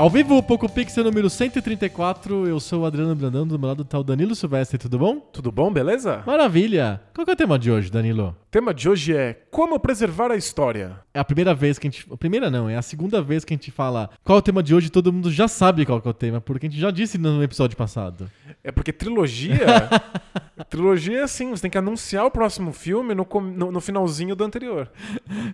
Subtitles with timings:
[0.00, 3.98] Ao vivo, Poco Pixel número 134, eu sou o Adriano Brandão, do meu lado tá
[3.98, 5.16] o Danilo Silvestre, tudo bom?
[5.30, 6.22] Tudo bom, beleza?
[6.26, 7.02] Maravilha!
[7.12, 8.34] Qual que é o tema de hoje, Danilo?
[8.50, 10.98] O tema de hoje é como preservar a história.
[11.14, 12.04] É a primeira vez que a gente.
[12.12, 14.60] A primeira não, é a segunda vez que a gente fala qual é o tema
[14.60, 17.16] de hoje todo mundo já sabe qual é o tema, porque a gente já disse
[17.16, 18.28] no episódio passado.
[18.64, 19.88] É porque trilogia.
[20.68, 24.42] trilogia é assim, você tem que anunciar o próximo filme no, no, no finalzinho do
[24.42, 24.90] anterior.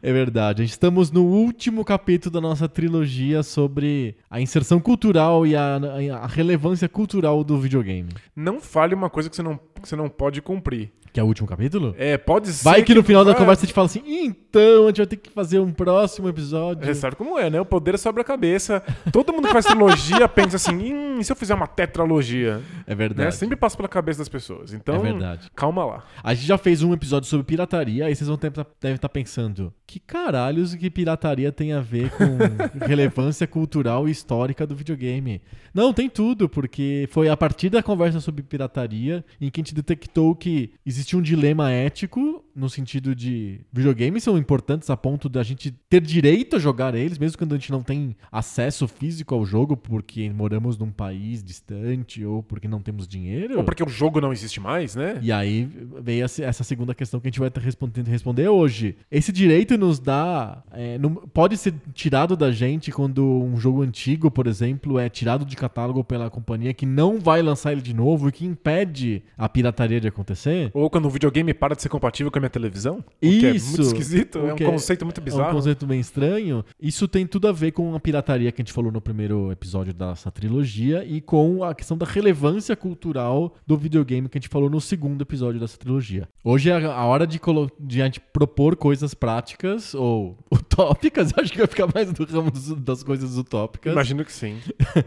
[0.02, 0.64] É verdade.
[0.64, 5.78] Estamos no último capítulo da nossa trilogia sobre a inserção cultural e a,
[6.22, 8.08] a relevância cultural do videogame.
[8.34, 10.90] Não fale uma coisa que você não, que você não pode cumprir.
[11.16, 11.94] Que é o último capítulo?
[11.96, 12.62] É, pode ser.
[12.62, 13.32] Vai que, que no final vai...
[13.32, 16.28] da conversa a gente fala assim: então, a gente vai ter que fazer um próximo
[16.28, 16.86] episódio.
[16.86, 17.58] É, sabe como é, né?
[17.58, 18.82] O poder sobre a cabeça.
[19.10, 22.60] Todo mundo que faz trilogia pensa assim: hum, e se eu fizer uma tetralogia?
[22.86, 23.28] É verdade.
[23.28, 23.30] Né?
[23.30, 24.74] Sempre passa pela cabeça das pessoas.
[24.74, 25.50] Então, é verdade.
[25.56, 26.04] calma lá.
[26.22, 29.72] A gente já fez um episódio sobre pirataria, aí vocês vão ter, devem estar pensando:
[29.86, 32.26] que caralhos que pirataria tem a ver com
[32.84, 35.40] relevância cultural e histórica do videogame?
[35.72, 39.74] Não, tem tudo, porque foi a partir da conversa sobre pirataria em que a gente
[39.74, 45.42] detectou que existe um dilema ético no sentido de videogames são importantes a ponto da
[45.42, 49.44] gente ter direito a jogar eles, mesmo quando a gente não tem acesso físico ao
[49.44, 53.58] jogo porque moramos num país distante ou porque não temos dinheiro.
[53.58, 55.18] Ou porque o jogo não existe mais, né?
[55.20, 55.68] E aí
[56.02, 58.96] veio essa segunda questão que a gente vai estar respondendo responder hoje.
[59.10, 60.62] Esse direito nos dá.
[60.72, 65.44] É, não, pode ser tirado da gente quando um jogo antigo, por exemplo, é tirado
[65.44, 69.46] de catálogo pela companhia que não vai lançar ele de novo e que impede a
[69.56, 70.70] pirataria de acontecer.
[70.74, 73.02] Ou quando o videogame para de ser compatível com a minha televisão.
[73.22, 73.46] Isso.
[73.46, 74.38] é muito esquisito.
[74.38, 75.44] É um conceito muito bizarro.
[75.44, 76.62] É um conceito bem estranho.
[76.78, 79.94] Isso tem tudo a ver com a pirataria que a gente falou no primeiro episódio
[79.94, 84.68] dessa trilogia e com a questão da relevância cultural do videogame que a gente falou
[84.68, 86.28] no segundo episódio dessa trilogia.
[86.44, 87.40] Hoje é a hora de,
[87.80, 91.32] de a gente propor coisas práticas ou utópicas.
[91.34, 93.90] Acho que vai ficar mais do ramo das coisas utópicas.
[93.90, 94.58] Imagino que sim.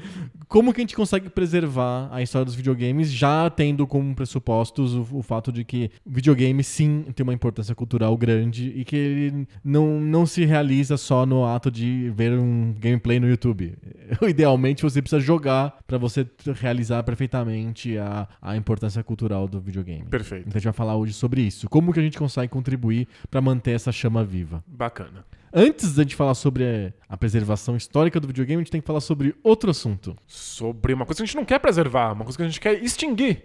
[0.47, 5.07] Como que a gente consegue preservar a história dos videogames já tendo como pressupostos o,
[5.11, 9.99] o fato de que videogame sim tem uma importância cultural grande e que ele não,
[9.99, 13.77] não se realiza só no ato de ver um gameplay no YouTube.
[14.27, 20.05] Idealmente você precisa jogar para você realizar perfeitamente a, a importância cultural do videogame.
[20.05, 20.47] Perfeito.
[20.47, 21.69] Então a gente vai falar hoje sobre isso.
[21.69, 24.63] Como que a gente consegue contribuir para manter essa chama viva.
[24.67, 25.25] Bacana.
[25.51, 29.01] Antes da gente falar sobre a preservação histórica do videogame, a gente tem que falar
[29.01, 30.15] sobre outro assunto.
[30.27, 32.83] Sobre uma coisa que a gente não quer preservar, uma coisa que a gente quer
[32.83, 33.43] extinguir.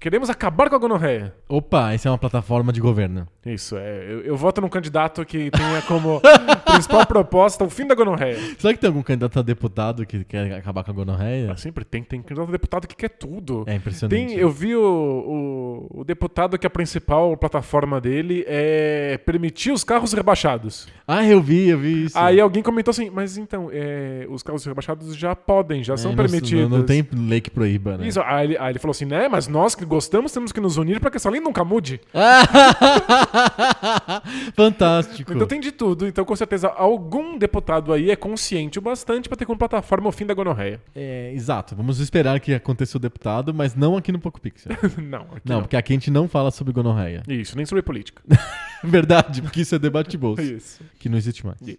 [0.00, 1.32] Queremos acabar com a gonorreia.
[1.48, 3.28] Opa, essa é uma plataforma de governo.
[3.46, 4.04] Isso, é.
[4.08, 6.20] Eu, eu voto num candidato que tenha como
[6.66, 8.38] principal proposta o fim da gonorreia.
[8.58, 11.52] Será que tem algum candidato a deputado que quer acabar com a gonorreia?
[11.52, 12.02] Ah, sempre tem.
[12.02, 13.62] Tem candidato a deputado que quer tudo.
[13.68, 14.26] É impressionante.
[14.26, 19.84] Tem, eu vi o, o, o, deputado que a principal plataforma dele é permitir os
[19.84, 20.88] carros rebaixados.
[21.06, 22.18] Ah, eu vi, eu vi isso.
[22.18, 26.16] Aí alguém comentou assim, mas então, é, os carros rebaixados já podem, já é, são
[26.16, 26.68] permitidos.
[26.68, 28.08] Não, não, tem lei que proíba, né?
[28.08, 30.78] Isso, aí ele, aí ele falou assim, né, mas nós que gostamos temos que nos
[30.78, 32.00] unir para que essa lei nunca mude.
[34.56, 35.32] Fantástico.
[35.32, 36.06] Então tem de tudo.
[36.06, 40.12] Então, com certeza, algum deputado aí é consciente o bastante para ter como plataforma o
[40.12, 40.80] fim da gonorreia.
[40.94, 41.76] É, exato.
[41.76, 44.72] Vamos esperar que aconteça o deputado, mas não aqui no Poco Pixel.
[44.98, 47.22] não, aqui não, não, porque aqui a gente não fala sobre gonorreia.
[47.28, 48.22] Isso, nem sobre política.
[48.82, 50.42] Verdade, porque isso é debate bolso.
[50.42, 50.82] Isso.
[50.98, 51.58] Que não existe mais.
[51.60, 51.78] Que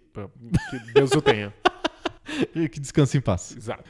[0.94, 1.52] Deus o tenha.
[2.52, 3.54] que descanse em paz.
[3.56, 3.84] Exato.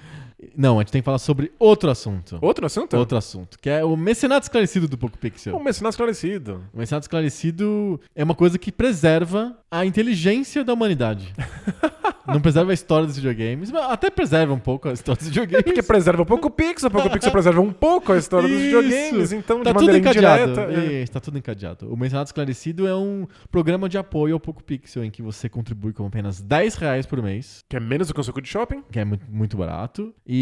[0.57, 2.39] Não, a gente tem que falar sobre outro assunto.
[2.41, 2.97] Outro assunto?
[2.97, 5.57] Outro assunto, que é o mecenato esclarecido do Poco Pixel.
[5.57, 6.65] O mecenato esclarecido.
[6.73, 11.33] O mecenato esclarecido é uma coisa que preserva a inteligência da humanidade.
[12.27, 15.65] Não preserva a história dos videogames, mas até preserva um pouco a história dos videogames.
[15.65, 19.33] Porque preserva um pouco o Pixel, o Pixel preserva um pouco a história dos videogames,
[19.33, 20.53] então tá de tudo encadeado.
[20.53, 20.93] indireta...
[20.93, 21.03] É.
[21.03, 21.93] Está tudo encadeado.
[21.93, 25.93] O Mencionado Esclarecido é um programa de apoio ao Poco Pixel, em que você contribui
[25.93, 27.63] com apenas 10 reais por mês.
[27.69, 28.83] Que é menos do que um suco de shopping.
[28.91, 30.15] Que é muito, muito barato.
[30.27, 30.34] E,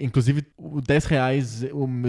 [0.00, 1.64] inclusive, o 10 reais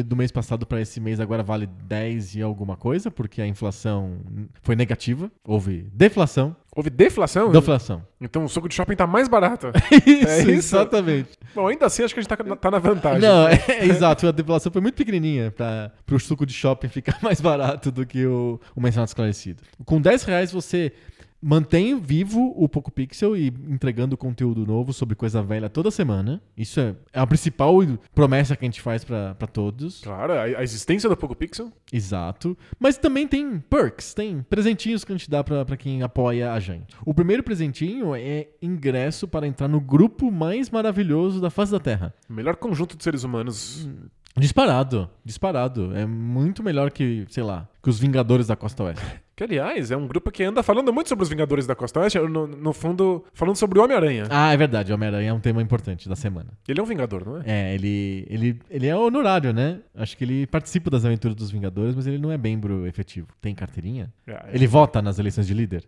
[0.06, 4.18] do mês passado para esse mês agora vale 10 e alguma coisa, porque a inflação
[4.62, 5.32] foi negativa.
[5.46, 6.56] Houve deflação.
[6.76, 7.52] Houve deflação?
[7.52, 8.04] Deflação.
[8.22, 9.68] Então o suco de shopping tá mais barato.
[10.06, 10.50] Isso, É isso?
[10.52, 11.30] exatamente.
[11.56, 13.22] Bom, ainda assim acho que a gente tá, na- tá na vantagem.
[13.22, 14.28] Não, é, é exato.
[14.28, 18.26] A deflação foi muito pequenininha para o suco de shopping ficar mais barato do que
[18.26, 19.64] o, o mencionado esclarecido.
[19.86, 20.92] Com 10 reais você
[21.42, 26.42] mantém vivo o Poco Pixel e entregando conteúdo novo sobre coisa velha toda semana.
[26.58, 27.78] Isso é, é a principal
[28.14, 30.02] promessa que a gente faz para todos.
[30.02, 31.72] Claro, a, existência do Poco Pixel.
[31.92, 32.58] Exato.
[32.80, 36.60] Mas também tem perks, tem presentinhos que a gente dá pra pra quem apoia a
[36.60, 36.96] gente.
[37.06, 42.14] O primeiro presentinho é ingresso para entrar no grupo mais maravilhoso da face da Terra.
[42.28, 43.88] Melhor conjunto de seres humanos.
[44.38, 45.96] Disparado, disparado.
[45.96, 49.04] É muito melhor que, sei lá, que os Vingadores da Costa Oeste.
[49.40, 52.20] Que, aliás, é um grupo que anda falando muito sobre os Vingadores da Costa Oeste,
[52.20, 54.26] no, no fundo, falando sobre o Homem-Aranha.
[54.30, 56.50] Ah, é verdade, Homem-Aranha é um tema importante da semana.
[56.68, 57.44] Ele é um Vingador, não é?
[57.46, 59.80] É, ele, ele, ele é honorário, né?
[59.96, 63.30] Acho que ele participa das aventuras dos Vingadores, mas ele não é membro efetivo.
[63.40, 64.12] Tem carteirinha?
[64.28, 65.86] É, Ele vota nas eleições de líder?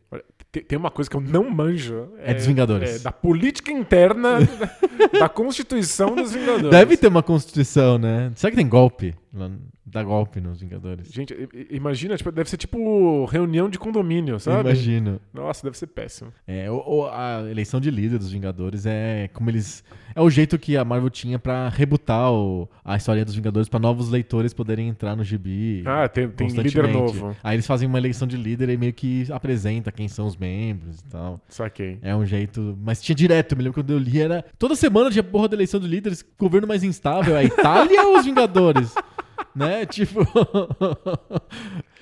[0.49, 2.07] Tem, tem uma coisa que eu não manjo.
[2.19, 3.01] É dos Vingadores.
[3.01, 4.37] é da política interna
[5.19, 6.69] da Constituição dos Vingadores.
[6.71, 8.31] Deve ter uma constituição, né?
[8.33, 9.13] Será que tem golpe?
[9.33, 9.49] Lá-
[9.85, 11.11] Dá golpe nos Vingadores?
[11.11, 11.35] Gente,
[11.69, 14.61] imagina, tipo, deve ser tipo reunião de condomínio, sabe?
[14.69, 15.19] Imagino.
[15.33, 16.31] Nossa, deve ser péssimo.
[16.47, 19.83] É, o- o- a eleição de líder dos Vingadores é como eles.
[20.15, 23.79] É o jeito que a Marvel tinha pra rebutar o- a história dos Vingadores pra
[23.79, 25.83] novos leitores poderem entrar no gibi.
[25.85, 27.35] Ah, tem, tem líder novo.
[27.43, 30.99] Aí eles fazem uma eleição de líder e meio que apresenta quem são os membros
[30.99, 31.41] e tal.
[31.49, 31.97] Saquei.
[32.01, 32.77] É um jeito.
[32.81, 34.43] Mas tinha direto, eu me lembro quando eu li, era.
[34.59, 38.25] Toda semana tinha porra da eleição de líderes, governo mais instável, a Itália ou os
[38.25, 38.93] Vingadores?
[39.55, 39.85] né?
[39.91, 40.19] Tipo.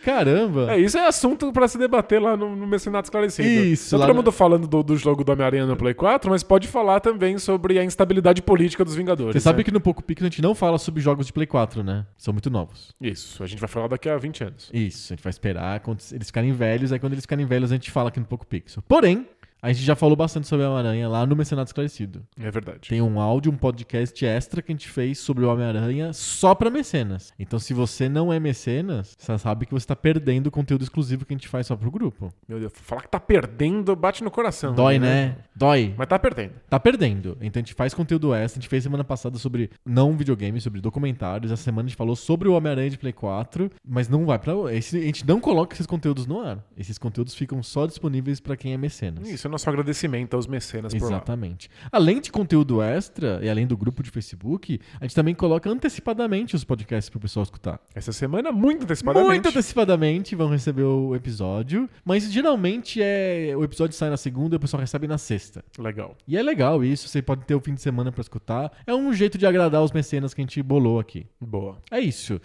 [0.03, 0.71] Caramba!
[0.73, 3.47] É, isso é assunto pra se debater lá no, no Mecenato Esclarecido.
[3.47, 6.41] Isso, Tá todo no- mundo falando do, do jogo do Homem-Aranha no Play 4, mas
[6.41, 9.33] pode falar também sobre a instabilidade política dos Vingadores.
[9.33, 9.63] Você sabe né?
[9.65, 12.05] que no Poco Pix a gente não fala sobre jogos de Play 4, né?
[12.17, 12.95] São muito novos.
[13.01, 14.69] Isso, a gente vai falar daqui a 20 anos.
[14.73, 17.75] Isso, a gente vai esperar quando eles ficarem velhos, aí quando eles ficarem velhos a
[17.75, 18.81] gente fala aqui no Poco Pixel.
[18.87, 19.27] Porém,
[19.61, 22.25] a gente já falou bastante sobre a Homem-Aranha lá no Mecenato Esclarecido.
[22.39, 22.89] É verdade.
[22.89, 26.69] Tem um áudio, um podcast extra que a gente fez sobre o Homem-Aranha só pra
[26.69, 27.33] mecenas.
[27.37, 31.25] Então, se você não é mecenas, você sabe que você tá perdendo o conteúdo exclusivo
[31.25, 32.33] que a gente faz só pro grupo.
[32.47, 34.73] Meu Deus, falar que tá perdendo bate no coração.
[34.73, 35.35] Dói, né?
[35.55, 35.93] Dói.
[35.97, 36.53] Mas tá perdendo.
[36.69, 37.37] Tá perdendo.
[37.41, 38.59] Então a gente faz conteúdo extra.
[38.59, 41.51] A gente fez semana passada sobre não videogame, sobre documentários.
[41.51, 44.53] Essa semana a gente falou sobre o Homem-Aranha de Play 4, mas não vai pra.
[44.73, 46.63] Esse, a gente não coloca esses conteúdos no ar.
[46.77, 49.27] Esses conteúdos ficam só disponíveis pra quem é mecenas.
[49.27, 51.17] Isso é nosso agradecimento aos mecenas por lá.
[51.17, 51.69] Exatamente.
[51.91, 56.55] Além de conteúdo extra e além do grupo de Facebook, a gente também coloca antecipadamente
[56.55, 57.79] os podcasts pro pessoal escutar.
[57.93, 59.29] Essa semana, muito antecipadamente.
[59.29, 64.57] Muito antecipadamente vão receber o episódio, mas geralmente é o episódio sai na segunda e
[64.57, 65.63] o pessoal recebe na sexta.
[65.77, 66.15] Legal.
[66.27, 68.71] E é legal isso, você pode ter o fim de semana pra escutar.
[68.85, 71.25] É um jeito de agradar os mecenas que a gente bolou aqui.
[71.41, 71.77] Boa.
[71.91, 72.39] É isso.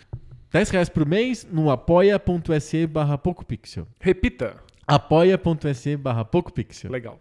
[0.55, 3.89] 10 reais por mês no apoia.se barra PocoPixel.
[3.99, 4.63] Repita.
[4.87, 6.91] apoia.se barra PocoPixel.
[6.91, 7.21] Legal.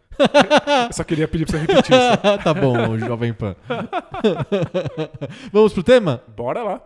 [0.87, 2.17] Eu só queria pedir pra você repetir isso.
[2.43, 3.55] tá bom, Jovem Pan.
[5.51, 6.21] Vamos pro tema?
[6.35, 6.81] Bora lá.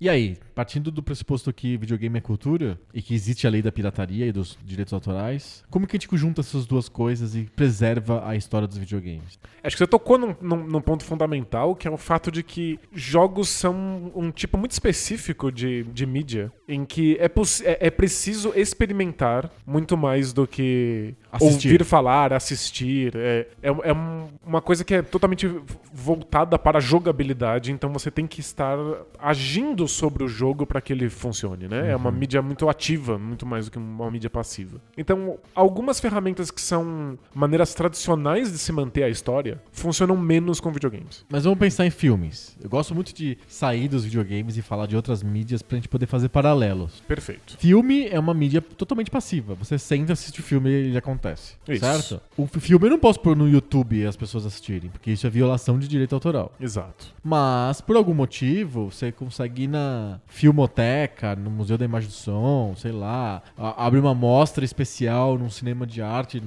[0.00, 3.72] E aí, partindo do pressuposto que videogame é cultura e que existe a lei da
[3.72, 8.22] pirataria e dos direitos autorais, como que a gente junta essas duas coisas e preserva
[8.26, 9.38] a história dos videogames?
[9.62, 12.78] Acho que você tocou num, num- num ponto fundamental, que é o fato de que
[12.92, 17.24] jogos são um tipo muito específico de, de mídia, em que é,
[17.64, 21.68] é, é preciso experimentar muito mais do que Assistir.
[21.68, 23.14] ouvir falar, assistir.
[23.16, 25.50] É, é, é um- uma coisa que é totalmente
[25.92, 28.76] voltada para a jogabilidade, então você tem que estar
[29.18, 31.90] agindo sobre o jogo para que ele funcione, né?
[31.90, 34.80] É uma mídia muito ativa, muito mais do que uma mídia passiva.
[34.96, 40.72] Então, algumas ferramentas que são maneiras tradicionais de se manter a história funcionam menos com
[40.72, 41.24] videogames.
[41.30, 42.56] Mas vamos pensar em filmes.
[42.62, 46.06] Eu gosto muito de sair dos videogames e falar de outras mídias pra gente poder
[46.06, 47.00] fazer paralelos.
[47.06, 47.56] Perfeito.
[47.58, 49.54] Filme é uma mídia totalmente passiva.
[49.54, 51.54] Você senta, assiste o filme e ele acontece.
[51.68, 51.84] Isso.
[51.84, 52.20] Certo?
[52.36, 55.30] O filme eu não posso pôr no YouTube e as pessoas assistirem, porque isso é
[55.30, 56.52] violação de direito autoral.
[56.60, 57.14] Exato.
[57.22, 62.74] Mas, por algum motivo, você consegue ir na filmoteca, no Museu da Imagem do Som,
[62.76, 66.42] sei lá, a- abre uma mostra especial num cinema de arte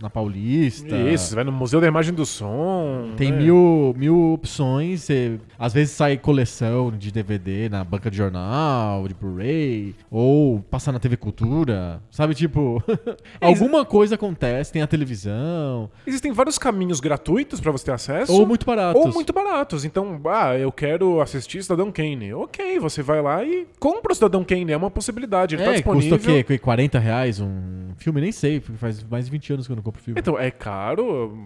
[0.00, 0.94] na Paulista.
[0.96, 3.12] Isso, vai no Museu da Imagem do Som.
[3.16, 3.38] Tem né?
[3.38, 5.08] mil, mil opções.
[5.58, 10.98] às vezes sai coleção de DVD na banca de jornal, de Blu-ray, ou passa na
[10.98, 12.00] TV Cultura.
[12.10, 12.82] Sabe, tipo,
[13.40, 18.32] alguma coisa acontece, tem a televisão, Existem vários caminhos gratuitos pra você ter acesso.
[18.32, 19.04] ou muito baratos.
[19.04, 19.84] Ou muito baratos.
[19.84, 22.32] Então, ah, eu quero assistir Cidadão Kane.
[22.34, 24.72] Ok, você vai lá e compra o Cidadão Kane.
[24.72, 25.54] É uma possibilidade.
[25.54, 26.18] Ele tá É, disponível.
[26.18, 26.58] custa o quê?
[26.58, 28.20] 40 reais um filme?
[28.20, 30.20] Nem sei, faz mais de 20 anos que eu não compro filme.
[30.20, 31.36] Então, é caro.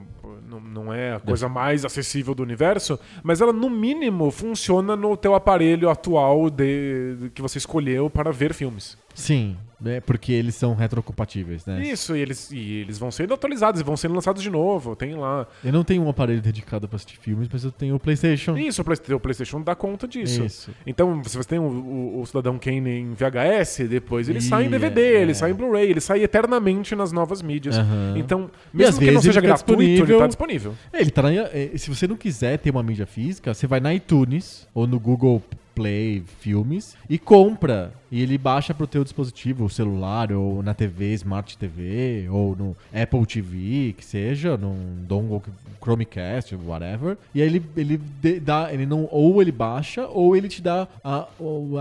[0.49, 5.17] não, não é a coisa mais acessível do universo, mas ela, no mínimo, funciona no
[5.17, 8.99] teu aparelho atual de, de que você escolheu para ver filmes.
[9.15, 11.83] Sim, é porque eles são retrocompatíveis, né?
[11.83, 14.95] Isso, e eles, e eles vão sendo atualizados e vão sendo lançados de novo.
[14.95, 15.47] Tem lá.
[15.65, 18.57] Eu não tenho um aparelho dedicado pra assistir filmes, mas eu tenho o PlayStation.
[18.57, 20.45] Isso, o Play- o PlayStation dá conta disso.
[20.45, 20.71] Isso.
[20.87, 24.67] Então, se você tem o, o- o Cidadão Kane em VHS, depois ele Ih, sai
[24.67, 25.23] em DVD, é.
[25.23, 27.79] ele sai em Blu-ray, ele sai eternamente nas novas mídias.
[27.79, 28.15] Aham.
[28.17, 30.19] Então, E mesmo que não seja tá gratuito, ele disponível.
[30.19, 30.75] tá disponível.
[30.93, 33.81] É, Ele tá na, é, se você não quiser ter uma mídia física, você vai
[33.81, 35.43] na iTunes ou no Google
[35.75, 37.93] Play Filmes e compra.
[38.11, 43.25] E ele baixa pro teu dispositivo, celular, ou na TV, Smart TV, ou no Apple
[43.25, 45.43] TV, que seja, num dongle
[45.81, 47.17] Chromecast, whatever.
[47.35, 48.00] E aí ele, ele
[48.40, 51.26] dá, ele não, ou ele baixa, ou ele te dá a,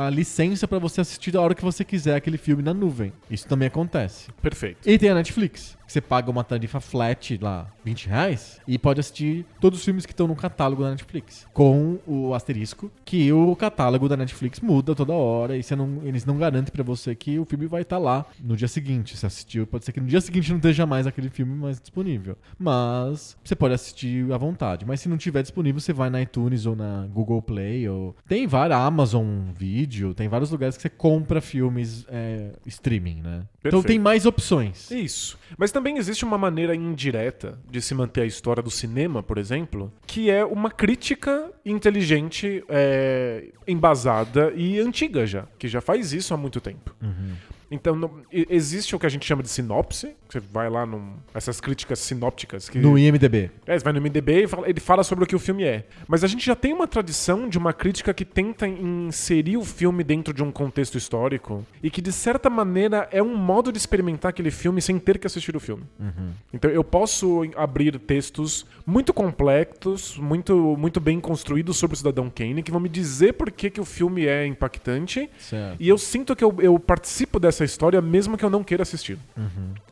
[0.06, 3.12] a licença pra você assistir a hora que você quiser aquele filme na nuvem.
[3.30, 4.28] Isso também acontece.
[4.42, 4.88] Perfeito.
[4.88, 9.00] E tem a Netflix, que você paga uma tarifa flat lá, 20 reais, e pode
[9.00, 11.48] assistir todos os filmes que estão no catálogo da Netflix.
[11.54, 16.19] Com o asterisco, que o catálogo da Netflix muda toda hora, e você não, eles
[16.26, 19.18] não garantem pra você que o filme vai estar lá no dia seguinte.
[19.18, 22.38] Se assistiu, pode ser que no dia seguinte não esteja mais aquele filme mais disponível.
[22.58, 24.86] Mas você pode assistir à vontade.
[24.86, 27.88] Mas se não tiver disponível, você vai na iTunes ou na Google Play.
[27.88, 28.16] Ou...
[28.28, 33.44] Tem várias, Amazon Video, tem vários lugares que você compra filmes é, streaming, né?
[33.60, 33.88] Então Perfeito.
[33.88, 34.92] tem mais opções.
[34.92, 35.39] Isso.
[35.58, 39.92] Mas também existe uma maneira indireta de se manter a história do cinema, por exemplo,
[40.06, 46.38] que é uma crítica inteligente, é, embasada e antiga já, que já faz isso há
[46.38, 46.96] muito tempo.
[47.72, 51.14] Então, não- existe o que a gente chama de sinopse, você vai lá num.
[51.34, 52.80] essas críticas sinópticas que.
[52.80, 53.52] No IMDB.
[53.66, 55.86] É, você vai no MDB e fala- ele fala sobre o que o filme é.
[56.08, 60.04] Mas a gente já tem uma tradição de uma crítica que tenta inserir o filme
[60.04, 64.30] dentro de um contexto histórico e que, de certa maneira, é um modo de experimentar
[64.30, 65.84] aquele filme sem ter que assistir o filme.
[66.54, 72.62] Então eu posso abrir textos muito complexos, muito, muito bem construídos sobre o Cidadão Kane,
[72.64, 75.30] que vão me dizer por que, que o filme é impactante.
[75.40, 75.78] Certo.
[75.80, 79.18] E eu sinto que eu, eu participo dessa história mesmo que eu não queira assistir.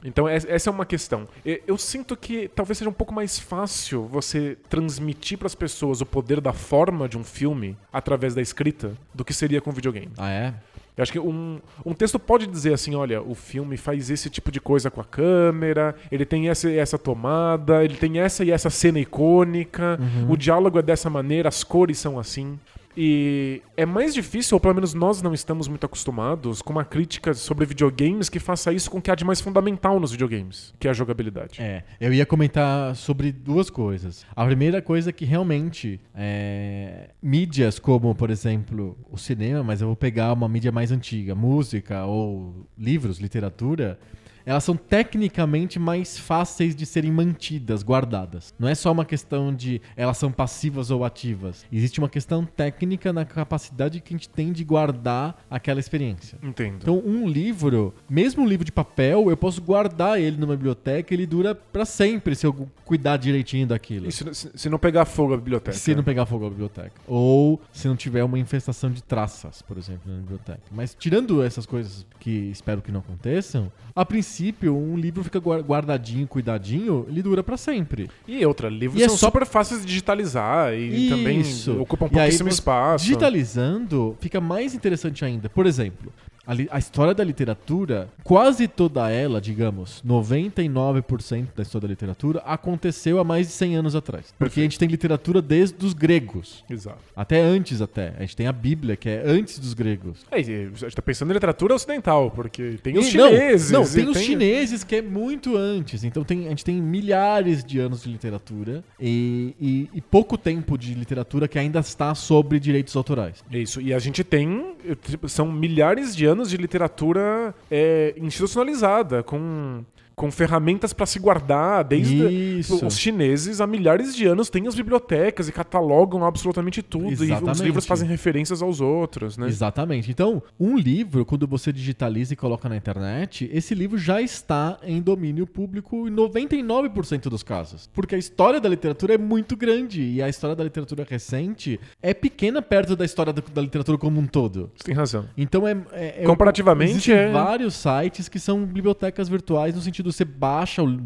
[0.04, 1.28] Então es- essa é uma questão.
[1.66, 6.06] Eu sinto que talvez seja um pouco mais fácil você transmitir para as pessoas o
[6.06, 10.10] poder da forma de um filme através da escrita do que seria com videogame.
[10.18, 10.54] Ah, é?
[10.96, 14.52] Eu acho que um, um texto pode dizer assim, olha, o filme faz esse tipo
[14.52, 18.50] de coisa com a câmera, ele tem essa e essa tomada, ele tem essa e
[18.50, 22.60] essa cena icônica, o diálogo é dessa maneira, as cores são assim.
[23.00, 27.32] E é mais difícil, ou pelo menos nós não estamos muito acostumados, com uma crítica
[27.36, 30.88] sobre videogames que faça isso com o que há de mais fundamental nos videogames, que
[30.88, 31.62] é a jogabilidade.
[31.62, 34.26] É, eu ia comentar sobre duas coisas.
[34.36, 39.88] A primeira coisa é que realmente é, mídias como, por exemplo, o cinema, mas eu
[39.88, 44.00] vou pegar uma mídia mais antiga, música ou livros, literatura,
[44.48, 48.54] elas são tecnicamente mais fáceis de serem mantidas, guardadas.
[48.58, 51.66] Não é só uma questão de elas são passivas ou ativas.
[51.70, 56.40] Existe uma questão técnica na capacidade que a gente tem de guardar aquela experiência.
[56.42, 56.78] Entendo.
[56.82, 61.26] Então, um livro, mesmo um livro de papel, eu posso guardar ele numa biblioteca, ele
[61.26, 62.54] dura pra sempre se eu
[62.86, 64.10] cuidar direitinho daquilo.
[64.10, 65.76] Se não pegar fogo a biblioteca?
[65.76, 66.94] Se não pegar fogo a biblioteca.
[67.06, 70.62] Ou se não tiver uma infestação de traças, por exemplo, na biblioteca.
[70.72, 74.37] Mas tirando essas coisas que espero que não aconteçam, a princípio,
[74.70, 78.10] um livro fica guar- guardadinho, cuidadinho, ele dura pra sempre.
[78.28, 81.80] E outra, livros E é são só- super fáceis de digitalizar e também Isso.
[81.80, 83.06] ocupam E aí pouquíssimo você- espaço.
[83.06, 85.50] Digitalizando fica mais interessante ainda.
[85.50, 86.12] Por exemplo,
[86.48, 93.20] a, a história da literatura, quase toda ela, digamos, 99% da história da literatura, aconteceu
[93.20, 94.34] há mais de 100 anos atrás.
[94.38, 96.64] Porque a gente tem literatura desde os gregos.
[96.70, 97.00] Exato.
[97.16, 98.14] Até antes até.
[98.18, 100.26] A gente tem a Bíblia, que é antes dos gregos.
[100.32, 103.72] É, a gente tá pensando em literatura ocidental, porque tem os E- não, chineses.
[103.72, 106.04] Não, tem os chineses que é muito antes.
[106.04, 110.78] Então tem, a gente tem milhares de anos de literatura e, e- e pouco tempo
[110.78, 113.44] de literatura que ainda está sobre direitos autorais.
[113.52, 114.76] Isso, e a gente tem.
[115.04, 119.84] tipo, São milhares de anos de literatura é, institucionalizada, com,
[120.18, 122.58] com ferramentas para se guardar, desde.
[122.58, 122.84] Isso.
[122.84, 127.12] Os chineses há milhares de anos têm as bibliotecas e catalogam absolutamente tudo.
[127.12, 127.62] E os Exatamente.
[127.62, 129.48] livros fazem referências aos outros, né?
[129.48, 130.10] Exatamente.
[130.10, 135.00] Então, um livro, quando você digitaliza e coloca na internet, esse livro já está em
[135.00, 137.88] domínio público em 99% dos casos.
[137.94, 142.16] Porque a história da literatura é muito grande e a história da literatura recente é
[142.16, 144.72] pequena perto da história da, literatura como um todo.
[144.76, 145.26] Você tem razão.
[145.38, 145.78] Então é.
[145.92, 150.82] é- é- Comparativamente, é- vários sites que são bibliotecas virtuais no sentido tudo, você baixa
[150.84, 151.00] o,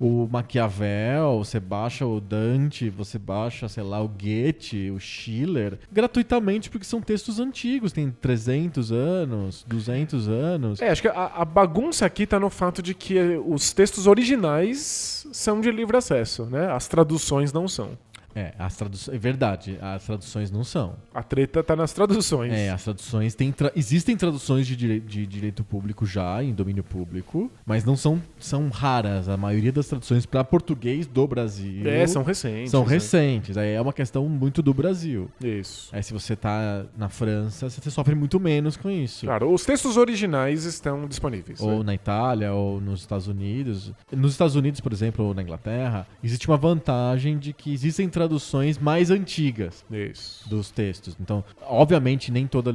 [0.00, 6.70] o Maquiavel, você baixa o Dante, você baixa, sei lá, o Goethe, o Schiller, gratuitamente,
[6.70, 10.80] porque são textos antigos, tem 300 anos, 200 anos.
[10.82, 15.26] É, acho que a, a bagunça aqui tá no fato de que os textos originais
[15.32, 16.70] são de livre acesso, né?
[16.72, 17.90] As traduções não são.
[18.34, 19.16] É, as traduções.
[19.16, 20.94] É verdade, as traduções não são.
[21.14, 22.52] A treta tá nas traduções.
[22.52, 26.84] É, as traduções tem tra- existem traduções de, dire- de direito público já em domínio
[26.84, 29.28] público, mas não são são raras.
[29.28, 32.70] A maioria das traduções para português do Brasil É, são recentes.
[32.70, 32.90] são né?
[32.92, 33.56] recentes.
[33.56, 35.28] Aí é uma questão muito do Brasil.
[35.42, 35.88] Isso.
[35.92, 39.26] Aí se você tá na França, você sofre muito menos com isso.
[39.26, 41.60] Claro, os textos originais estão disponíveis.
[41.60, 41.84] Ou né?
[41.86, 43.92] na Itália, ou nos Estados Unidos.
[44.12, 48.78] Nos Estados Unidos, por exemplo, ou na Inglaterra, existe uma vantagem de que existem traduções
[48.78, 50.48] mais antigas Isso.
[50.48, 51.16] dos textos.
[51.20, 52.74] Então, obviamente, nem toda.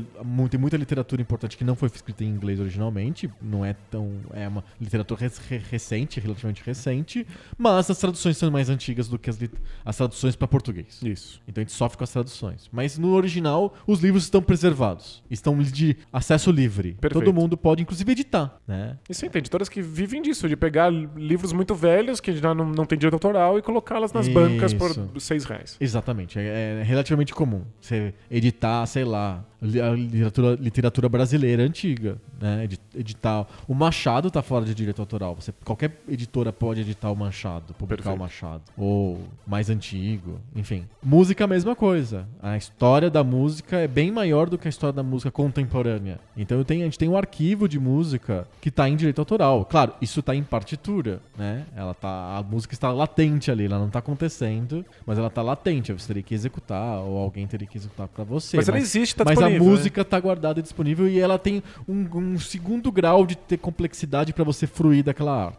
[0.50, 3.30] Tem muita literatura importante que não foi escrita em inglês originalmente.
[3.42, 4.14] Não é tão.
[4.34, 5.38] É uma literatura res-
[5.70, 7.28] recente, relativamente recente.
[7.58, 9.38] Mas as traduções são mais antigas do que as,
[9.84, 11.00] as traduções para português.
[11.04, 11.42] Isso.
[11.48, 12.70] Então a gente sofre com as traduções.
[12.72, 15.22] Mas no original, os livros estão preservados.
[15.30, 16.94] Estão de acesso livre.
[16.94, 17.26] Perfeito.
[17.26, 18.98] Todo mundo pode, inclusive, editar, né?
[19.10, 22.66] E sim, tem editoras que vivem disso, de pegar livros muito velhos, que já não,
[22.70, 25.10] não tem direito autoral, e colocá-las nas bancas por Isso.
[25.34, 25.78] Seis reais.
[25.80, 26.40] Exatamente.
[26.40, 27.64] É, é relativamente comum.
[27.80, 32.66] Você editar, sei lá, a literatura, literatura brasileira antiga, né?
[32.66, 33.48] Edi- Editar.
[33.68, 35.36] O Machado tá fora de direito autoral.
[35.36, 38.18] Você, qualquer editora pode editar o Machado, publicar Perfeito.
[38.18, 38.62] o Machado.
[38.78, 40.86] Ou mais antigo, enfim.
[41.02, 42.28] Música, a mesma coisa.
[42.42, 46.20] A história da música é bem maior do que a história da música contemporânea.
[46.36, 49.66] Então eu tenho, a gente tem um arquivo de música que tá em direito autoral.
[49.66, 51.66] Claro, isso tá em partitura, né?
[51.76, 55.94] Ela tá, a música está latente ali, ela não tá acontecendo, mas ela tá latente.
[55.94, 58.58] Você teria que executar ou alguém teria que executar pra você.
[58.58, 59.53] Mas ela existe, tá mas a?
[59.60, 64.34] Música tá guardada e disponível e ela tem um, um segundo grau de ter complexidade
[64.34, 65.58] pra você fruir daquela arte.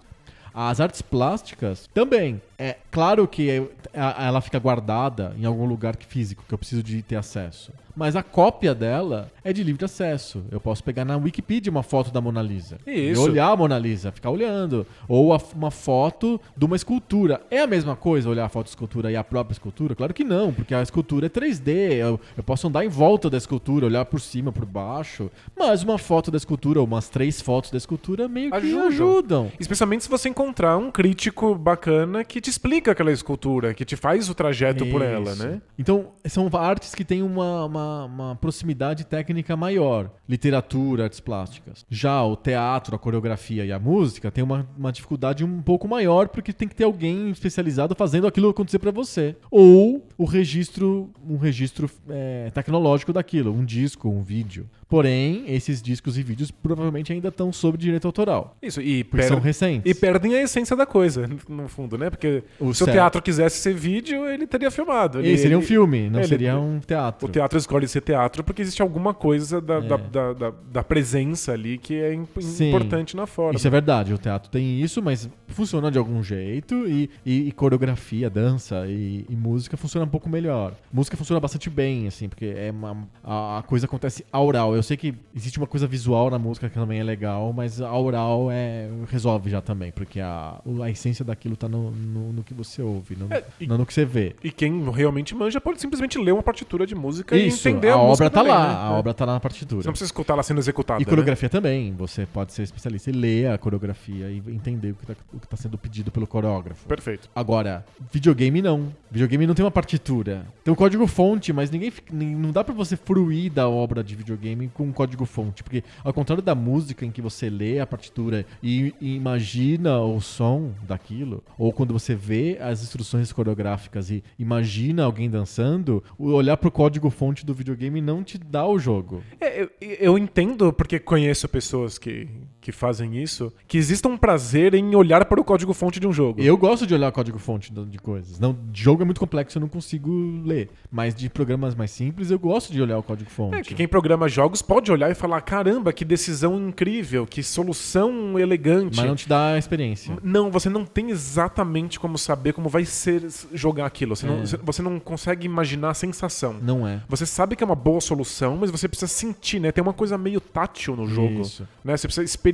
[0.52, 2.40] As artes plásticas também.
[2.58, 7.02] É claro que ela fica guardada em algum lugar que- físico que eu preciso de
[7.02, 7.72] ter acesso.
[7.96, 10.42] Mas a cópia dela é de livre acesso.
[10.50, 12.76] Eu posso pegar na Wikipedia uma foto da Mona Lisa.
[12.84, 13.20] Isso.
[13.20, 14.84] E olhar a Mona Lisa, ficar olhando.
[15.06, 17.40] Ou a- uma foto de uma escultura.
[17.52, 19.94] É a mesma coisa olhar a foto de escultura e a própria escultura?
[19.94, 21.70] Claro que não, porque a escultura é 3D.
[21.94, 25.30] Eu, eu posso andar em volta da escultura, olhar por cima, por baixo.
[25.56, 28.86] Mas uma foto da escultura, ou umas três fotos da escultura, meio que Ajudam.
[28.88, 29.52] ajudam.
[29.60, 34.28] Especialmente se você encontrar um crítico bacana que te explica aquela escultura, que te faz
[34.28, 35.46] o trajeto por ela, Isso.
[35.46, 35.62] né?
[35.78, 40.10] Então, são artes que têm uma, uma, uma proximidade técnica maior.
[40.28, 41.86] Literatura, artes plásticas.
[41.88, 46.28] Já o teatro, a coreografia e a música têm uma, uma dificuldade um pouco maior,
[46.28, 49.34] porque tem que ter alguém especializado fazendo aquilo acontecer pra você.
[49.50, 54.68] Ou o registro, um registro é, tecnológico daquilo, um disco, um vídeo.
[54.94, 58.56] Porém, esses discos e vídeos provavelmente ainda estão sob direito autoral.
[58.62, 59.90] Isso, e, Porque são per- recentes.
[59.90, 62.10] e perdem a essência da coisa, no fundo, né?
[62.10, 62.92] Porque O se o certo.
[62.96, 65.18] teatro quisesse ser vídeo, ele teria filmado.
[65.18, 67.26] Ele, E seria um ele- filme, não ele- seria um teatro.
[67.26, 69.80] O teatro escolhe ser teatro porque existe alguma coisa da, É.
[69.80, 73.56] da, da, da- da presença ali que é imp- importante na forma.
[73.56, 77.52] Isso é verdade, o teatro tem isso, mas funciona de algum jeito e, e- e
[77.52, 80.72] coreografia, dança e, e música funciona um pouco melhor.
[80.92, 84.72] Música funciona bastante bem, assim, porque é uma, a, a coisa acontece aural.
[84.76, 87.92] Eu sei que existe uma coisa visual na música que também é legal, mas a
[87.96, 92.44] oral é, resolve já também, porque a, o- a essência daquilo tá no, no, no
[92.44, 94.36] que você ouve, não, É, e- não no que você vê.
[94.44, 97.94] E quem realmente manja pode simplesmente ler uma partitura de música Isso, e entender a,
[97.94, 98.74] a, música obra tá também, lá, né?
[98.74, 99.82] a obra tá lá na partitura.
[99.82, 101.00] Você não precisa escutar ela sendo executada.
[101.02, 101.08] E né?
[101.10, 101.92] coreografia também.
[101.96, 104.94] Você pode ser especialista e ler a coreografia e entender
[105.32, 106.86] o que está sendo pedido pelo coreógrafo.
[106.86, 107.28] Perfeito.
[107.34, 108.92] Agora, videogame não.
[109.10, 110.46] Videogame não tem uma partitura.
[110.62, 114.84] Tem um código-fonte, mas ninguém não dá pra você fruir da obra de videogame com
[114.84, 115.62] um código-fonte.
[115.62, 120.72] Porque, ao contrário da música em que você lê a partitura e, imagina o som
[120.82, 127.44] daquilo, ou quando você vê as instruções coreográficas e imagina alguém dançando, olhar pro código-fonte
[127.44, 129.22] do videogame não te dá o jogo.
[129.40, 132.28] É, eu, eu entendo, porque conheço pessoas que,
[132.64, 136.40] que fazem isso, que exista um prazer em olhar para o código-fonte de um jogo.
[136.40, 138.40] Eu gosto de olhar código-fonte do- de coisas.
[138.40, 140.10] Não, jogo é muito complexo, eu não consigo
[140.42, 140.70] ler.
[140.90, 143.56] Mas de programas mais simples, eu gosto de olhar o código-fonte.
[143.56, 148.38] É, que quem programa jogos pode olhar e falar: caramba, que decisão incrível, que solução
[148.38, 148.96] elegante.
[148.96, 150.16] Mas não te dá a experiência.
[150.22, 153.22] Não, você não tem exatamente como saber como vai ser
[153.52, 154.16] jogar aquilo.
[154.16, 154.44] Você, não, É.
[154.62, 156.56] você não consegue imaginar a sensação.
[156.62, 157.02] Não é.
[157.08, 159.70] Você sabe que é uma boa solução, mas você precisa sentir, né?
[159.70, 161.40] Tem uma coisa meio tátil no jogo.
[161.42, 161.66] Isso.
[161.84, 161.96] Né?
[161.96, 162.53] Você precisa experimentar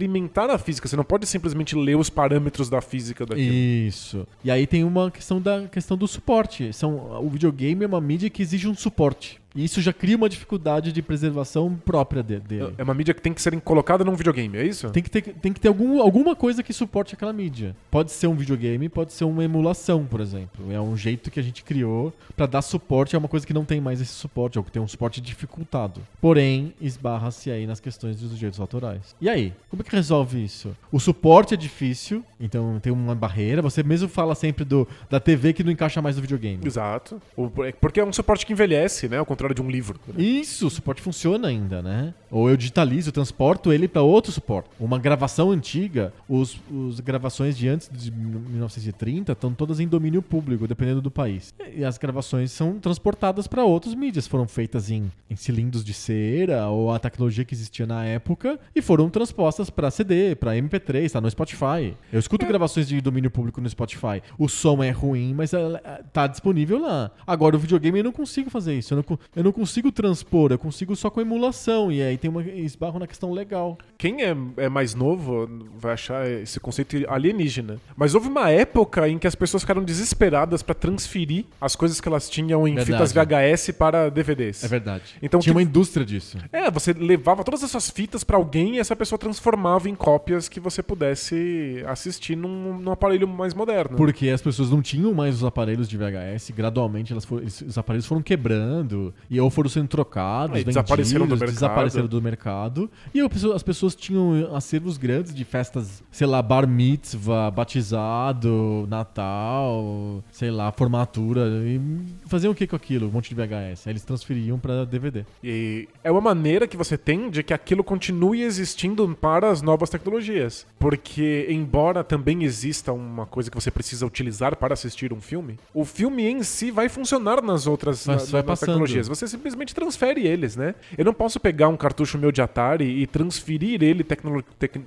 [0.55, 0.87] a física.
[0.89, 3.53] Você não pode simplesmente ler os parâmetros da física daquilo.
[3.53, 4.27] Isso.
[4.45, 6.73] E aí tem uma questão da questão do suporte.
[6.73, 9.40] São, o videogame é uma mídia que exige um suporte.
[9.55, 12.75] E isso já cria uma dificuldade de preservação própria de- dele.
[12.79, 14.91] É uma mídia que tem que ser colocada num videogame, é isso?
[14.91, 17.75] Tem que ter, tem que ter algum, alguma coisa que suporte aquela mídia.
[17.91, 20.71] Pode ser um videogame, pode ser uma emulação, por exemplo.
[20.73, 23.65] É um jeito que a gente criou pra dar suporte a uma coisa que não
[23.65, 26.01] tem mais esse suporte, ou que tem um suporte dificultado.
[26.21, 29.15] Porém, esbarra-se aí nas questões dos direitos autorais.
[29.21, 29.53] E aí?
[29.69, 30.77] Como é que resolve isso?
[30.93, 33.61] O suporte é difícil, então tem uma barreira.
[33.63, 36.61] Você mesmo fala sempre do, da TV que não encaixa mais no videogame.
[36.65, 37.21] Exato.
[37.37, 39.19] O- é Porque é um suporte que envelhece, né?
[39.19, 39.99] Ao contrário de um livro.
[40.19, 42.15] Isso, o suporte funciona ainda, né?
[42.31, 44.69] Ou eu digitalizo, eu transporto ele para outro suporte.
[44.79, 50.67] Uma gravação antiga, os, os gravações de antes de 1930 estão todas em domínio público,
[50.69, 51.53] dependendo do país.
[51.75, 56.69] E as gravações são transportadas para outras mídias, foram feitas em, em cilindros de cera
[56.69, 61.21] ou a tecnologia que existia na época e foram transpostas para CD, para MP3, tá
[61.21, 61.95] no Spotify.
[62.13, 64.23] Eu escuto gravações de domínio público no Spotify.
[64.39, 65.79] O som é ruim, mas ela-
[66.13, 67.11] tá disponível lá.
[67.27, 68.95] Agora o videogame eu não consigo fazer isso.
[68.95, 71.91] Eu não, eu não consigo transpor, eu consigo só com emulação.
[71.91, 73.77] E aí tem uma esbarro na questão legal.
[73.99, 77.79] Quem é, é mais novo vai achar esse conceito alienígena.
[77.97, 82.09] Mas houve uma época em que as pessoas ficaram desesperadas pra transferir as coisas que
[82.09, 82.93] elas tinham em Verdade.
[82.93, 84.63] fitas VHS para DVDs.
[84.65, 85.03] É verdade.
[85.23, 86.39] Então, Tinha que- uma indústria disso.
[86.53, 90.61] É, você levava todas essas fitas pra alguém e essa pessoa transformava em cópias que
[90.61, 93.97] você pudesse assistir num, num aparelho mais moderno.
[93.97, 97.79] Porque as pessoas não tinham mais os aparelhos de VHS, gradualmente elas foram- eles- os
[97.79, 101.55] aparelhos foram quebrando, e ou foram sendo trocados, É, e desapareceram do vendidos, mercado.
[101.55, 102.91] desapareceram do mercado.
[103.15, 110.23] E pessoa- as pessoas tinham acervos grandes de festas, sei lá, bar mitzvah, batizado, Natal,
[110.33, 111.43] sei lá, formatura.
[111.65, 111.81] E
[112.27, 113.09] faziam o que com aquilo?
[113.09, 113.87] Um monte de VHS.
[113.87, 115.25] Aí eles transferiam pra DVD.
[115.43, 119.91] E é uma maneira que você tem de que aquilo continue existindo para as novas
[119.91, 120.67] tecnologias.
[120.79, 125.85] Porque, embora também exista uma coisa que você precisa utilizar para assistir um filme, o
[125.85, 128.15] filme em si vai funcionar nas outras na-
[128.49, 129.09] nas tecnologias.
[129.09, 130.75] Você simplesmente transfere eles, né?
[130.97, 134.81] Eu não posso pegar um cartucho meu de Atari e transferir ele tecnolo tec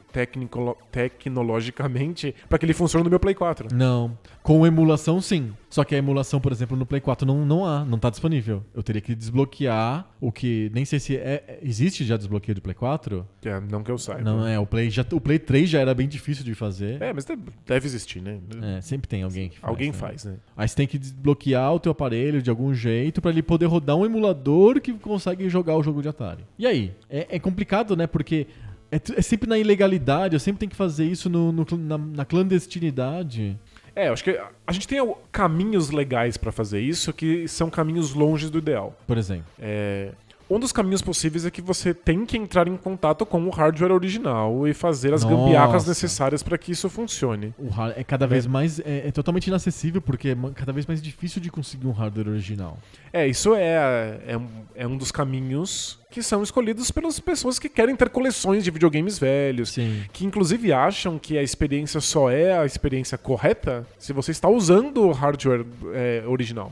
[0.91, 3.67] tecnologicamente para que ele funcione no meu Play 4.
[3.73, 4.17] Não.
[4.41, 5.53] Com emulação, sim.
[5.73, 8.63] Só que a emulação, por exemplo, no Play 4 não, não há, não tá disponível.
[8.75, 10.69] Eu teria que desbloquear o que.
[10.71, 11.43] Nem sei se é.
[11.47, 13.27] é- Existe já desbloqueio de Play 4?
[13.43, 14.21] É, não que eu saiba.
[14.21, 14.59] Não é.
[14.59, 17.01] O Play, já, o Play 3 já era bem difícil de fazer.
[17.01, 18.37] É, mas deve- existir, né?
[18.77, 19.67] É, sempre tem alguém que faz.
[19.67, 19.93] Alguém né?
[19.97, 20.35] faz, né?
[20.55, 23.95] Aí você tem que desbloquear o teu aparelho de algum jeito pra ele poder rodar
[23.95, 26.45] um emulador que consegue jogar o jogo de Atari.
[26.59, 26.93] E aí?
[27.09, 28.05] É, é complicado, né?
[28.05, 28.45] Porque
[28.93, 32.25] é, é sempre na ilegalidade, eu sempre tenho que fazer isso no, no na, na
[32.25, 33.57] clandestinidade.
[33.95, 34.99] É, eu acho que a gente tem
[35.31, 38.95] caminhos legais pra fazer isso que são caminhos longe do ideal.
[39.05, 39.45] Por exemplo.
[39.59, 40.11] É,
[40.49, 43.91] um dos caminhos possíveis é que você tem que entrar em contato com o hardware
[43.91, 45.35] original e fazer as Nossa.
[45.35, 47.53] gambiarras necessárias pra que isso funcione.
[47.57, 48.79] O é cada vez mais.
[48.79, 52.77] É, é totalmente inacessível, porque é cada vez mais difícil de conseguir um hardware original.
[53.11, 54.39] É, isso é, é,
[54.75, 59.17] é um dos caminhos que são escolhidos pelas pessoas que querem ter coleções de videogames
[59.17, 59.71] velhos.
[59.71, 60.03] Sim.
[60.13, 65.05] Que inclusive acham que a experiência só é a experiência correta se você está usando
[65.07, 66.71] o hardware é, original.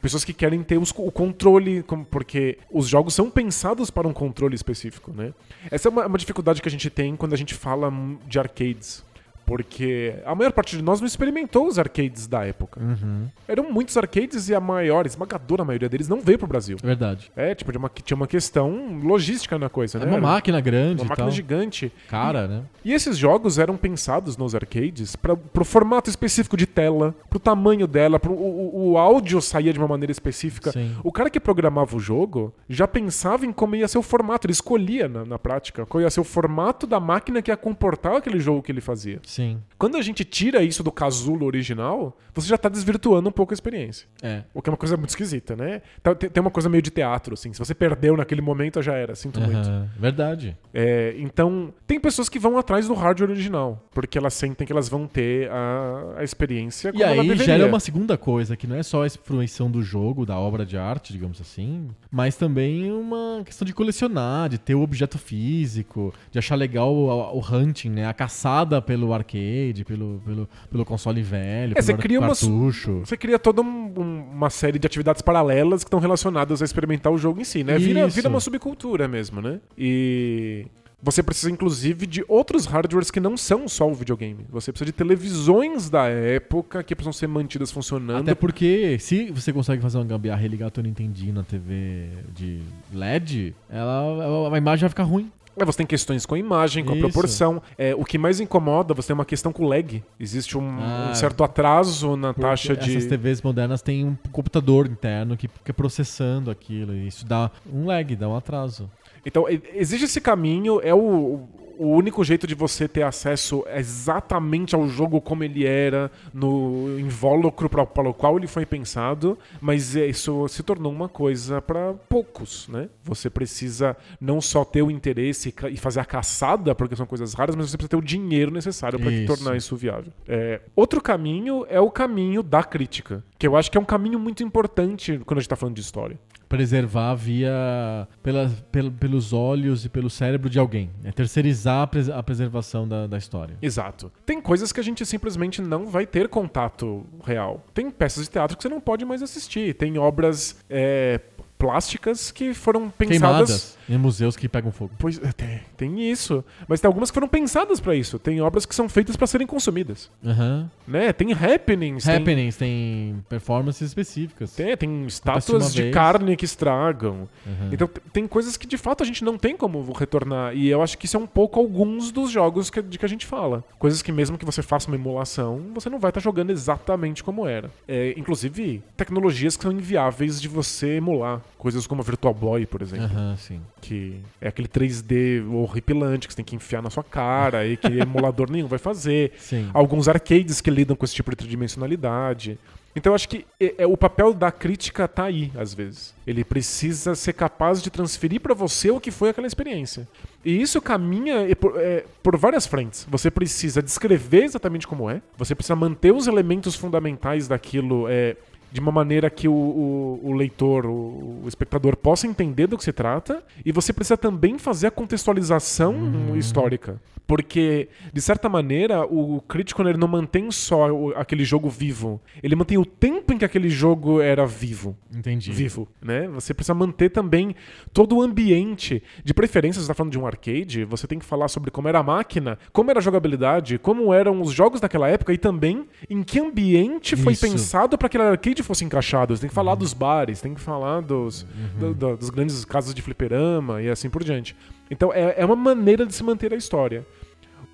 [0.00, 4.54] Pessoas que querem ter os- o controle, porque os jogos são pensados para um controle
[4.54, 5.32] específico, né?
[5.72, 7.92] Essa é uma, uma dificuldade que a gente tem quando a gente fala
[8.28, 9.02] de arcades.
[9.48, 12.78] Porque a maior parte de nós não experimentou os arcades da época.
[12.82, 13.26] Uhum.
[13.48, 16.76] Eram muitos arcades e a maior, esmagadora maioria deles não veio pro Brasil.
[16.82, 17.32] Verdade.
[17.34, 20.06] É, tipo, de uma- tinha uma questão logística na coisa, É né?
[20.06, 21.34] uma Era máquina grande uma e máquina tal.
[21.34, 21.90] gigante.
[22.10, 22.62] Cara, né?
[22.84, 27.86] E esses jogos eram pensados nos arcades para pro formato específico de tela, pro tamanho
[27.86, 28.36] dela, pro, o,
[28.76, 30.72] o- o áudio saía de uma maneira específica.
[30.72, 30.94] Sim.
[31.02, 34.52] O cara que programava o jogo já pensava em como ia ser o formato, ele
[34.52, 38.38] escolhia na, na prática qual ia ser o formato da máquina que ia comportar aquele
[38.40, 39.20] jogo que ele fazia.
[39.24, 39.37] Sim.
[39.78, 43.54] Quando a gente tira isso do casulo original, você já tá desvirtuando um pouco a
[43.54, 44.06] experiência.
[44.22, 44.42] É.
[44.52, 45.82] O que é uma coisa muito esquisita, né?
[46.02, 47.52] Tá- Tem uma coisa meio de teatro, assim.
[47.52, 49.14] Se você perdeu naquele momento, já era.
[49.14, 49.68] Sinto muito.
[49.68, 49.88] Aham.
[49.98, 50.56] Verdade.
[50.72, 54.88] É, então, tem pessoas que vão atrás do hardware original, porque elas sentem que elas
[54.88, 58.82] vão ter a, a experiência como E aí gera uma segunda coisa, que não é
[58.82, 63.64] só a fruição do jogo, da obra de arte, digamos assim, mas também uma questão
[63.66, 68.06] de colecionar, de ter o objeto físico, de achar legal o, o hunting, né?
[68.06, 72.46] A caçada pelo arcade, pelo, pelo, pelo console velho, É, você pelo cria uma su-
[72.46, 73.00] cartucho.
[73.04, 77.12] Você cria toda um- um- uma série de atividades paralelas que estão relacionadas a experimentar
[77.12, 77.78] o jogo em si, né?
[77.78, 78.16] Vira, Isso.
[78.16, 79.60] vira uma subcultura mesmo, né?
[79.76, 80.66] E
[81.00, 84.44] você precisa, inclusive, de outros hardwares que não são só o videogame.
[84.50, 88.22] Você precisa de televisões da época que precisam ser mantidas funcionando.
[88.22, 92.60] Até porque se você consegue fazer uma gambiarra e ligar teu Nintendinho na TV de
[92.92, 95.30] LED, ela- a imagem vai ficar ruim.
[95.58, 97.02] É, você tem questões com a imagem, com a Isso.
[97.02, 97.62] proporção.
[97.76, 100.02] É, o que mais incomoda, você tem uma questão com o lag.
[100.18, 102.96] Existe um, Ah, um certo atraso na taxa de.
[102.96, 106.94] Essas TVs modernas têm um computador interno que fica processando aquilo.
[106.94, 108.90] E isso dá um lag, dá um atraso.
[109.26, 111.46] Então, existe esse caminho, é o,
[111.78, 117.68] o único jeito de você ter acesso exatamente ao jogo como ele era, no invólucro
[117.68, 122.88] para o qual ele foi pensado, mas isso se tornou uma coisa para poucos, né?
[123.04, 127.54] Você precisa não só ter o interesse e fazer a caçada, porque são coisas raras,
[127.54, 130.12] mas você precisa ter o dinheiro necessário para tornar isso viável.
[130.26, 134.18] É, outro caminho é o caminho da crítica, que eu acho que é um caminho
[134.18, 136.18] muito importante quando a gente tá falando de história.
[136.48, 140.90] Preservar via pela, pel- pelos olhos e pelo cérebro de alguém.
[141.04, 143.56] É terceirizar a, pres- a preservação da, da história.
[143.60, 144.10] Exato.
[144.24, 147.62] Tem coisas que a gente simplesmente não vai ter contato real.
[147.74, 149.74] Tem peças de teatro que você não pode mais assistir.
[149.74, 151.20] Tem obras é,
[151.58, 153.18] plásticas que foram pensadas.
[153.18, 154.90] Queimadas em museus que pegam fogo.
[154.98, 156.44] Pois é, tem, tem isso.
[156.66, 158.18] Mas tem algumas que foram pensadas pra isso.
[158.18, 160.10] Tem obras que são feitas pra serem consumidas.
[160.24, 160.70] Aham.
[160.86, 161.12] Né?
[161.12, 162.04] Tem happenings.
[162.04, 164.52] tem- Happenings, tem performances específicas.
[164.54, 165.94] Tem, tem estátuas de vez.
[165.94, 167.28] carne que estragam.
[167.46, 167.70] Aham.
[167.72, 170.54] Então tem coisas que de fato a gente não tem como retornar.
[170.54, 173.08] E eu acho que isso é um pouco alguns dos jogos que, de que a
[173.08, 173.64] gente fala.
[173.78, 177.46] Coisas que mesmo que você faça uma emulação, você não vai estar jogando exatamente como
[177.46, 177.70] era.
[177.86, 181.40] É, inclusive, tecnologias que são inviáveis de você emular.
[181.56, 183.04] Coisas como a Virtual Boy, por exemplo.
[183.06, 183.60] Aham, sim.
[183.80, 187.86] Que é aquele 3D horripilante que você tem que enfiar na sua cara e que
[187.98, 189.32] emulador nenhum vai fazer.
[189.38, 189.70] Sim.
[189.72, 192.58] Alguns arcades que lidam com esse tipo de tridimensionalidade.
[192.98, 196.14] Então eu acho que é, é, o papel da crítica tá aí, às vezes.
[196.26, 200.08] Ele precisa ser capaz de transferir pra você o que foi aquela experiência.
[200.44, 203.06] E isso caminha é, por, é, por várias frentes.
[203.08, 208.36] Você precisa descrever exatamente como é, você precisa manter os elementos fundamentais daquilo é,
[208.70, 212.84] de uma maneira que o, o- o leitor, o, o espectador possa entender do que
[212.84, 217.00] se trata, e você precisa também fazer a contextualização histórica.
[217.26, 222.78] Porque, de certa maneira, o crítico ele não mantém só aquele jogo vivo, ele mantém
[222.78, 225.52] o tempo em que aquele jogo era vivo Entendi.
[225.52, 226.26] vivo, né?
[226.28, 227.54] Você precisa manter também
[227.92, 229.02] todo o ambiente.
[229.22, 231.98] De preferência, você está falando de um arcade, você tem que falar sobre como era
[231.98, 236.22] a máquina, como era a jogabilidade, como eram os jogos daquela época e também em
[236.22, 237.46] que ambiente foi Isso.
[237.46, 239.34] pensado para que aquele arcade fosse encaixado.
[239.36, 241.46] Você tem que falar dos bares, tem que falar dos,
[241.78, 244.56] do- do- dos grandes casas de fliperama e assim por diante.
[244.90, 247.06] Então é, é uma maneira de se manter a história.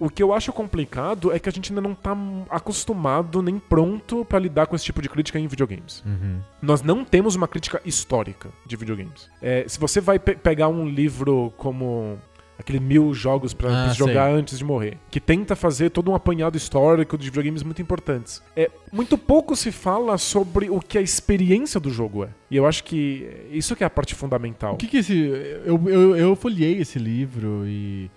[0.00, 2.16] O que eu acho complicado é que a gente ainda não tá
[2.50, 6.02] acostumado nem pronto para lidar com esse tipo de crítica em videogames.
[6.04, 6.40] Uhum.
[6.60, 9.28] Nós não temos uma crítica histórica de videogames.
[9.40, 12.18] É, se você vai pe- pegar um livro como
[12.58, 16.56] aquele Mil Jogos pra Ah, jogar antes de morrer, que tenta fazer todo um apanhado
[16.56, 21.80] histórico de videogames muito importantes, é muito pouco se fala sobre o que a experiência
[21.80, 22.28] do jogo é.
[22.50, 24.74] E eu acho que isso que é a parte fundamental.
[24.74, 25.16] O que que esse...
[25.64, 28.10] Eu, eu, eu folhei esse livro e...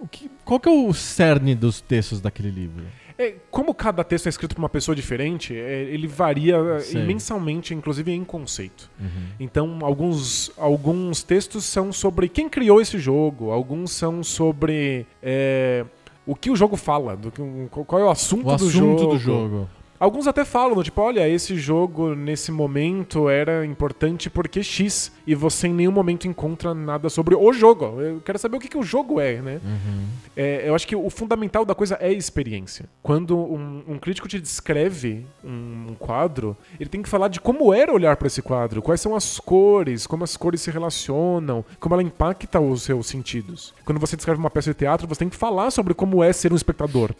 [0.00, 2.84] O que, qual que é o cerne dos textos daquele livro?
[3.20, 7.02] É, como cada texto é escrito por uma pessoa diferente, é, ele varia Sei.
[7.02, 8.90] imensamente, inclusive em conceito.
[8.98, 9.26] Uhum.
[9.38, 15.84] Então, alguns, alguns textos são sobre quem criou esse jogo, alguns são sobre é,
[16.24, 17.42] o que o jogo fala, do que,
[17.86, 19.06] qual é o assunto, O do, assunto jogo.
[19.12, 19.68] do jogo.
[20.00, 25.68] Alguns até falam, tipo, olha, esse jogo nesse momento era importante porque X, e você
[25.68, 28.00] em nenhum momento encontra nada sobre o jogo.
[28.00, 29.60] Eu quero saber o que, que o jogo é, né?
[29.62, 30.06] Uhum.
[30.34, 32.86] É, eu acho que o fundamental da coisa é a experiência.
[33.02, 37.74] Quando um, um crítico te descreve um, um quadro, ele tem que falar de como
[37.74, 41.94] era olhar para esse quadro, quais são as cores, como as cores se relacionam, como
[41.94, 43.74] ela impacta os seus sentidos.
[43.84, 46.54] Quando você descreve uma peça de teatro, você tem que falar sobre como é ser
[46.54, 47.14] um espectador.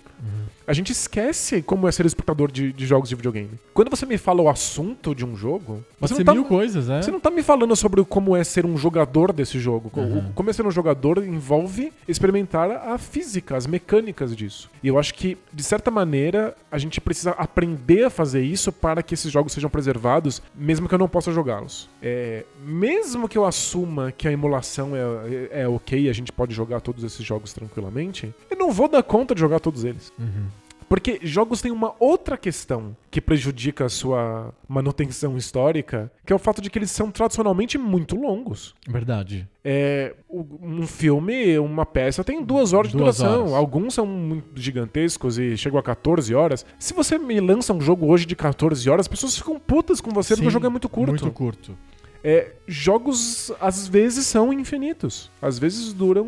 [0.70, 3.58] A gente esquece como é ser espectador de, de jogos de videogame.
[3.74, 6.86] Quando você me fala o assunto de um jogo, Pode você não tá, mil coisas,
[6.86, 7.02] né?
[7.02, 9.90] você não tá me falando sobre como é ser um jogador desse jogo.
[9.96, 10.30] Uhum.
[10.32, 14.70] Como é ser um jogador envolve experimentar a física, as mecânicas disso.
[14.80, 19.02] E eu acho que, de certa maneira, a gente precisa aprender a fazer isso para
[19.02, 21.90] que esses jogos sejam preservados, mesmo que eu não possa jogá-los.
[22.00, 26.30] É, mesmo que eu assuma que a emulação é, é, é ok e a gente
[26.30, 30.12] pode jogar todos esses jogos tranquilamente, eu não vou dar conta de jogar todos eles.
[30.16, 30.59] Uhum.
[30.90, 36.38] Porque jogos têm uma outra questão que prejudica a sua manutenção histórica, que é o
[36.38, 38.74] fato de que eles são tradicionalmente muito longos.
[38.88, 39.48] Verdade.
[39.64, 43.42] É, um filme, uma peça tem duas horas de Duas duração.
[43.42, 43.54] horas.
[43.54, 46.66] Alguns são muito gigantescos e chegam a 14 horas.
[46.76, 50.10] Se você me lança um jogo hoje de 14 horas, as pessoas ficam putas com
[50.10, 51.10] você porque o Sim, jogo é muito curto.
[51.10, 51.78] Muito curto.
[52.24, 55.30] É, jogos às vezes são infinitos.
[55.40, 56.26] Às vezes duram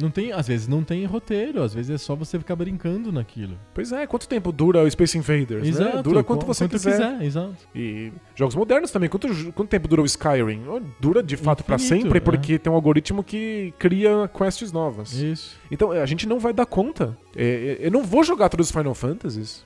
[0.00, 3.56] Não tem, às vezes não tem roteiro, às vezes é só você ficar brincando naquilo.
[3.74, 5.78] Pois é, quanto tempo dura o Space Invaders?
[5.78, 6.02] né?
[6.02, 7.22] Dura quanto você quiser.
[7.22, 7.56] Exato.
[7.74, 9.08] E jogos modernos também.
[9.08, 10.62] Quanto, quanto tempo dura o Skyrim?
[11.00, 12.20] Dura de fato pra Infinito, sempre, é.
[12.20, 15.12] porque tem um algoritmo que cria quests novas.
[15.12, 15.56] Isso.
[15.70, 17.16] Então a gente não vai dar conta.
[17.36, 19.64] É, é, eu não vou jogar todos os Final Fantasies.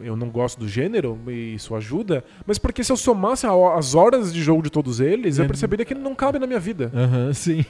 [0.00, 4.32] Eu não gosto do gênero e isso ajuda, mas porque se eu somasse as horas
[4.32, 5.46] de jogo de todos eles, eu É.
[5.48, 6.90] perceberia que não cabe na minha vida.
[6.94, 7.64] Aham, sim.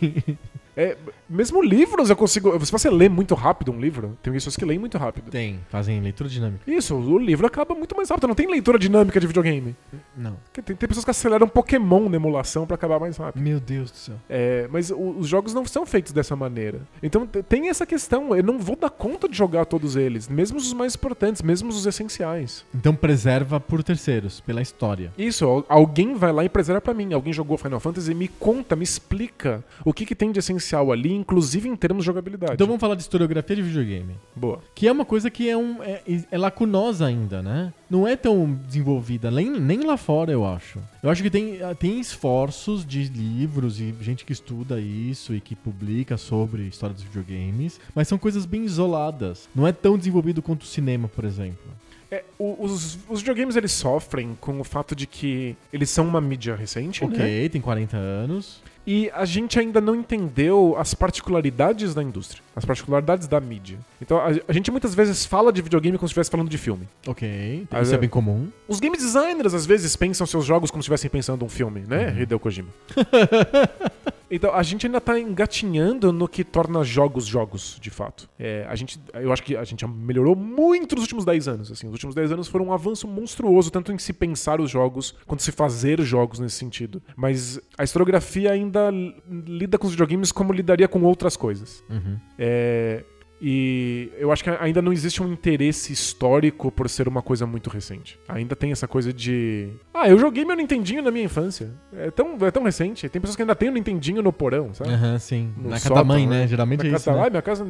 [0.80, 0.96] É,
[1.28, 2.64] mesmo livros eu consigo.
[2.64, 5.28] Se você lê muito rápido um livro, tem pessoas que leem muito rápido.
[5.28, 6.62] Tem, fazem leitura dinâmica.
[6.70, 8.28] Isso, o livro acaba muito mais rápido.
[8.28, 9.74] Não tem leitura dinâmica de videogame.
[10.16, 10.36] Não.
[10.52, 13.42] Tem, tem pessoas que aceleram Pokémon na emulação pra acabar mais rápido.
[13.42, 14.14] Meu Deus do céu.
[14.30, 16.80] É, mas o- os jogos não são feitos dessa maneira.
[17.02, 18.36] Então tem essa questão.
[18.36, 21.84] Eu não vou dar conta de jogar todos eles, mesmo os mais importantes, mesmo os
[21.86, 22.64] essenciais.
[22.72, 25.12] Então preserva por terceiros, pela história.
[25.18, 27.12] Isso, al- alguém vai lá e preserva pra mim.
[27.12, 30.67] Alguém jogou Final Fantasy e me conta, me explica o que, que tem de essencial
[30.76, 32.54] ali, inclusive em termos de jogabilidade.
[32.54, 34.14] Então vamos falar de historiografia de videogame.
[34.34, 34.60] Boa.
[34.74, 37.72] Que é uma coisa que é, um, é, é lacunosa ainda, né?
[37.88, 40.78] Não é tão desenvolvida, nem, nem lá fora, eu acho.
[41.02, 45.54] Eu acho que tem, tem esforços de livros e gente que estuda isso e que
[45.54, 49.48] publica sobre história dos videogames, mas são coisas bem isoladas.
[49.54, 51.72] Não é tão desenvolvido quanto o cinema, por exemplo.
[52.10, 56.56] É, os, os videogames eles sofrem com o fato de que eles são uma mídia
[56.56, 57.48] recente, Ok, né?
[57.48, 58.62] tem 40 anos.
[58.90, 63.78] E a gente ainda não entendeu as particularidades da indústria, as particularidades da mídia.
[64.02, 66.88] Então a, a gente muitas vezes fala de videogame como se estivesse falando de filme.
[67.06, 68.48] Ok, isso é é- bem comum.
[68.68, 72.14] Os game designers às vezes pensam seus jogos como se estivessem pensando um filme, né?
[72.20, 72.68] Hideo Kojima.
[74.30, 78.28] então a gente ainda tá engatinhando no que torna jogos jogos, de fato.
[78.38, 81.72] É, a gente, eu acho que a gente melhorou muito nos últimos 10 anos.
[81.72, 85.14] Assim, os últimos 10 anos foram um avanço monstruoso, tanto em se pensar os jogos
[85.26, 87.02] quanto se fazer jogos nesse sentido.
[87.16, 89.14] Mas a historiografia ainda l-
[89.46, 91.82] lida com os videogames como lidaria com outras coisas.
[91.88, 92.18] Uhum.
[92.48, 93.04] É,
[93.40, 97.70] e eu acho que ainda não existe um interesse histórico por ser uma coisa muito
[97.70, 98.18] recente.
[98.28, 99.68] Ainda tem essa coisa de.
[99.94, 101.70] Ah, eu joguei meu Nintendinho na minha infância.
[101.92, 103.08] É tão, é tão recente.
[103.08, 104.90] Tem pessoas que ainda têm o Nintendinho no porão, sabe?
[104.90, 105.52] Aham, sim.
[105.56, 106.40] No Na casa da mãe, né?
[106.40, 106.46] né?
[106.48, 107.06] Geralmente Na é isso.
[107.06, 107.22] da- né?
[107.26, 107.64] Ah, minha casa,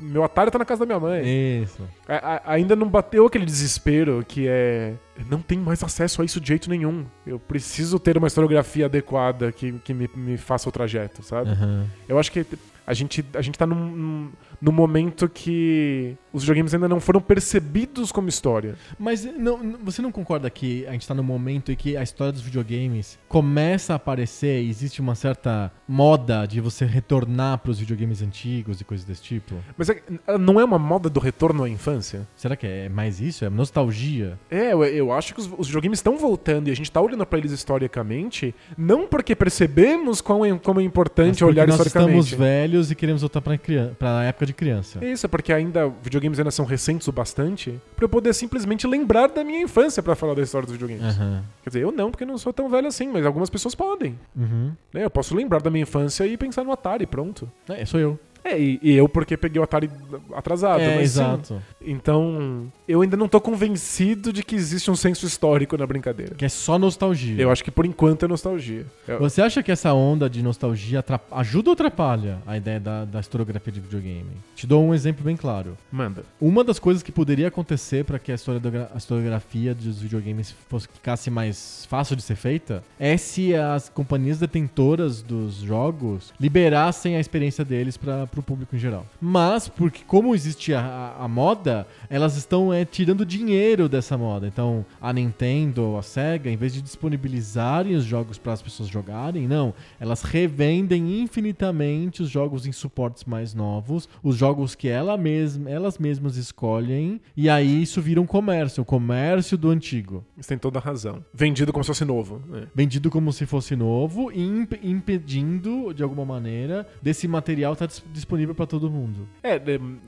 [0.00, 1.62] meu Atari tá na casa da minha mãe.
[1.64, 1.82] Isso.
[2.08, 4.94] A- a- ainda não bateu aquele desespero que é.
[5.28, 7.04] Não tem mais acesso a isso de jeito nenhum.
[7.26, 11.50] Eu preciso ter uma historiografia adequada que, que me, me faça o trajeto, sabe?
[11.50, 11.84] Aham.
[12.08, 12.46] Eu acho que
[12.90, 17.20] a gente, a gente tá num, num, num momento que os videogames ainda não foram
[17.20, 18.74] percebidos como história.
[18.98, 22.32] Mas não- você não concorda que a gente tá num momento em que a história
[22.32, 28.22] dos videogames começa a aparecer e existe uma certa moda de você retornar pros videogames
[28.22, 29.54] antigos e coisas desse tipo?
[29.76, 30.02] Mas é-
[30.38, 32.26] não é uma moda do retorno à infância?
[32.36, 33.44] Será que é mais isso?
[33.44, 34.38] É nostalgia?
[34.50, 37.24] É, eu, eu acho que os, os videogames estão voltando e a gente tá olhando
[37.26, 42.18] pra eles historicamente, não porque percebemos quão é, como é importante olhar nós historicamente.
[42.20, 45.04] estamos velhos e queremos voltar pra, crian- pra época de criança.
[45.04, 49.26] Isso, é porque ainda videogames ainda são recentes o bastante pra eu poder simplesmente lembrar
[49.28, 51.02] da minha infância pra falar da história dos videogames.
[51.16, 51.42] Aham.
[51.64, 54.16] Quer dizer, eu não, porque eu não sou tão velho assim, mas algumas pessoas podem.
[54.36, 54.70] Uhum.
[54.94, 55.04] né?
[55.04, 57.50] Eu posso lembrar da minha infância e pensar no Atari, pronto.
[57.68, 58.16] É, sou eu.
[58.44, 59.90] É, e, e eu porque peguei o Atari
[60.34, 60.80] atrasado.
[60.80, 61.20] é, mas sim.
[61.20, 61.62] exato.
[61.80, 66.34] Então, eu ainda não tô convencido de que existe um senso histórico na brincadeira.
[66.34, 67.40] Que é só nostalgia.
[67.40, 68.86] Eu acho que por enquanto é nostalgia.
[69.06, 73.20] Eu- Você acha que essa onda de nostalgia ajuda ou atrapalha a ideia da, da
[73.20, 74.30] historiografia de videogame?
[74.54, 75.76] Te dou um exemplo bem claro.
[75.90, 76.24] Manda.
[76.40, 80.88] Uma das coisas que poderia acontecer para que a, historiogra- a historiografia dos videogames fosse,
[80.92, 87.20] ficasse mais fácil de ser feita é se as companhias detentoras dos jogos liberassem a
[87.20, 89.04] experiência deles para o público em geral.
[89.20, 94.46] Mas, porque como existe a, a- a moda, elas estão é, tirando dinheiro dessa moda.
[94.46, 99.48] Então, a Nintendo, a Sega, em vez de disponibilizarem os jogos para as pessoas jogarem,
[99.48, 99.74] não.
[99.98, 105.98] Elas revendem infinitamente os jogos em suportes mais novos, os jogos que ela mesma, elas
[105.98, 110.24] mesmas escolhem, e aí isso vira um comércio, o comércio do antigo.
[110.36, 111.24] Você tem toda a razão.
[111.34, 112.42] Vendido como se fosse novo.
[112.48, 112.66] né?
[112.74, 118.02] Vendido como se fosse novo e imp- impedindo, de alguma maneira, desse material estar dis-
[118.12, 119.28] disponível para todo mundo.
[119.42, 119.60] É,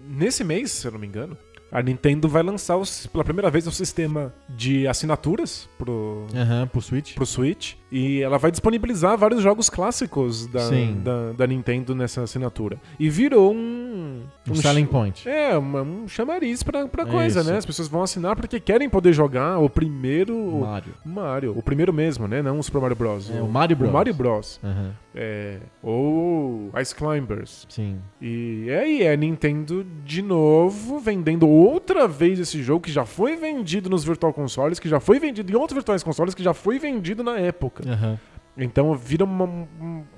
[0.09, 1.37] nesse mês, se eu não me engano,
[1.71, 6.83] a Nintendo vai lançar os- pela primeira vez um sistema de assinaturas pro, Aham, pro
[6.83, 7.15] Switch.
[7.15, 10.69] pro Switch e ela vai disponibilizar vários jogos clássicos da,
[11.03, 12.79] da, da Nintendo nessa assinatura.
[12.99, 14.23] E virou um.
[14.49, 15.29] Um selling ch- point.
[15.29, 17.51] É, uma- um chamariz pra, pra É coisa, isso.
[17.51, 17.57] né?
[17.57, 20.37] As pessoas vão assinar porque querem poder jogar o primeiro.
[20.61, 20.95] Mario.
[21.05, 21.55] Mario.
[21.59, 22.43] O primeiro mesmo, né?
[22.43, 23.31] Não o Super Mario Bros.
[23.31, 23.89] É, o Mario Bros.
[23.91, 24.61] O Mario Bros.
[24.63, 27.67] Aham, É, ou Ice Climbers.
[27.69, 27.99] sim.
[28.21, 33.37] E aí é a Nintendo de novo vendendo outra vez esse jogo que já foi
[33.37, 36.79] vendido nos Virtual Consoles, que já foi vendido em outros virtuais consoles, que já foi
[36.79, 37.85] vendido na época.
[37.87, 38.19] Aham,
[38.57, 39.69] Então vira uma,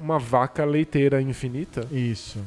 [0.01, 1.87] uma vaca leiteira infinita.
[1.91, 2.39] isso.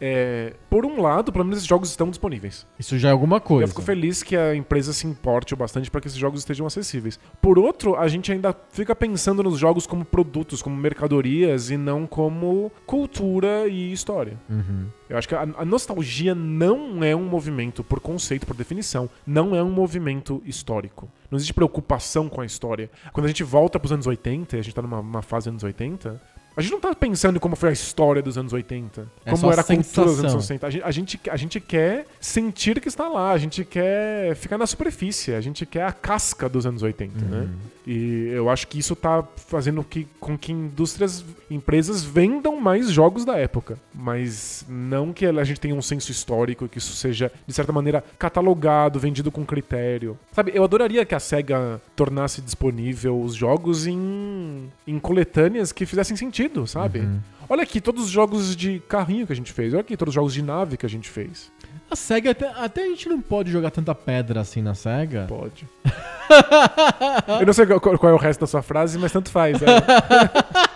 [0.00, 2.66] É, por um lado, pelo menos esses jogos estão disponíveis.
[2.78, 3.64] Isso já é alguma coisa.
[3.64, 6.66] Eu fico feliz que a empresa se importe o bastante para que esses jogos estejam
[6.66, 7.18] acessíveis.
[7.40, 12.06] Por outro, a gente ainda fica pensando nos jogos como produtos, como mercadorias e não
[12.06, 14.38] como cultura e história.
[14.48, 14.86] Uhum.
[15.08, 19.56] Eu acho que a, a nostalgia não é um movimento, por conceito, por definição, não
[19.56, 21.10] é um movimento histórico.
[21.30, 22.90] Não existe preocupação com a história.
[23.12, 25.62] Quando a gente volta pros anos 80, e a gente tá numa numa fase anos
[25.62, 26.20] 80,
[26.58, 29.52] a gente não tá pensando em como foi a história dos anos 80, É como
[29.52, 30.40] era a cultura dos anos sensação.
[30.40, 30.66] 60.
[30.66, 34.58] A gente, a, gente, a gente quer sentir que está lá, a gente quer ficar
[34.58, 37.40] na superfície, a gente quer a casca dos anos 80, né?
[37.42, 37.78] Uhum.
[37.90, 43.24] E eu acho que isso tá fazendo que, com que indústrias, empresas vendam mais jogos
[43.24, 43.78] da época.
[43.94, 48.04] Mas não que a gente tenha um senso histórico que isso seja, de certa maneira,
[48.18, 50.18] catalogado, vendido com critério.
[50.32, 56.14] Sabe, eu adoraria que a SEGA tornasse disponível os jogos em, em coletâneas que fizessem
[56.14, 57.00] sentido, sabe?
[57.00, 57.20] Uhum.
[57.48, 59.72] Olha aqui todos os jogos de carrinho que a gente fez.
[59.72, 61.50] Olha aqui todos os jogos de nave que a gente fez.
[61.90, 65.26] A SEGA, até, até a gente não pode jogar tanta pedra assim na SEGA.
[65.26, 65.66] Pode.
[67.40, 69.58] eu não sei qual, qual é o resto da sua frase, mas tanto faz.
[69.62, 69.66] é.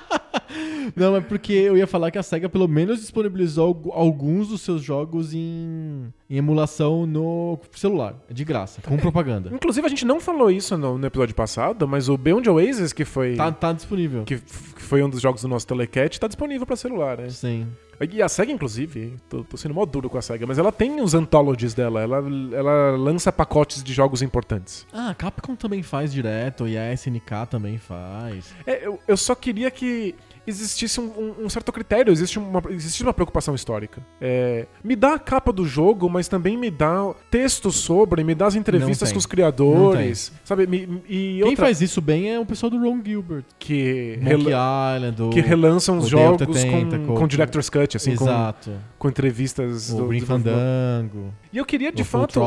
[0.96, 4.60] Não, é porque eu ia falar que a SEGA pelo menos disponibilizou algu- alguns dos
[4.62, 8.14] seus jogos em, em emulação no celular.
[8.28, 9.50] É de graça, com propaganda.
[9.52, 13.04] Inclusive, a gente não falou isso no, no episódio passado, mas o Beyond Oasis, que
[13.04, 14.24] foi, Tá, tá disponível.
[14.24, 17.30] que, que foi um dos jogos do nosso Telecat, tá disponível pra celular, né?
[17.30, 17.66] Sim.
[18.10, 21.00] E a SEGA, inclusive, tô, tô sendo mó duro com a SEGA, mas ela tem
[21.00, 22.16] os anthologies dela, ela,
[22.52, 24.84] ela lança pacotes de jogos importantes.
[24.92, 28.52] Ah, a Capcom também faz direto e a SNK também faz.
[28.66, 30.16] É, eu, eu só queria que
[30.47, 34.01] existisse um, um- um certo critério, existe uma, existe uma preocupação histórica.
[34.20, 38.47] É, me dá a capa do jogo, mas também me dá texto sobre, me dá
[38.47, 40.66] as entrevistas com os criadores, sabe?
[40.66, 43.45] Me- e Quem outra faz isso bem é o pessoal do Ron Gilbert.
[43.59, 48.70] que, rela- Island, que relançam os jogos com, Tentacle, com Director's Cut, assim, com, Exato.
[48.99, 50.55] com entrevistas O do Grim desenvolvedor.
[50.55, 51.34] Fandango.
[51.53, 52.40] E eu queria, de fato,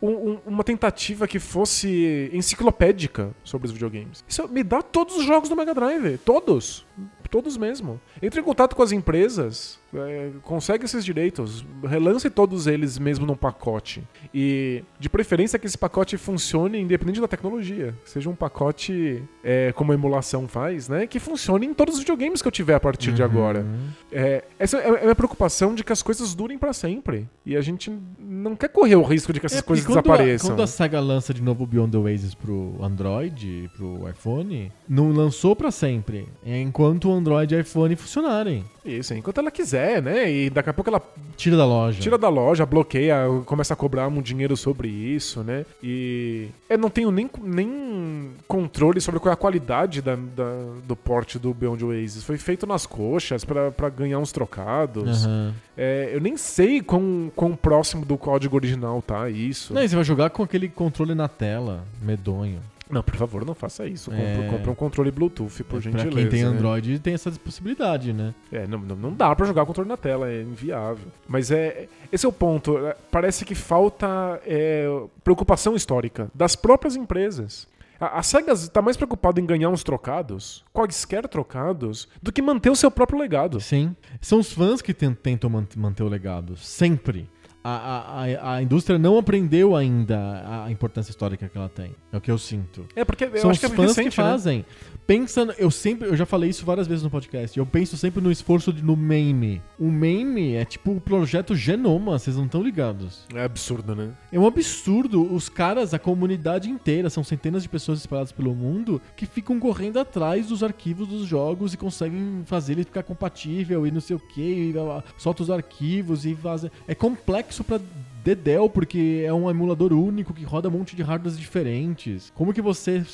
[0.00, 4.24] um- um- uma tentativa que fosse enciclopédica sobre os videogames.
[4.28, 6.18] Isso me dá todos os jogos do Mega Drive.
[6.18, 6.86] Todos.
[7.30, 8.00] Todos mesmo.
[8.22, 13.34] Entre em contato com as empresas, é, consegue esses direitos, relance todos eles mesmo num
[13.34, 14.02] pacote.
[14.34, 17.94] E, de preferência, que esse pacote funcione independente da tecnologia.
[18.04, 21.06] Seja um pacote, é, como a emulação faz, né?
[21.06, 23.60] Que funcione em todos os videogames que eu tiver a partir de agora.
[23.60, 23.88] Uhum.
[24.12, 27.28] É, essa é a minha preocupação de que as coisas durem pra sempre.
[27.44, 30.48] E a gente não quer correr o risco de que essas É, coisas quando desapareçam.
[30.48, 34.08] A, quando a SEGA lança de novo o Beyond the Oasis pro Android, e pro
[34.08, 36.28] iPhone, não lançou pra sempre.
[36.44, 38.64] É enquanto o Android e iPhone funcionarem.
[38.84, 40.30] Isso, enquanto ela quiser, né?
[40.30, 41.02] E daqui a pouco ela
[41.36, 42.00] Tira da loja.
[42.00, 43.16] tira da loja, bloqueia,
[43.46, 45.64] começa a cobrar um dinheiro sobre isso, né?
[45.82, 50.96] E eu não tenho nem, nem controle sobre qual é a qualidade da, da- do
[50.96, 52.24] porte do Beyond Oasis.
[52.24, 55.24] Foi feito nas coxas pra pra ganhar uns trocados.
[55.26, 55.54] Aham.
[55.76, 59.72] É, eu nem sei quão, quão próximo do código original tá isso.
[59.72, 62.60] Não, e você vai jogar com aquele controle na tela, medonho.
[62.90, 64.10] Não, por favor, não faça isso.
[64.10, 64.48] Compre, É.
[64.50, 66.10] compre um controle Bluetooth, por pra gentileza.
[66.16, 66.48] quem tem né?
[66.50, 68.34] Android tem essa possibilidade, né?
[68.50, 71.06] É, não, não, dá pra jogar controle na tela, é inviável.
[71.26, 72.78] Mas é esse é o ponto.
[72.78, 74.86] é, Parece que falta é,
[75.22, 77.66] preocupação histórica das próprias empresas.
[78.00, 82.70] A, a SEGA está mais preocupada em ganhar uns trocados, quaisquer trocados, do que manter
[82.70, 83.60] o seu próprio legado.
[83.60, 83.94] Sim.
[84.20, 86.56] São os fãs que ten- tentam man- manter o legado.
[86.56, 87.28] Sempre.
[87.68, 91.94] A, a, a, indústria não aprendeu ainda a, importância histórica que ela tem.
[92.12, 92.86] É o que eu sinto.
[92.96, 94.28] É porque eu São acho os que é fãs recente, que né?
[94.30, 94.64] fazem.
[95.06, 97.58] Pensa, no- eu sempre, eu já falei isso várias vezes no podcast.
[97.58, 99.62] Eu penso sempre no esforço de, no meme.
[99.78, 103.26] O meme é tipo o projeto Genoma, vocês não estão ligados.
[103.34, 104.10] É absurdo, né?
[104.30, 105.34] É um absurdo.
[105.34, 109.98] Os caras, a comunidade inteira, são centenas de pessoas espalhadas pelo mundo que ficam correndo
[109.98, 114.20] atrás dos arquivos dos jogos e conseguem fazer ele ficar compatível e não sei o
[114.20, 114.74] que,
[115.16, 116.70] solta os arquivos e vaza.
[116.86, 117.80] É complexo pra
[118.24, 122.32] Dedel, porque é um emulador único que roda um monte de hardwares diferentes.
[122.34, 123.04] Como que você.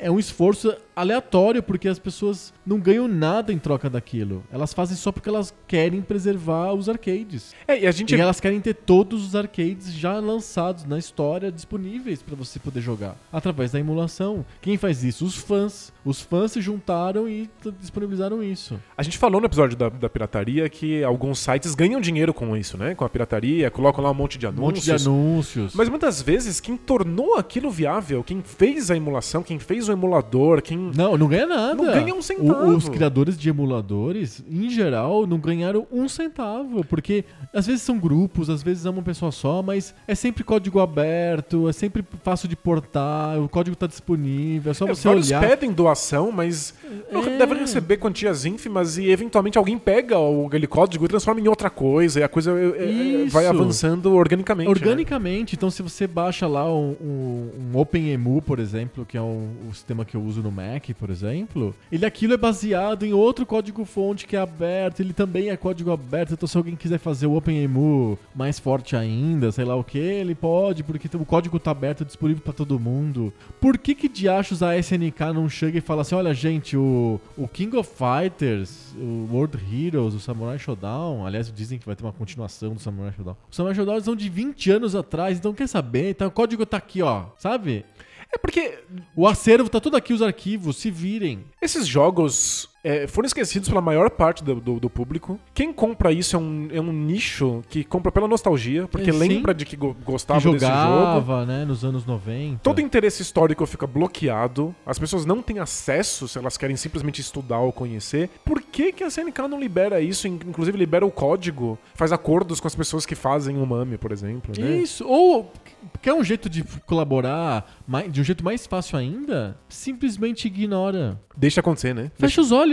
[0.00, 4.42] É um esforço aleatório, porque as pessoas não ganham nada em troca daquilo.
[4.52, 7.54] Elas fazem só porque elas querem preservar os arcades.
[7.66, 11.50] É, e a gente E elas querem ter todos os arcades já lançados na história
[11.50, 14.44] disponíveis pra você poder jogar através da emulação.
[14.60, 15.24] Quem faz isso?
[15.24, 15.92] Os fãs.
[16.04, 17.48] Os fãs se juntaram e
[17.78, 18.78] disponibilizaram isso.
[18.96, 22.76] A gente falou no episódio da, da pirataria que alguns sites ganham dinheiro com isso,
[22.76, 22.94] né?
[22.94, 24.74] Com a pirataria, colocam lá um monte de Um anúncios.
[24.74, 25.74] monte de anúncios.
[25.74, 30.62] Mas muitas vezes quem tornou aquilo viável, quem fez a emulação, quem fez o emulador,
[30.62, 31.74] quem Não, não ganha nada.
[31.74, 32.70] Não ganha um centavo.
[32.70, 36.84] O- os criadores de emuladores, em geral, não ganharam um centavo.
[36.84, 40.80] Porque às vezes são grupos, às vezes é uma pessoa só, mas é sempre código
[40.80, 45.28] aberto, é sempre fácil de portar, o código tá disponível, é só É, você vários
[45.28, 45.40] olhar.
[45.40, 46.74] pedem doação, mas
[47.12, 47.36] não É.
[47.38, 51.70] devem receber quantias ínfimas e eventualmente alguém pega o, aquele código e transforma em outra
[51.70, 52.90] coisa e a coisa é, é,
[53.24, 53.32] Isso.
[53.32, 54.68] vai avançando organicamente.
[54.68, 54.70] né?
[54.70, 59.48] Organicamente, então se você baixa lá um, um, um OpenEMU, por exemplo, que é um,
[59.68, 63.44] o sistema que eu uso no Mac, por exemplo, ele aquilo é baseado em outro
[63.44, 67.34] código-fonte que é aberto, ele também é código aberto, então se alguém quiser fazer o
[67.34, 72.04] OpenEMU mais forte ainda, sei lá o que, ele pode, porque o código tá aberto,
[72.04, 73.32] disponível pra todo mundo.
[73.60, 77.48] Por que que diachos a SNK não chega e fala assim, olha gente, o, o
[77.48, 82.12] King of Fighters, o World Heroes, o Samurai Shodown, aliás dizem que vai ter uma
[82.12, 83.36] continuação do Samurai Shodown.
[83.50, 86.10] Os Samurai Shodown são de 20 anos atrás, então quer saber?
[86.10, 87.84] Então o código tá aqui, ó, sabe?
[88.32, 88.78] É porque
[89.14, 91.44] O acervo tá tudo aqui, os arquivos, se virem.
[91.60, 95.38] esses jogos é, foram esquecidos pela maior parte do, do- do público.
[95.54, 99.52] Quem compra isso é um, é um nicho que compra pela nostalgia, porque É, lembra
[99.52, 100.76] de que go- Que gostava desse jogo.
[100.76, 102.60] jogava, né, nos anos 90.
[102.62, 107.58] Todo interesse histórico fica bloqueado, as pessoas não têm acesso se elas querem simplesmente estudar
[107.58, 108.30] ou conhecer.
[108.44, 110.26] Por que, que a SNK não libera isso?
[110.26, 114.10] In- Inclusive libera o código, faz acordos com as pessoas que fazem o MAME, por
[114.12, 114.52] exemplo.
[114.58, 114.78] Né?
[114.78, 115.52] Isso, ou
[116.00, 117.78] quer um jeito de colaborar
[118.10, 119.56] de um jeito mais fácil ainda?
[119.68, 121.20] Simplesmente ignora.
[121.36, 122.10] Deixa acontecer, né?
[122.18, 122.69] Fecha os olhos.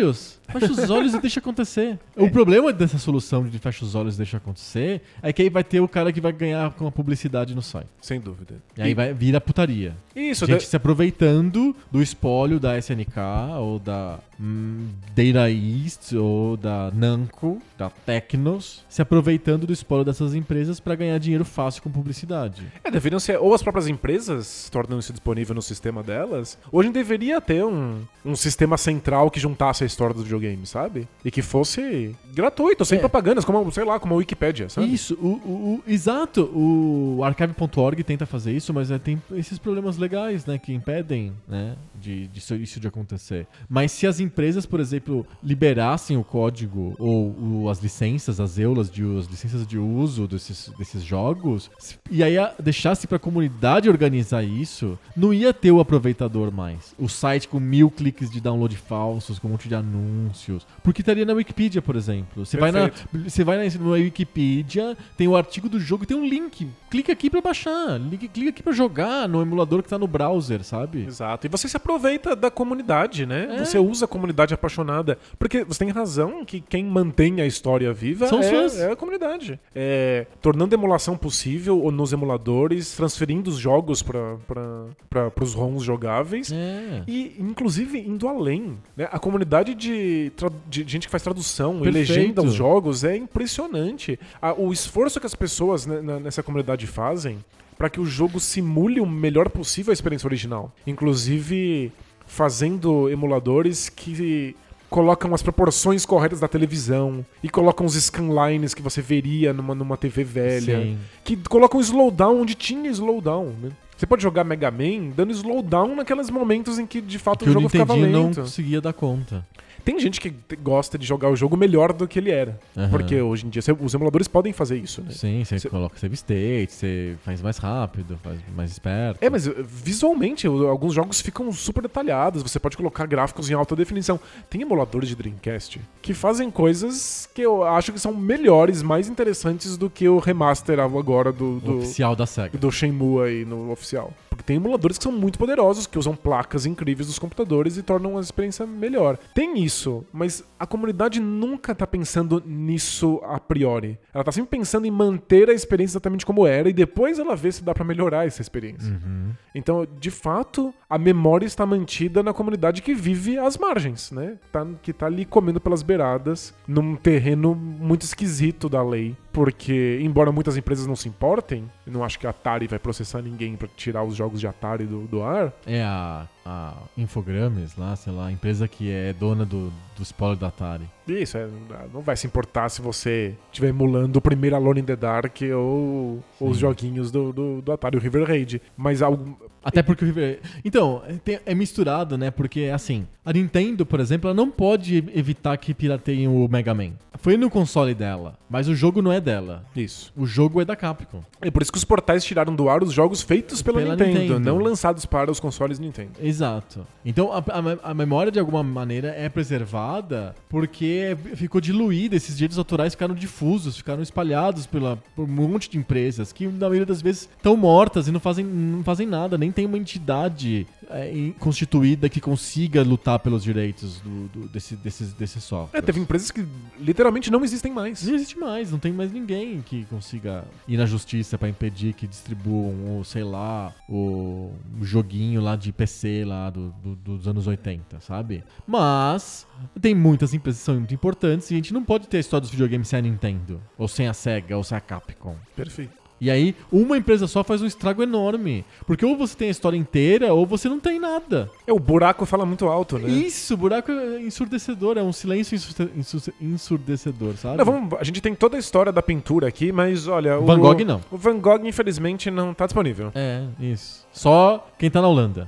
[0.47, 1.99] Fecha os olhos e deixa acontecer.
[2.15, 5.63] O problema dessa solução de fecha os olhos e deixa acontecer é que aí vai
[5.63, 7.87] ter o cara que vai ganhar com a publicidade no site.
[8.01, 8.55] Sem dúvida.
[8.77, 9.93] E aí vai vira putaria.
[10.15, 13.19] Isso, Gente de- se aproveitando do espólio da SNK
[13.59, 20.33] ou da hum, Data East ou da Namco, da Tecnos, se aproveitando do espólio dessas
[20.33, 22.63] empresas pra ganhar dinheiro fácil com publicidade.
[22.83, 26.57] É, deveriam ser ou as próprias empresas tornando isso disponível no sistema delas.
[26.71, 31.07] Hoje deveria ter um, um sistema central que juntasse a história dos videogames, sabe?
[31.25, 32.99] E que fosse gratuito, sem É.
[32.99, 34.93] propagandas, como, sei lá, como a Wikipédia, sabe?
[34.93, 36.41] Isso, o, o- o- exato.
[36.53, 41.75] O archive.org tenta fazer isso, mas é, tem esses problemas legais, né, que impedem, né,
[41.99, 43.47] de, de isso, de acontecer.
[43.69, 47.29] Mas se as empresas, por exemplo, liberassem o código ou
[47.63, 51.71] o- as licenças, as eulas de as licenças de uso desses, desses jogos,
[52.11, 56.93] e aí a, deixasse pra comunidade organizar isso, não ia ter o aproveitador mais.
[56.99, 60.65] O site com mil cliques de download falsos, com um monte de anúncios.
[60.84, 62.45] Porque estaria na Wikipedia, por exemplo.
[62.45, 66.25] Você vai na, você vai na, na Wikipedia, tem o artigo do jogo, tem um
[66.25, 66.67] link.
[66.89, 70.63] Clica aqui pra baixar, link- clica aqui pra jogar no emulador que tá no browser,
[70.63, 71.03] sabe?
[71.05, 71.45] Exato.
[71.45, 73.55] E você se aproveita da comunidade, né?
[73.57, 73.65] É.
[73.65, 75.17] Você usa a comunidade apaixonada.
[75.38, 78.78] Porque você tem razão que quem mantém a história viva São é, fãs.
[78.80, 79.59] é a comunidade.
[79.75, 86.51] É, tornando a emulação possível nos emuladores, transferindo os jogos para os ROMs jogáveis.
[86.51, 87.03] É.
[87.07, 88.78] E, inclusive, indo além.
[88.95, 89.07] né?
[89.11, 91.97] A comunidade de, tra- de gente que faz tradução e Perfeito.
[92.09, 94.20] legenda aos jogos é impressionante.
[94.57, 97.43] O esforço que as pessoas nessa comunidade fazem
[97.78, 100.72] para que o jogo simule o melhor possível a experiência original.
[100.86, 101.91] Inclusive,
[102.26, 104.55] fazendo emuladores que
[104.89, 109.97] colocam as proporções corretas da televisão e colocam os scanlines que você veria numa, numa
[109.97, 110.97] TV velha Sim.
[111.26, 113.70] que colocam slowdown onde tinha slowdown, né?
[113.97, 117.51] Você pode jogar Mega Man dando slowdown naqueles momentos em que de fato Que o
[117.51, 118.41] o jogo ficava Nintendinho não lento.
[118.41, 119.43] conseguia dar conta.
[119.88, 122.59] Tem gente que gosta de jogar o jogo melhor do que ele era.
[122.75, 122.89] Aham.
[122.89, 125.11] Porque hoje em dia os emuladores podem fazer isso, né?
[125.11, 129.17] Sim, você Cê- coloca save state, você faz mais rápido, faz mais esperto.
[129.23, 132.43] É, mas uh, visualmente alguns jogos ficam super detalhados.
[132.43, 134.19] Você pode colocar gráficos em alta definição.
[134.49, 139.77] Tem emuladores de Dreamcast que fazem coisas que eu acho que são melhores, mais interessantes
[139.77, 142.57] do que o remaster agora do, do, Oficial da SEGA.
[142.57, 144.11] do Shenmue aí no oficial.
[144.38, 148.17] Porque tem emuladores que são muito poderosos, que usam placas incríveis dos computadores e tornam
[148.17, 149.17] a experiência melhor.
[149.33, 153.97] Tem isso, mas a comunidade nunca tá pensando nisso a priori.
[154.13, 157.51] Ela tá sempre pensando em manter a experiência exatamente como era e depois ela vê
[157.51, 158.93] se dá pra melhorar essa experiência.
[158.93, 159.31] Uhum.
[159.55, 164.38] Então, de fato, a memória está mantida na comunidade que vive às margens, né?
[164.51, 169.15] Tá, que tá ali comendo pelas beiradas, num terreno muito esquisito da lei.
[169.38, 173.55] Porque, embora muitas empresas não se importem, não acho que a Atari vai processar ninguém
[173.55, 175.53] pra tirar os jogos de Atari do, do ar.
[175.63, 180.37] É a, a Infogrames lá, sei lá, a empresa que é dona do, do spoiler
[180.37, 180.85] da Atari.
[181.07, 181.47] Isso, é,
[181.93, 186.23] não vai se importar se você estiver emulando o primeiro Alone in the Dark ou,
[186.39, 188.61] ou os joguinhos do, do, do Atari, o River Raid.
[188.75, 190.39] Mas algo, Até porque o River.
[190.63, 192.29] Então, é, tem- é misturado, né?
[192.31, 196.91] Porque, assim, a Nintendo, por exemplo, ela não pode evitar que pirateiem o Mega Man.
[197.19, 199.65] Foi no console dela, mas o jogo não é dela.
[199.75, 200.13] isso.
[200.15, 201.23] O jogo é da Capcom.
[201.41, 204.19] É por isso que os portais tiraram do ar os jogos feitos pela, Pela Nintendo,
[204.19, 204.39] Nintendo.
[204.41, 206.11] não lançados para os consoles Nintendo.
[206.38, 206.85] Exato.
[207.03, 212.57] Então a, a- a memória de alguma maneira é preservada porque ficou diluída, esses direitos
[212.59, 217.01] autorais ficaram difusos, ficaram espalhados pela, por um monte de empresas que na maioria das
[217.01, 222.07] vezes estão mortas e não fazem, não fazem nada, nem tem uma entidade é, constituída
[222.09, 225.73] que consiga lutar pelos direitos do, do- desse, desses, desses softwares.
[225.73, 226.45] É, teve empresas que
[226.79, 228.03] literalmente não existem mais.
[228.05, 232.07] Não existe mais, não tem mais ninguém que consiga ir na justiça pra impedir que
[232.07, 237.47] distribuam, o, sei lá, o, o joguinho lá de PC lá do- do- dos anos
[237.47, 238.43] 80, sabe?
[238.65, 239.45] Mas
[239.81, 242.41] tem muitas empresas que são muito importantes e a gente não pode ter a história
[242.41, 245.35] dos videogames sem a Nintendo, ou sem a Sega, ou sem a Capcom.
[245.55, 246.07] Perfeito.
[246.20, 248.65] E aí, uma empresa só faz um estrago enorme.
[248.86, 251.49] Porque ou você tem a história inteira, ou você não tem nada.
[251.68, 253.07] É, o buraco fala muito alto, né?
[253.09, 257.57] Isso, o buraco é ensurdecedor, é um silêncio ensurde- ensurde- ensurdecedor, sabe?
[257.57, 260.38] Não, vamos- a gente tem toda a história da pintura aqui, mas olha.
[260.39, 261.01] Van o, Gogh não.
[261.11, 263.11] O Van Gogh, infelizmente, não tá disponível.
[263.15, 264.05] É, isso.
[264.11, 265.47] Só quem tá na Holanda.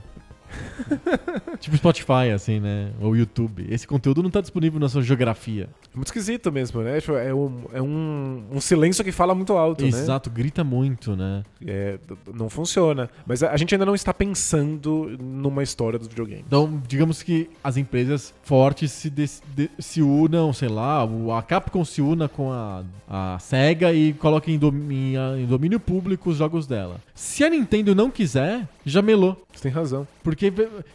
[1.59, 2.91] tipo Spotify, assim, né?
[3.01, 3.65] Ou YouTube.
[3.69, 5.69] Esse conteúdo não tá disponível na sua geografia.
[5.93, 6.99] É muito esquisito mesmo, né?
[6.99, 9.89] Tipo, É, um, é um, um silêncio que fala muito alto, né?
[9.89, 11.43] Exato, grita muito, né?
[11.65, 11.97] É,
[12.33, 13.09] não funciona.
[13.25, 16.43] Mas a gente ainda não está pensando numa história dos videogames.
[16.47, 21.83] Então, digamos que as empresas fortes se, des- de- se unam, sei lá, a Capcom
[21.83, 26.37] se una com a, a SEGA e coloque em, dom- em, em domínio público os
[26.37, 26.99] jogos dela.
[27.13, 29.41] Se a Nintendo não quiser, já melou.
[29.53, 30.07] Você tem razão.
[30.23, 30.51] Porque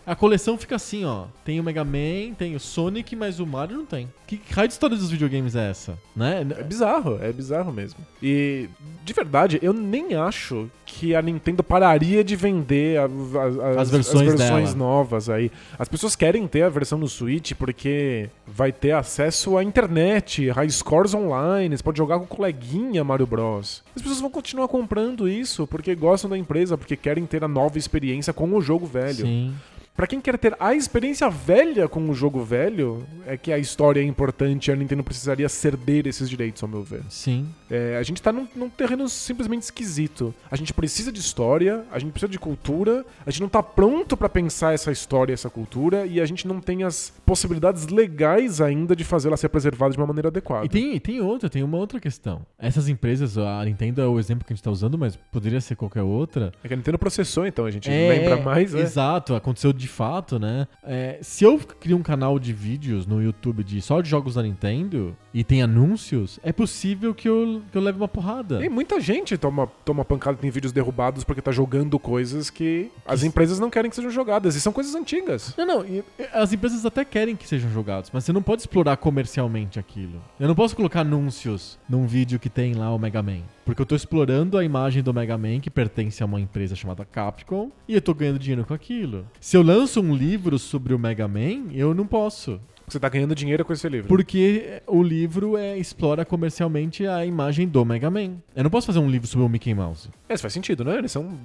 [0.06, 1.24] a coleção fica assim, ó.
[1.44, 4.08] Tem o Mega Man, tem o Sonic, mas o Mario não tem.
[4.26, 5.98] Que raio de história dos videogames é essa?
[6.16, 6.46] Né?
[6.58, 8.00] É bizarro, é bizarro mesmo.
[8.22, 8.68] E,
[9.04, 13.90] de verdade, eu nem acho que a Nintendo pararia de vender a- a- a- As
[13.90, 14.74] versões dela.
[14.74, 15.50] novas aí.
[15.78, 20.70] As pessoas querem ter a versão no Switch porque vai ter acesso à internet, high
[20.70, 23.82] scores online, você pode jogar com o coleguinha Mario Bros.
[23.94, 27.78] As pessoas vão continuar comprando isso porque gostam da empresa, porque querem ter a nova
[27.84, 29.26] experiência com o jogo velho.
[29.26, 29.54] Sim.
[29.96, 34.00] Pra quem quer ter a experiência velha com o jogo velho, é que a história
[34.00, 37.02] é importante e a Nintendo precisaria ceder esses direitos, ao meu ver.
[37.08, 37.48] Sim.
[37.70, 40.34] É, a gente tá num, num terreno simplesmente esquisito.
[40.50, 44.16] A gente precisa de história, a gente precisa de cultura, a gente não tá pronto
[44.16, 48.96] pra pensar essa história, essa cultura, e a gente não tem as possibilidades legais ainda
[48.96, 50.66] de fazê-la ser preservada de uma maneira adequada.
[50.66, 52.44] E tem, tem outra, tem uma outra questão.
[52.58, 55.76] Essas empresas, a Nintendo é o exemplo que a gente tá usando, mas poderia ser
[55.76, 56.52] qualquer outra.
[56.64, 58.80] É que a Nintendo processou, então a gente É, lembra mais, né?
[58.80, 60.66] Exato, aconteceu de fato, né?
[60.82, 64.42] É, se eu crio um canal de vídeos no YouTube de só de jogos da
[64.42, 68.58] Nintendo e tem anúncios, é possível que eu, que eu leve uma porrada.
[68.58, 73.22] Tem muita gente toma, toma pancada, tem vídeos derrubados porque tá jogando coisas que as
[73.22, 74.54] empresas não querem que sejam jogadas.
[74.54, 75.54] E são coisas antigas.
[75.56, 75.84] Não, não,
[76.32, 80.22] as empresas até querem que sejam jogados, mas você não pode explorar comercialmente aquilo.
[80.38, 83.42] Eu não posso colocar anúncios num vídeo que tem lá o Mega Man.
[83.64, 87.04] Porque eu tô explorando a imagem do Mega Man que pertence a uma empresa chamada
[87.04, 89.26] Capcom e eu tô ganhando dinheiro com aquilo.
[89.40, 92.60] Se eu lanço um livro sobre o Mega Man, eu não posso.
[92.86, 94.06] Você tá ganhando dinheiro com esse livro.
[94.06, 98.36] Porque o livro é, explora comercialmente a imagem do Mega Man.
[98.54, 100.10] Eu não posso fazer um livro sobre o Mickey Mouse.
[100.28, 100.98] É, isso faz sentido, né?
[100.98, 101.36] Eles são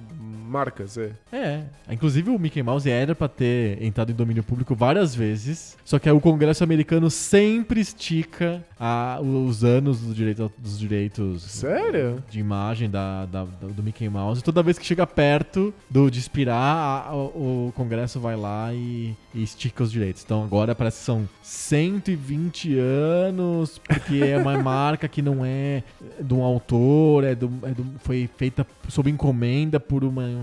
[0.50, 1.12] marcas, é.
[1.32, 1.62] É.
[1.90, 5.76] Inclusive o Mickey Mouse era pra ter entrado em domínio público várias vezes.
[5.84, 11.42] Só que aí o Congresso americano sempre estica a- os anos dos direitos, dos direitos
[11.42, 12.22] Sério?
[12.30, 14.42] de imagem da, da- da- do Mickey Mouse.
[14.42, 19.14] Toda vez que chega perto do, de expirar, a- o, o Congresso vai lá e,
[19.34, 20.22] e estica os direitos.
[20.24, 25.82] Então agora parece que são 120 anos, porque é uma marca que não é
[26.20, 30.39] de um autor, é do, é do- foi feita sob encomenda por uma.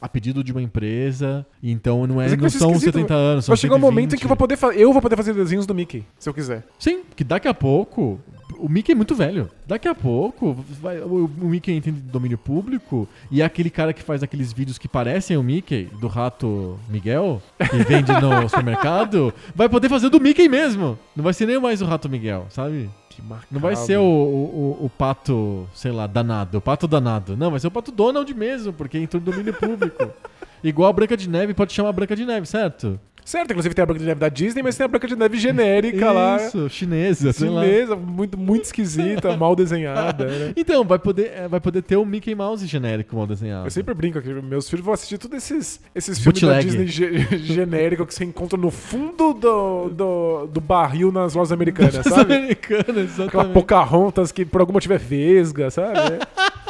[0.00, 3.52] A pedido de uma empresa, então não, é, é não são esquisito, 70 anos, são
[3.52, 4.18] Vai chegar um momento em 120.
[4.20, 6.64] que eu vou, poder eu vou poder fazer desenhos do Mickey, se eu quiser.
[6.78, 8.18] Sim, que daqui a pouco.
[8.58, 9.48] O Mickey é muito velho.
[9.66, 13.92] Daqui a pouco vai- o, o Mickey entra em domínio público e é aquele cara
[13.92, 19.32] que faz aqueles vídeos que parecem o Mickey, do rato Miguel, que vende no supermercado,
[19.54, 20.98] vai poder fazer do Mickey mesmo.
[21.16, 22.90] Não vai ser nem mais o rato Miguel, sabe?
[23.20, 23.46] Que macabro.
[23.50, 27.36] Não vai ser o, o, o- pato, sei lá, danado, o pato danado.
[27.36, 30.10] Não, vai ser o pato Donald mesmo, porque entrou em domínio público.
[30.62, 33.00] Igual a Branca de Neve pode chamar Branca de Neve, certo?
[33.24, 35.38] Certo, inclusive tem a Branca de Neve da Disney, mas tem a Branca de Neve
[35.38, 36.36] genérica lá.
[36.36, 37.32] Isso, chinesa.
[37.32, 40.26] Chinesa, muito, muito esquisita, mal desenhada.
[40.26, 40.52] Né?
[40.56, 43.66] Então, vai poder, é, vai poder ter um Mickey Mouse genérico mal desenhado.
[43.66, 46.64] Eu sempre brinco aqui, meus filhos vão assistir todos esses, esses filmes Bootleg.
[46.64, 51.52] da Disney ge- genérico que você encontra no fundo do, do, do barril nas lojas
[51.52, 52.34] americanas, Das sabe?
[52.34, 53.52] americanas, Aquela exatamente.
[53.54, 55.94] Pocahontas que por algum motivo é vesga, sabe?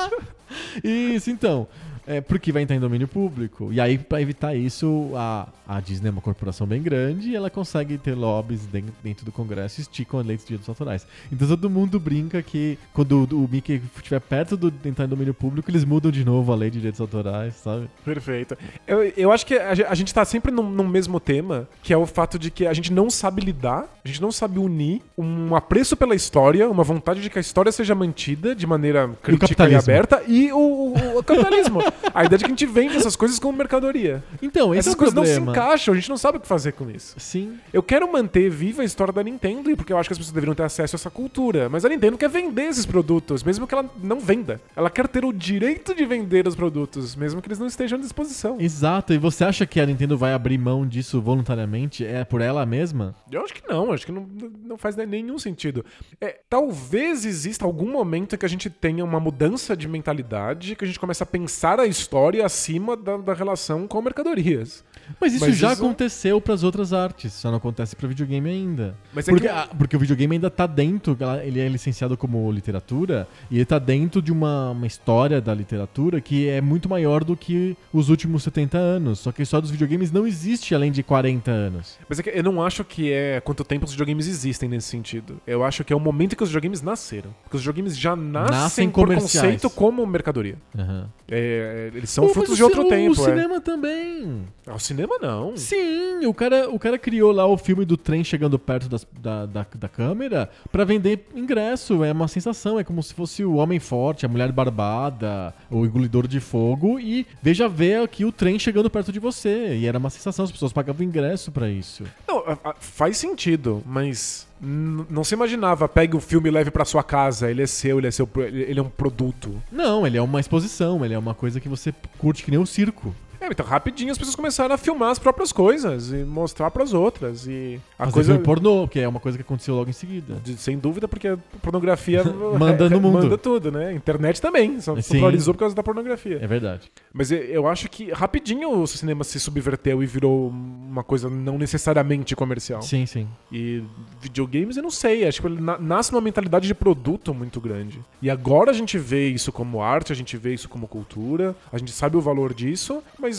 [0.84, 1.66] Isso, então.
[2.06, 3.72] É porque vai entrar em domínio público.
[3.72, 7.48] E aí, pra evitar isso, a, a Disney é uma corporação bem grande e ela
[7.50, 8.66] consegue ter lobbies
[9.02, 11.06] dentro, do Congresso e esticam a lei dos direitos autorais.
[11.30, 15.34] Então todo mundo brinca que quando o, Mickey estiver perto do, de entrar em domínio
[15.34, 17.88] público, eles mudam de novo a lei de direitos autorais, sabe?
[18.04, 18.56] Perfeito.
[18.86, 21.92] Eu, eu acho que a, ge- a gente tá sempre num, num mesmo tema, que
[21.92, 25.02] é o fato de que a gente não sabe lidar, a gente não sabe unir
[25.16, 29.46] um apreço pela história, uma vontade de que a história seja mantida de maneira crítica
[29.46, 29.80] e, capitalismo.
[29.92, 31.80] aberta, e o, o- o capitalismo.
[32.14, 34.22] a ideia de que a gente vende essas coisas como mercadoria.
[34.42, 35.52] Então, esse Essas é coisas não se problema.
[35.52, 37.14] encaixam, a gente não sabe o que fazer com isso.
[37.18, 37.58] Sim.
[37.72, 40.32] Eu quero manter viva a história da Nintendo, e porque eu acho que as pessoas
[40.32, 41.68] deveriam ter acesso a essa cultura.
[41.68, 44.60] Mas a Nintendo quer vender esses produtos, mesmo que ela não venda.
[44.74, 48.00] Ela quer ter o direito de vender os produtos, mesmo que eles não estejam à
[48.00, 48.56] disposição.
[48.60, 49.12] Exato.
[49.12, 52.04] E você acha que a Nintendo vai abrir mão disso voluntariamente?
[52.04, 53.14] É por ela mesma?
[53.30, 54.26] Eu acho que não, acho que não,
[54.64, 55.84] não faz nenhum sentido.
[56.20, 60.84] É, talvez exista algum momento em que a gente tenha uma mudança de mentalidade, que
[60.84, 64.84] a gente comece a pensar a história acima da, da relação com mercadorias.
[65.20, 68.94] Mas isso Mas já isso- aconteceu pras outras artes, só não acontece pra videogame ainda.
[69.16, 73.26] É porque, que- ah, porque o videogame ainda tá dentro, ele é licenciado como literatura,
[73.50, 77.36] e ele tá dentro de uma, uma história da literatura que é muito maior do
[77.36, 79.18] que os últimos 70 anos.
[79.18, 81.98] Só que a história dos videogames não existe além de 40 anos.
[82.08, 85.40] Mas é que eu não acho que é quanto tempo os videogames existem nesse sentido.
[85.44, 87.34] Eu acho que é o momento em que os videogames nasceram.
[87.42, 90.56] Porque os videogames já nascem, Nascem por conceito como mercadoria.
[90.78, 91.08] Aham.
[91.28, 93.20] É, eles são Pô, frutos de o outro ci- tempo.
[93.20, 93.28] O é.
[93.30, 94.42] cinema também.
[94.66, 95.56] Ah, o cinema não.
[95.56, 99.46] Sim, o cara, o cara criou lá o filme do trem chegando perto das- da,
[99.46, 102.02] da, da câmera pra vender ingresso.
[102.04, 106.26] É uma sensação, é como se fosse o Homem Forte, a Mulher Barbada, o Engolidor
[106.26, 109.76] de Fogo e veja ver aqui o trem chegando perto de você.
[109.76, 112.04] E era uma sensação, as pessoas pagavam ingresso pra isso.
[112.28, 112.42] Não,
[112.78, 117.62] faz sentido, mas não se imaginava, pegue o filme e leve pra sua casa, ele
[117.62, 119.60] é seu, ele é seu, ele é um produto.
[119.72, 122.66] Não, ele é uma exposição, ele é uma coisa que você curte que nem o
[122.66, 123.14] circo.
[123.40, 127.46] É, então rapidinho as pessoas começaram a filmar as próprias coisas e mostrar pras outras
[127.46, 130.34] e a Fazer coisa pornô, que é uma coisa que aconteceu logo em seguida.
[130.44, 132.22] de- sem dúvida porque a pornografia
[132.58, 133.22] Manda no mundo.
[133.22, 133.92] Manda tudo, né?
[133.94, 135.14] Internet também, só Sim.
[135.14, 136.38] popularizou por causa da pornografia.
[136.40, 136.90] É verdade.
[137.12, 142.36] Mas eu- acho que rapidinho o cinema se subverteu e virou uma coisa não necessariamente
[142.36, 142.82] comercial.
[142.82, 143.26] Sim, sim.
[143.50, 143.82] E
[144.20, 145.26] videogames, eu não sei.
[145.26, 148.00] Acho que ele na- nasce numa mentalidade de produto muito grande.
[148.20, 151.78] E agora a gente vê isso como arte, a gente vê isso como cultura, a
[151.78, 153.29] gente sabe o valor disso, mas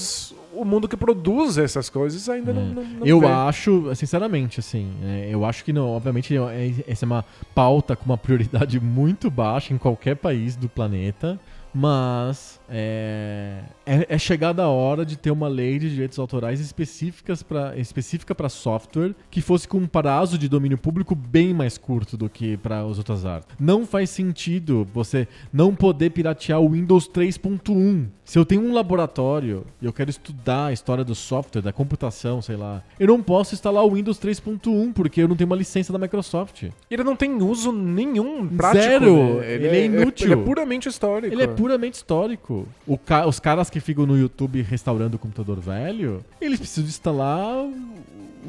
[0.54, 3.28] o mundo que produz essas coisas ainda não, não, não eu vê.
[3.28, 7.26] acho, sinceramente, assim, é, eu acho que não, obviamente, é- essa é uma
[7.56, 11.40] pauta com uma prioridade muito baixa em qualquer país do planeta,
[11.74, 17.44] mas é, é, é chegada a hora de ter uma lei de direitos autorais específicas
[17.44, 22.16] pra, específica para software que fosse com um prazo de domínio público bem mais curto
[22.16, 23.50] do que para as outras artes.
[23.60, 28.08] Não faz sentido você não poder piratear o Windows 3.1.
[28.24, 32.42] Se eu tenho um laboratório e eu quero estudar a história do software, da computação,
[32.42, 35.92] sei lá, eu não posso instalar o Windows 3.1 porque eu não tenho uma licença
[35.92, 36.70] da Microsoft.
[36.90, 38.84] Ele não tem uso nenhum prático.
[38.84, 39.40] Zero.
[39.40, 39.52] né?
[39.52, 40.28] Ele é inútil.
[40.28, 41.34] Ele é puramente histórico.
[41.34, 42.61] Ele é puramente histórico.
[43.06, 48.02] Ca- os caras que ficam no YouTube restaurando o computador velho, eles precisam instalar o-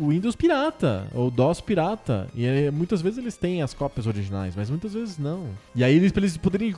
[0.08, 2.26] Windows pirata, ou DOS pirata.
[2.34, 5.44] E muitas vezes eles têm as cópias originais, mas muitas vezes não.
[5.74, 6.74] E aí, eles, pra eles poderem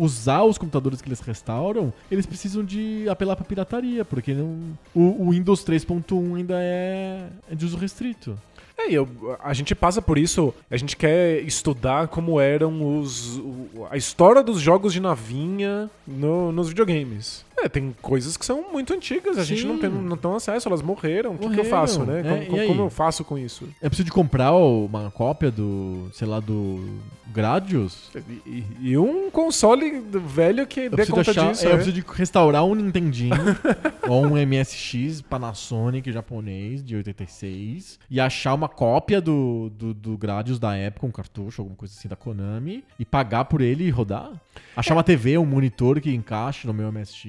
[0.00, 4.58] usar os computadores que eles restauram, eles precisam de apelar pra pirataria, porque não,
[4.94, 8.38] o, o Windows 3.1 ainda é, é de uso restrito.
[8.76, 9.08] É, eu-
[9.42, 13.38] a gente passa por isso, a gente quer estudar como eram os.
[13.38, 17.43] o- a história dos jogos de navinha no- nos videogames.
[17.56, 19.68] É, tem coisas que são muito antigas, a gente Sim.
[19.68, 21.32] não tem, não tem acesso, elas morreram.
[21.32, 21.70] O que, que eu Morreram.
[21.70, 22.20] faço, né?
[22.20, 23.68] É, Como, como- eu faço com isso?
[23.80, 26.84] Eu preciso de comprar uma cópia do, sei lá, do
[27.32, 28.10] Gradius.
[28.14, 31.64] E, e- e um console velho que Eu dê preciso, conta achar, disso.
[31.64, 31.72] é, é.
[31.72, 33.34] eu preciso de restaurar um Nintendinho
[34.08, 40.58] ou um MSX Panasonic japonês de 86 e achar uma cópia do, do, do Gradius
[40.58, 44.32] da época, um cartucho, alguma coisa assim da Konami e pagar por ele e rodar.
[44.76, 47.24] Achar uma TV, um monitor que encaixe no meu MSX.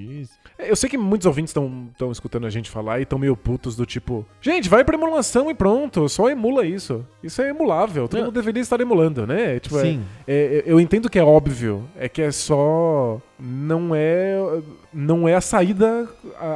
[0.58, 3.76] É, Eu sei que muitos ouvintes estão escutando a gente falar e estão meio putos
[3.76, 7.06] do tipo, gente, vai pra emulação e pronto, só emula isso.
[7.24, 8.26] Isso é emulável, todo Não.
[8.28, 9.60] mundo deveria estar emulando, né?
[9.60, 10.04] Tipo, é- Sim.
[10.28, 13.20] é- eu entendo que é óbvio, é que é só.
[13.40, 14.62] Não é.
[14.94, 16.08] Não é a saída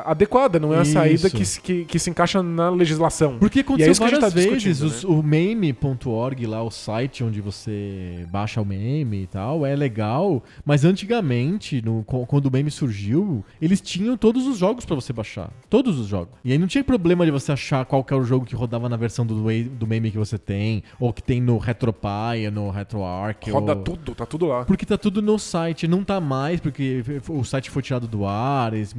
[0.05, 0.93] adequada, não é a Isso.
[0.93, 3.37] saída que, se- que, que se encaixa na legislação.
[3.37, 4.63] Porque E aconteceu é várias tá vezes.
[4.63, 9.75] discutindo, os- O meme.org, lá, o site onde você baixa o meme e tal, é
[9.75, 10.41] legal.
[10.65, 15.49] Mas antigamente, no- quando o meme surgiu, eles tinham todos os jogos pra você baixar.
[15.69, 16.29] Todos os jogos.
[16.45, 18.87] E aí não tinha problema de você achar qual que é o jogo que rodava
[18.87, 23.51] na versão do, do meme que você tem, ou que tem no RetroPie, no RetroArch.
[23.51, 23.83] Roda ou...
[23.83, 24.63] tudo, tá tudo lá.
[24.63, 28.73] Porque tá tudo no site, não tá mais, porque o site foi tirado do ar,
[28.73, 28.95] eles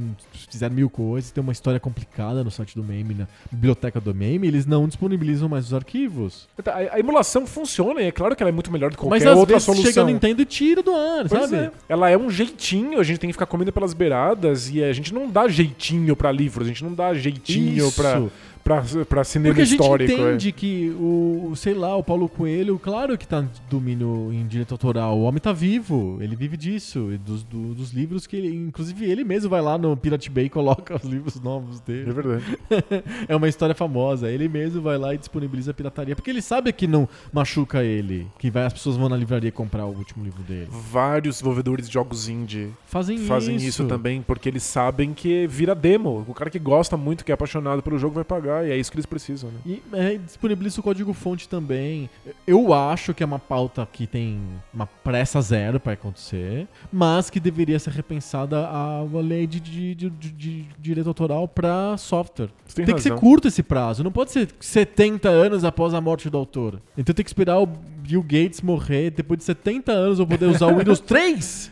[0.49, 4.47] fizeram mil coisas, tem uma história complicada no site do MAME, na biblioteca do MAME,
[4.47, 6.47] eles não disponibilizam mais os arquivos.
[6.65, 9.19] A, a emulação funciona e é claro que ela é muito melhor do que qualquer
[9.19, 9.85] Mas às outra vezes solução.
[9.85, 11.55] chega a Nintendo e tira do ar, Pois sabe?
[11.55, 11.71] é.
[11.89, 15.13] Ela é um jeitinho, a gente tem que ficar comendo pelas beiradas e a gente
[15.13, 18.31] não dá jeitinho pra livros, a gente não dá jeitinho Isso.
[18.63, 20.11] Pra, cinema Porque a gente histórico.
[20.11, 20.15] é.
[20.15, 25.17] entende que o, sei lá, o Paulo Coelho, claro que tá domínio em direito autoral.
[25.17, 28.55] O homem tá vivo, ele vive disso, e dos, do- dos livros que ele.
[28.55, 32.11] Inclusive, ele mesmo vai lá no Pirate Bay e coloca os livros novos É dele.
[32.11, 32.43] verdade.
[33.27, 34.29] é uma história famosa.
[34.29, 36.15] Ele mesmo vai lá e disponibiliza a pirataria.
[36.15, 38.27] Porque ele sabe que não machuca ele.
[38.37, 40.67] Que vai, as pessoas vão na livraria comprar o último livro dele.
[40.91, 43.85] Vários desenvolvedores de jogos indie Fazem, fazem isso.
[43.85, 46.25] também, porque eles sabem que vira demo.
[46.27, 48.91] O cara que gosta muito, que é apaixonado pelo jogo, vai pagar, e é isso
[48.91, 49.59] que eles precisam, né?
[49.65, 52.09] E é, disponibiliza o código fonte também.
[52.45, 54.39] Eu acho que é uma pauta que tem
[54.73, 60.09] uma pressa zero para acontecer, mas que deveria ser repensada a, lei de, de- de-
[60.09, 62.49] de- direito autoral para software.
[62.75, 66.29] Tem, Tem, que ser curto esse prazo, não pode ser 70 anos após a morte
[66.29, 66.81] do autor.
[66.97, 70.67] Então tem que esperar o Bill Gates morrer, depois de 70 anos eu poder usar
[70.67, 71.71] o Windows 3.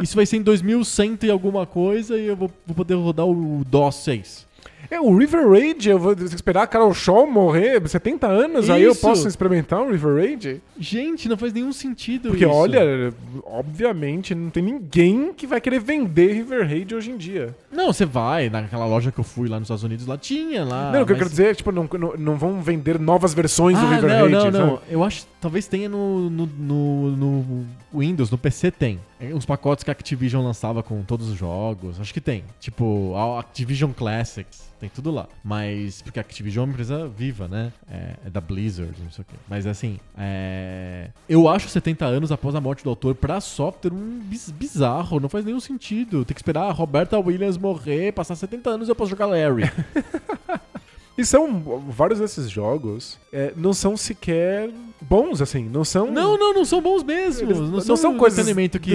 [0.00, 3.64] Isso vai ser em 2100 e alguma coisa e eu vou, vou poder rodar o
[3.64, 4.46] DOS 6.
[4.90, 8.92] É, o River Raid, eu vou esperar a Carol Shaw morrer 70 anos, aí eu
[8.92, 9.02] Isso.
[9.02, 10.62] posso experimentar um River Raid?
[10.80, 12.54] Gente, não faz nenhum sentido Porque isso.
[12.54, 13.12] olha,
[13.44, 17.54] obviamente não tem ninguém que vai querer vender River Raid hoje em dia.
[17.70, 20.90] Não, você vai naquela loja que eu fui lá nos Estados Unidos, lá tinha lá.
[20.92, 23.34] não, o que eu mas- quero dizer é tipo, não, não, não vão vender novas
[23.34, 24.32] versões do Ah, River não, Raid.
[24.32, 24.58] não, sabe?
[24.58, 24.78] não.
[24.88, 28.98] Eu acho talvez tenha no, no, no- no Windows, no PC tem.
[29.20, 32.00] É, Os pacotes que a Activision lançava com todos os jogos.
[32.00, 32.44] Acho que tem.
[32.60, 34.68] Tipo, a Activision Classics.
[34.78, 35.26] Tem tudo lá.
[35.42, 37.72] Mas, porque a Activision é uma empresa viva, né?
[37.90, 39.34] É, é da Blizzard, não sei o quê.
[39.48, 41.10] Mas assim, é...
[41.28, 44.20] eu acho 70 anos após a morte do autor pra software um
[44.54, 45.18] bizarro.
[45.18, 46.24] Não faz nenhum sentido.
[46.24, 49.64] Tem que esperar a Roberta Williams morrer, passar 70 anos e eu posso jogar Larry.
[51.18, 56.10] E são vários desses jogos é, não são sequer bons, assim, não são.
[56.10, 57.48] Não, não, não são bons mesmo.
[57.48, 58.46] Eles- não, não são, são um coisas
[58.78, 58.92] que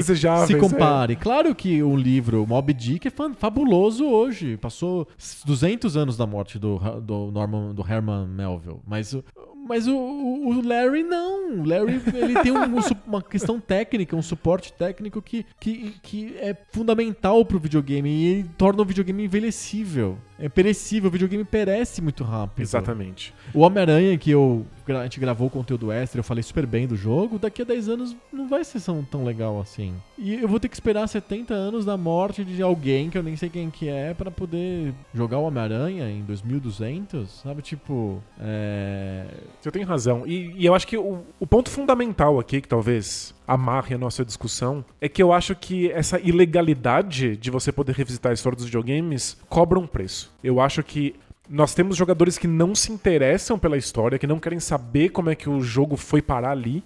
[0.47, 0.57] se é.
[0.57, 1.15] compare.
[1.17, 4.55] Claro que o livro Mob Dick é fabuloso hoje.
[4.57, 5.07] Passou
[5.45, 8.79] 200 anos da morte do, do Norman, do Herman Melville.
[8.87, 9.23] Mas, o-
[9.67, 11.59] mas o, o- Larry não.
[11.59, 16.35] O Larry ele tem um- um uma questão técnica, um suporte técnico que, que, que
[16.37, 20.17] é fundamental pro videogame e ele torna o videogame envelhecível.
[20.43, 22.61] É perecível, o videogame perece muito rápido.
[22.61, 23.33] Exatamente.
[23.53, 26.97] O Homem-Aranha, que eu, a gente gravou o conteúdo extra, eu falei super bem do
[26.97, 29.93] jogo, daqui a 10 anos não vai ser tão, tão legal assim.
[30.17, 33.37] E eu vou ter que esperar 70 anos da morte de alguém que eu nem
[33.37, 37.61] sei quem que é pra poder jogar o Homem-Aranha em 2200, sabe?
[37.61, 39.25] Tipo, é...
[39.61, 40.27] Você tem razão.
[40.27, 44.23] E, e eu acho que o, o ponto fundamental aqui, que talvez amarre a nossa
[44.23, 48.65] discussão, é que eu acho que essa ilegalidade de você poder revisitar a história dos
[48.65, 50.33] videogames cobra um preço.
[50.43, 51.15] Eu acho que
[51.49, 55.35] nós temos jogadores que não se interessam pela história, que não querem saber como é
[55.35, 56.83] que o jogo foi parar ali,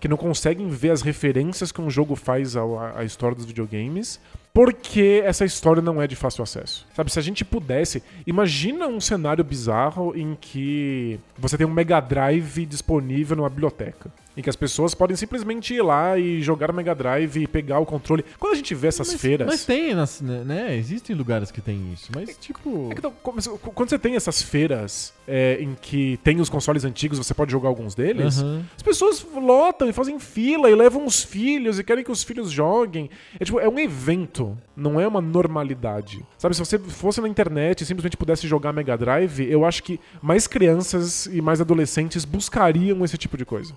[0.00, 2.62] que não conseguem ver as referências que um jogo faz à,
[2.96, 4.18] à história dos videogames,
[4.52, 6.86] porque essa história não é de fácil acesso.
[6.94, 12.00] Sabe, se a gente pudesse, imagina um cenário bizarro em que você tem um Mega
[12.00, 14.10] Drive disponível numa biblioteca.
[14.36, 17.80] Em que as pessoas podem simplesmente ir lá e jogar o Mega Drive e pegar
[17.80, 18.24] o controle.
[18.38, 19.46] Quando a gente vê essas mas, feiras.
[19.46, 20.76] Mas tem, nas- né?
[20.76, 22.86] Existem lugares que tem isso, mas tipo...
[22.90, 27.18] É que então, quando você tem essas feiras é, em que tem os consoles antigos,
[27.18, 28.38] você pode jogar alguns deles.
[28.40, 28.64] Aham.
[28.76, 32.52] As pessoas lotam e fazem fila e levam os filhos e querem que os filhos
[32.52, 33.10] joguem.
[33.38, 34.39] É tipo, é um evento,
[34.76, 36.24] não é uma normalidade.
[36.38, 40.00] Sabe, se você fosse na internet e simplesmente pudesse jogar Mega Drive, eu acho que
[40.22, 43.74] mais crianças e mais adolescentes buscariam esse tipo de coisa.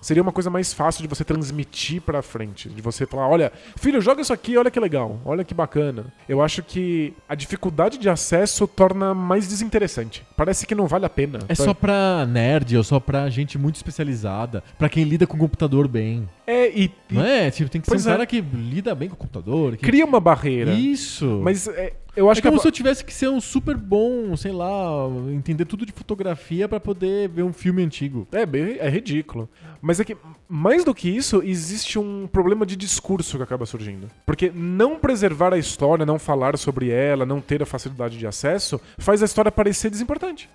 [0.00, 4.00] Seria uma coisa mais fácil de você transmitir pra frente, de você falar, olha, filho,
[4.00, 6.06] joga isso aqui, olha que legal, olha que bacana.
[6.28, 10.24] Eu acho que a dificuldade de acesso torna mais desinteressante.
[10.36, 11.40] Parece que não vale a pena.
[11.48, 15.40] É só pra nerd ou só pra gente muito especializada, pra quem lida com o
[15.40, 16.28] computador bem.
[16.46, 17.48] É, e, Não é?
[17.50, 18.12] Tipo, tem que ser um é.
[18.12, 19.76] cara que lida bem com o computador.
[19.76, 19.86] Que...
[19.86, 20.72] cria uma barreira.
[20.72, 21.40] Isso.
[21.42, 23.40] Mas é, eu acho é que a como ba- se eu tivesse que ser um
[23.40, 28.26] super bom, sei lá, entender tudo de fotografia pra poder ver um filme antigo.
[28.32, 29.48] É, bem- é ridículo.
[29.82, 30.16] Mas é que,
[30.48, 34.08] mais do que isso, existe um problema de discurso que acaba surgindo.
[34.26, 38.78] Porque não preservar a história, não falar sobre ela, não ter a facilidade de acesso,
[38.98, 40.48] faz a história parecer desimportante.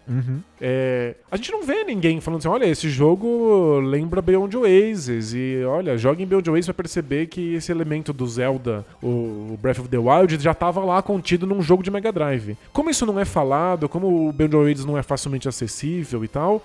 [0.61, 5.63] É, a gente não vê ninguém falando assim, olha, esse jogo lembra Beyond Oasis, e
[5.65, 9.89] olha, joga em Beyond Oasis pra perceber que esse elemento do Zelda, o Breath of
[9.89, 12.57] the Wild, já tava lá contido num jogo de Mega Drive.
[12.73, 16.61] Como isso não é falado, como o Oasis não é facilmente acessível e tal,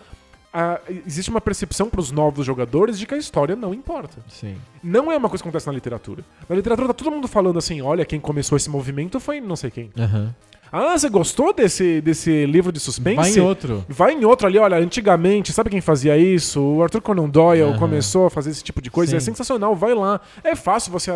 [0.53, 4.19] a- existe uma percepção pros novos jogadores de que a história não importa.
[4.29, 4.57] Sim.
[4.83, 6.25] Não é uma coisa que acontece na literatura.
[6.49, 9.71] Na literatura tá todo mundo falando assim, olha, quem começou esse movimento foi não sei
[9.71, 9.91] quem.
[9.99, 10.35] Aham.
[10.73, 13.17] Ah, você gostou desse, desse livro de suspense?
[13.17, 13.85] Vai em outro.
[13.89, 16.61] Vai em outro ali, olha, antigamente, sabe quem fazia isso?
[16.63, 17.79] O Arthur Conan Doyle Aham.
[17.79, 19.11] começou a fazer esse tipo de coisa.
[19.11, 19.17] Sim.
[19.17, 20.21] É sensacional, vai lá.
[20.45, 21.11] É fácil você.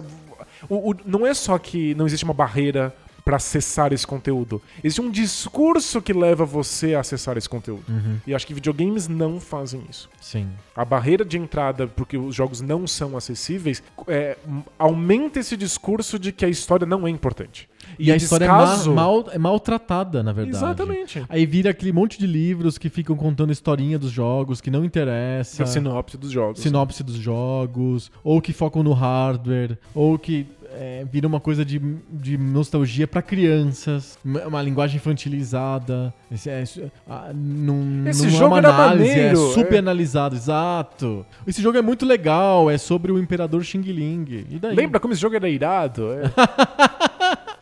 [0.68, 2.92] o- o- não é só que não existe uma barreira
[3.24, 4.60] pra acessar esse conteúdo.
[4.82, 7.84] Existe um discurso que leva você a acessar esse conteúdo.
[7.88, 8.18] Uhum.
[8.26, 10.10] E acho que videogames não fazem isso.
[10.20, 10.48] Sim.
[10.76, 14.36] A barreira de entrada, porque os jogos não são acessíveis, é,
[14.78, 17.68] aumenta esse discurso de que a história não é importante.
[17.98, 20.56] E, a o história é, ma- descaso- mal, é maltratada, na verdade.
[20.56, 21.24] Exatamente.
[21.28, 25.62] Aí vira aquele monte de livros que ficam contando historinha dos jogos, que não interessa.
[25.62, 26.60] A sinopse dos jogos.
[26.60, 30.46] sinopse dos jogos, ou que focam no hardware, ou que
[30.76, 31.78] é, vira uma coisa de,
[32.10, 36.12] de nostalgia pra crianças, uma linguagem infantilizada.
[36.30, 40.34] Esse, é, isso- ah, não, Esse não jogo é era análise, maneiro, é super analisado,
[40.36, 41.24] exato.
[41.46, 44.46] Esse jogo é muito legal, é sobre o Imperador Xing Ling.
[44.50, 44.74] E daí?
[44.74, 46.08] Lembra como esse jogo era irado?
[46.12, 46.24] É,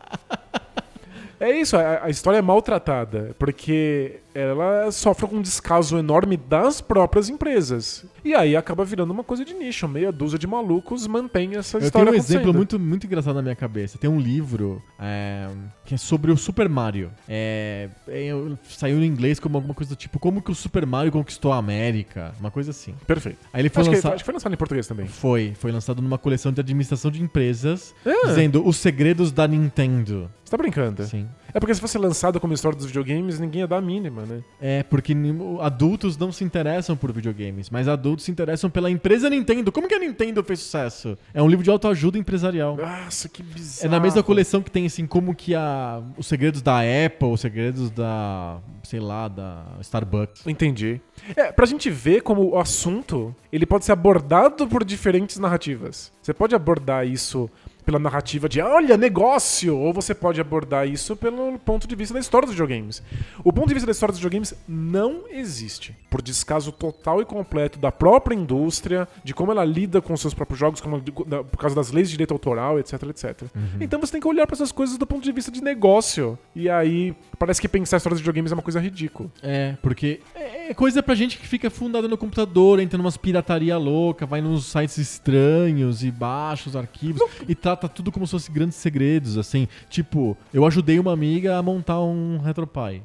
[1.39, 6.81] É isso, a, a história é maltratada, porque ela sofre com um descaso enorme das
[6.81, 8.05] próprias empresas.
[8.23, 11.81] E aí acaba virando uma coisa de nicho, meia dúzia de malucos mantém essa Eu
[11.81, 13.97] história tenho um exemplo muito, muito engraçado na minha cabeça.
[13.97, 15.47] Tem um livro é,
[15.85, 17.11] que é sobre o Super Mario.
[17.27, 18.31] É, é,
[18.69, 21.57] saiu em inglês como alguma coisa do tipo Como que o Super Mario conquistou a
[21.57, 22.33] América?
[22.39, 22.95] Uma coisa assim.
[23.05, 23.39] Perfeito.
[23.51, 24.13] Aí ele foi Acho que, lançado.
[24.13, 25.07] acho que foi lançado em português também.
[25.07, 28.27] Foi, foi lançado numa coleção de administração de empresas, Ah.
[28.27, 30.31] dizendo os segredos da Nintendo.
[30.43, 31.03] Você tá brincando?
[31.05, 31.27] Sim.
[31.53, 34.41] É porque se fosse lançado como história dos videogames, ninguém ia dar a mínima, né?
[34.59, 35.15] É, porque
[35.61, 39.71] adultos não se interessam por videogames, mas adultos se interessam pela empresa Nintendo.
[39.71, 41.17] Como que a Nintendo fez sucesso?
[41.33, 42.75] É um livro de autoajuda empresarial.
[42.75, 43.87] Nossa, que bizarro.
[43.87, 47.41] É na mesma coleção que tem, assim, como que a, os segredos da Apple, os
[47.41, 50.47] segredos da, sei lá, da Starbucks.
[50.47, 50.99] Entendi.
[51.35, 56.11] É, pra gente ver como o assunto, ele pode ser abordado por diferentes narrativas.
[56.21, 57.49] Você pode abordar isso
[57.85, 62.19] pela narrativa de olha, negócio, ou você pode abordar isso pelo ponto de vista da
[62.19, 63.01] história dos videogames.
[63.43, 67.77] O ponto de vista da história dos videogames não existe, por descaso total e completo
[67.79, 71.57] da própria indústria, de como ela lida com os seus próprios jogos, como da- por
[71.57, 73.43] causa das leis de direito autoral, etc, etc.
[73.79, 76.37] Então você tem que olhar pra essas coisas do ponto de vista de negócio.
[76.55, 79.29] E aí parece que pensar a história dos videogames é uma coisa ridícula.
[79.41, 84.25] É, porque é coisa pra gente que fica fundada no computador, entra numas pirataria louca,
[84.25, 88.77] vai nos sites estranhos e baixa os arquivos e trata tudo como se fosse grandes
[88.77, 89.67] segredos, assim.
[89.89, 93.01] Tipo, eu ajudei uma amiga a montar um RetroPie.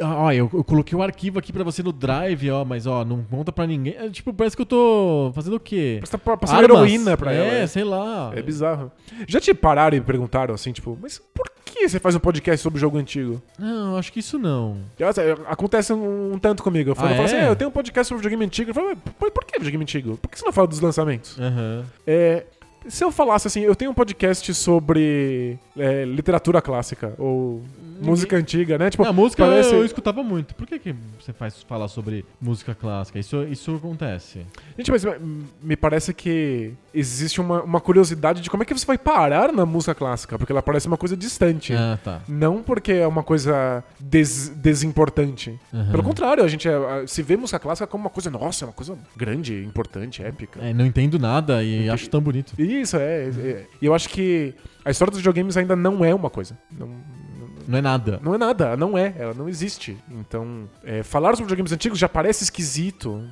[0.00, 3.26] Ó, eu, eu coloquei o arquivo aqui pra você no Drive, ó, mas ó, não
[3.28, 3.96] monta pra ninguém.
[3.98, 5.98] É, tipo, parece que eu tô fazendo o quê?
[6.00, 6.76] Você tá passando Armas.
[6.78, 7.66] heroína pra é, ela.
[7.66, 8.30] sei lá.
[8.34, 8.92] É bizarro.
[9.26, 12.78] Já te pararam e perguntaram assim, tipo, mas por que você faz um podcast sobre
[12.78, 13.42] jogo antigo?
[13.58, 14.78] Não, acho que isso não.
[15.00, 16.90] Assim, Acontece um, um tanto comigo.
[16.90, 17.40] Eu falo, Ah, eu falo assim, é?
[17.42, 18.70] "Ah, eu tenho um podcast sobre videogame antigo.
[18.70, 20.16] Eu falo, "Mas por, por que videogame antigo?
[20.16, 21.36] Por que você não fala dos lançamentos?
[21.40, 21.84] Aham.
[22.06, 22.46] É,
[22.88, 27.62] se eu falasse assim, eu tenho um podcast sobre é, literatura clássica ou
[28.00, 28.90] música antiga, né?
[28.90, 30.54] Tipo, a música parece- eu escutava muito.
[30.54, 33.18] Por que, que você faz falar sobre música clássica?
[33.18, 34.46] Isso, isso acontece.
[34.76, 35.02] Gente, mas
[35.60, 39.66] me parece que existe uma, uma curiosidade de como é que você vai parar na
[39.66, 41.74] música clássica, porque ela parece uma coisa distante.
[41.74, 42.20] Ah, tá.
[42.28, 45.58] Não porque é uma coisa des- desimportante.
[45.74, 45.90] Aham.
[45.90, 48.72] Pelo contrário, a gente é- se vê música clássica como uma coisa, nossa, é uma
[48.72, 50.60] coisa grande, importante, épica.
[50.62, 52.52] É, não entendo nada e acho tão bonito.
[52.80, 53.66] Isso, é, é.
[53.80, 54.54] E eu acho que
[54.84, 56.56] a história dos videogames ainda não é uma coisa.
[56.70, 56.88] Não,
[57.66, 58.20] Não é nada.
[58.22, 59.96] não é nada, não é, ela não existe.
[60.10, 63.22] Então, é, falar sobre videogames antigos já parece esquisito.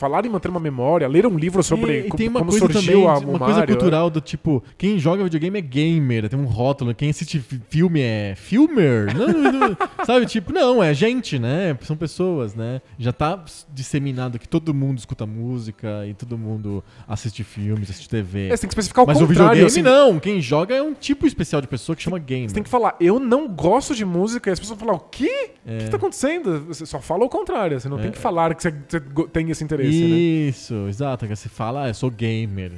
[0.00, 2.64] Falar em manter uma memória, ler um livro sobre e, e tem uma como coisa
[2.72, 3.76] surgiu também, a, uma o coisa Mario.
[3.76, 8.00] cultural do tipo, quem joga videogame é gamer, tem um rótulo, quem assiste fi- filme
[8.00, 9.14] é filmer?
[9.14, 9.76] Não, não, não,
[10.06, 11.76] sabe, tipo, não, é gente, né?
[11.82, 12.80] São pessoas, né?
[12.98, 13.44] Já tá
[13.74, 18.46] disseminado que todo mundo escuta música e todo mundo assiste filmes, assiste TV.
[18.48, 19.50] É, você tem que especificar o Mas o contrário.
[19.66, 19.82] videogame assim.
[19.82, 22.48] não, quem joga é um tipo especial de pessoa que chama gamer.
[22.48, 25.04] Você tem que falar, eu não gosto de música, e as pessoas vão falar, o
[25.10, 25.50] quê?
[25.66, 25.78] O É.
[25.84, 26.64] que tá acontecendo?
[26.68, 28.02] Você só fala o contrário, você não É.
[28.02, 29.00] tem que falar que você, você
[29.32, 30.16] tem esse interesse, né?
[30.16, 31.26] Isso, exato.
[31.26, 32.72] Que você fala, ah, eu sou gamer.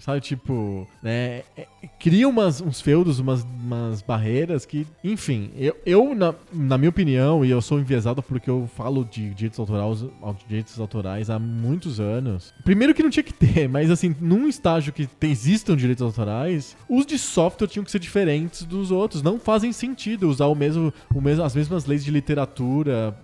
[0.00, 1.42] Sabe, tipo, né?
[1.56, 1.66] é-
[1.98, 7.44] cria umas, uns feudos, umas, umas barreiras que, enfim, eu, eu na, na minha opinião,
[7.44, 10.04] e eu sou enviesado porque eu falo de direitos autorais,
[10.46, 12.52] direitos autorais há muitos anos.
[12.64, 16.76] Primeiro que não tinha que ter, mas assim, num estágio que tem- existam direitos autorais,
[16.88, 19.22] os de software tinham que ser diferentes dos outros.
[19.22, 23.16] Não fazem sentido usar o mesmo, o mesmo, as mesmas leis de literatura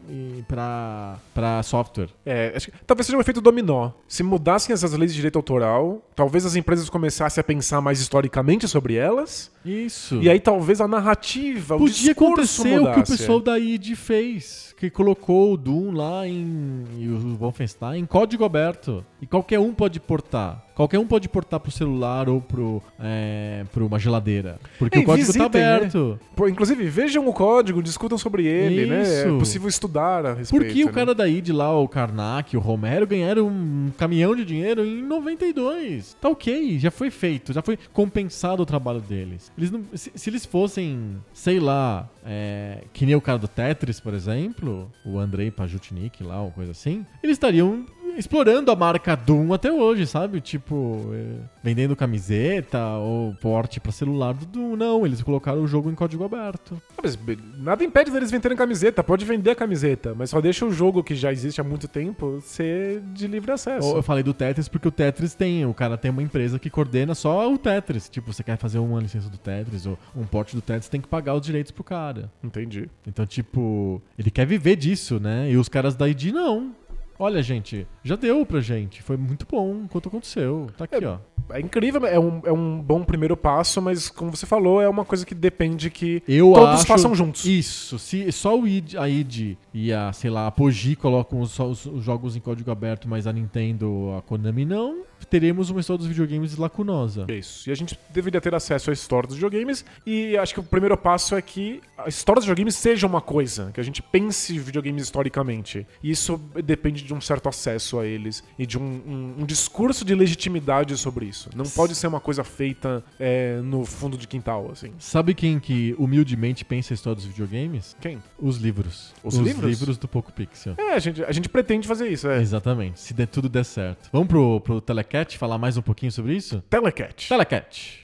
[0.55, 2.09] pra software.
[2.25, 3.91] É, acho que talvez seja um efeito efeito dominó.
[4.07, 8.69] Se mudassem essas leis de direito autoral, talvez as empresas começassem a pensar mais historicamente
[8.69, 9.51] sobre elas.
[9.65, 10.21] Isso.
[10.23, 13.17] E aí talvez a narrativa, o Podia discurso acontecer o que o mudasse.
[13.17, 18.45] pessoal da id fez, que colocou o Doom lá em e o Wolfenstein em código
[18.45, 19.05] aberto.
[19.21, 20.65] E qualquer um pode portar.
[20.75, 24.59] Qualquer um pode portar pro celular ou pro, é, pro uma geladeira.
[24.79, 25.77] Porque Ei, o código visitem, tá né?
[25.77, 26.19] aberto.
[26.35, 28.99] Pô, inclusive, vejam o código, discutam sobre ele, né?
[28.99, 29.39] É Isso.
[29.39, 30.65] possível estudar a respeito.
[30.65, 30.93] Porque o né?
[30.93, 36.17] cara da id lá, o Karnak, o Romero, ganharam um caminhão de dinheiro em 92.
[36.21, 39.53] Tá ok, já foi feito, já foi compensado o trabalho deles.
[39.57, 44.01] Eles não- se, se eles fossem, sei lá, é, que nem o cara do Tetris,
[44.01, 47.85] por exemplo, o Andrei Pajutnik lá, ou coisa assim, eles estariam
[48.17, 50.41] explorando a marca Doom até hoje, sabe?
[50.41, 51.25] Tipo, é,
[51.63, 54.77] vendendo camiseta ou porte pra celular do Doom.
[54.77, 56.81] Não, eles colocaram o jogo em código aberto.
[56.97, 57.19] Ah, mas,
[57.59, 61.15] nada impede deles venderem camiseta, pode vender a camiseta, mas só deixa o jogo que
[61.15, 63.97] já existe há muito tempo ser de livre acesso.
[63.97, 67.15] Eu falei do Tetris porque o Tetris tem, o cara tem uma empresa que coordena
[67.15, 68.09] só o Tetris.
[68.09, 71.09] Tipo, você quer fazer uma licença do Tetris ou um porte do Tetris, tem que
[71.09, 72.31] pagar os direitos pro cara.
[72.43, 72.89] Entendi.
[73.07, 75.51] Então, tipo, ele quer viver disso, né?
[75.51, 76.75] E os caras da ID não.
[77.19, 79.03] Olha, gente, já deu pra gente.
[79.03, 80.69] Foi muito bom enquanto aconteceu.
[80.77, 81.19] Tá aqui, É, ó.
[81.51, 85.05] É incrível, é um, é um bom primeiro passo, mas como você falou, é uma
[85.05, 86.87] coisa que depende que Eu todos acho...
[86.87, 87.45] façam juntos.
[87.45, 91.59] Isso, se só o ID, a ID e a, sei lá, a Apogee colocam os,
[91.59, 95.99] os, os jogos em código aberto, mas a Nintendo, a Konami não, teremos uma história
[95.99, 97.27] dos videogames lacunosa.
[97.29, 97.69] Isso.
[97.69, 99.85] E a gente deveria ter acesso à história dos videogames.
[100.07, 103.71] E acho que o primeiro passo é que a história dos videogames seja uma coisa,
[103.73, 105.87] que a gente pense videogames historicamente.
[106.03, 110.05] E isso depende de um certo acesso a eles e de um, um- um discurso
[110.05, 111.51] de legitimidade sobre isso.
[111.55, 114.93] Não pode ser uma coisa feita é, no fundo de quintal, assim.
[114.99, 117.97] Sabe quem que humildemente pensa a história dos videogames?
[118.01, 118.23] Quem?
[118.39, 119.13] Os livros.
[119.23, 119.71] Os livros?
[119.71, 120.75] livros do Poco Pixel.
[120.77, 122.41] É, a gente, a gente pretende fazer isso, é.
[122.41, 124.09] Exatamente, se der, tudo der certo.
[124.13, 124.81] Vamos pro, pro
[125.15, 126.61] Telecat falar mais um pouquinho sobre isso?
[126.63, 127.29] Telecat.
[127.29, 128.01] Telecat.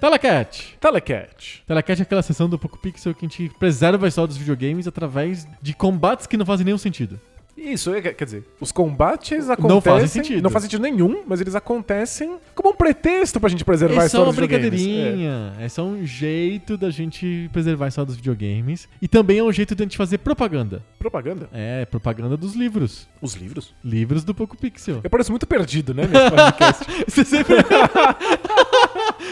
[0.00, 0.76] Telecat.
[0.80, 1.64] Telecat.
[1.66, 4.86] Telecat é aquela sessão do Poco Pixel que a gente preserva a história dos videogames
[4.86, 7.20] através de combates que não fazem nenhum sentido.
[7.58, 9.68] Isso, é, quer dizer, os combates acontecem.
[9.74, 10.42] Não fazem sentido.
[10.42, 14.00] Não faz sentido nenhum, mas eles acontecem como um pretexto pra gente preservar a É
[14.00, 15.54] só história uma brincadeirinha.
[15.58, 15.68] É.
[15.68, 18.88] só um jeito da gente preservar a história dos videogames.
[19.02, 20.76] E também é um jeito de a gente fazer propaganda.
[20.76, 20.98] É.
[20.98, 21.48] Propaganda?
[21.52, 23.08] É, propaganda dos livros.
[23.20, 23.74] Os livros?
[23.84, 25.00] Livros do Poco Pixel.
[25.02, 26.84] Eu pareço muito perdido, né, nesse podcast.
[27.08, 27.54] Você sempre...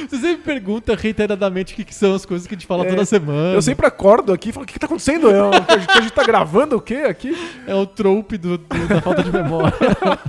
[0.09, 2.91] Você sempre pergunta reiteradamente o que, que são as coisas que a gente fala É,
[2.91, 3.55] toda semana.
[3.55, 5.31] Eu sempre acordo aqui e falo, o que, que tá acontecendo?
[5.31, 7.37] É, um- a gente- a tá gravando o quê aqui?
[7.66, 7.87] É o
[8.23, 9.73] trope do- do- da falta de memória.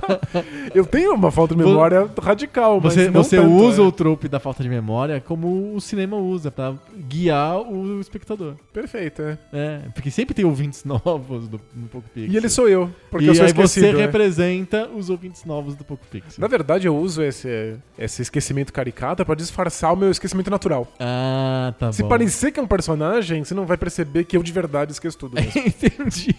[0.74, 3.84] Eu tenho uma falta de memória radical, mas Você, você tanto, usa é.
[3.84, 6.74] o trope da falta de memória como o cinema usa, pra
[7.08, 8.54] guiar o espectador.
[8.72, 9.38] Perfeito, é.
[9.52, 12.32] É, porque sempre tem ouvintes novos do, no Poco Pixel.
[12.32, 13.92] E ele sou eu, porque e eu sou aí você é.
[13.96, 16.40] representa os ouvintes novos do Poco Pixel.
[16.40, 20.86] Na verdade, eu uso esse, esse esquecimento caricato pra disfarçar o meu esquecimento natural.
[21.00, 22.08] Ah, tá Se bom.
[22.08, 25.36] parecer que é um personagem, você não vai perceber que eu de verdade esqueço tudo.
[25.40, 26.34] Entendi.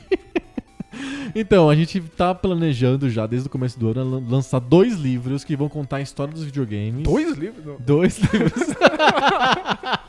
[1.36, 5.43] Então, a gente tá planejando já desde o começo do ano lan- lançar dois livros
[5.43, 7.03] que vão contar a história dos videogames.
[7.03, 7.65] Dois livros?
[7.65, 7.77] Não.
[7.80, 8.63] Dois livros.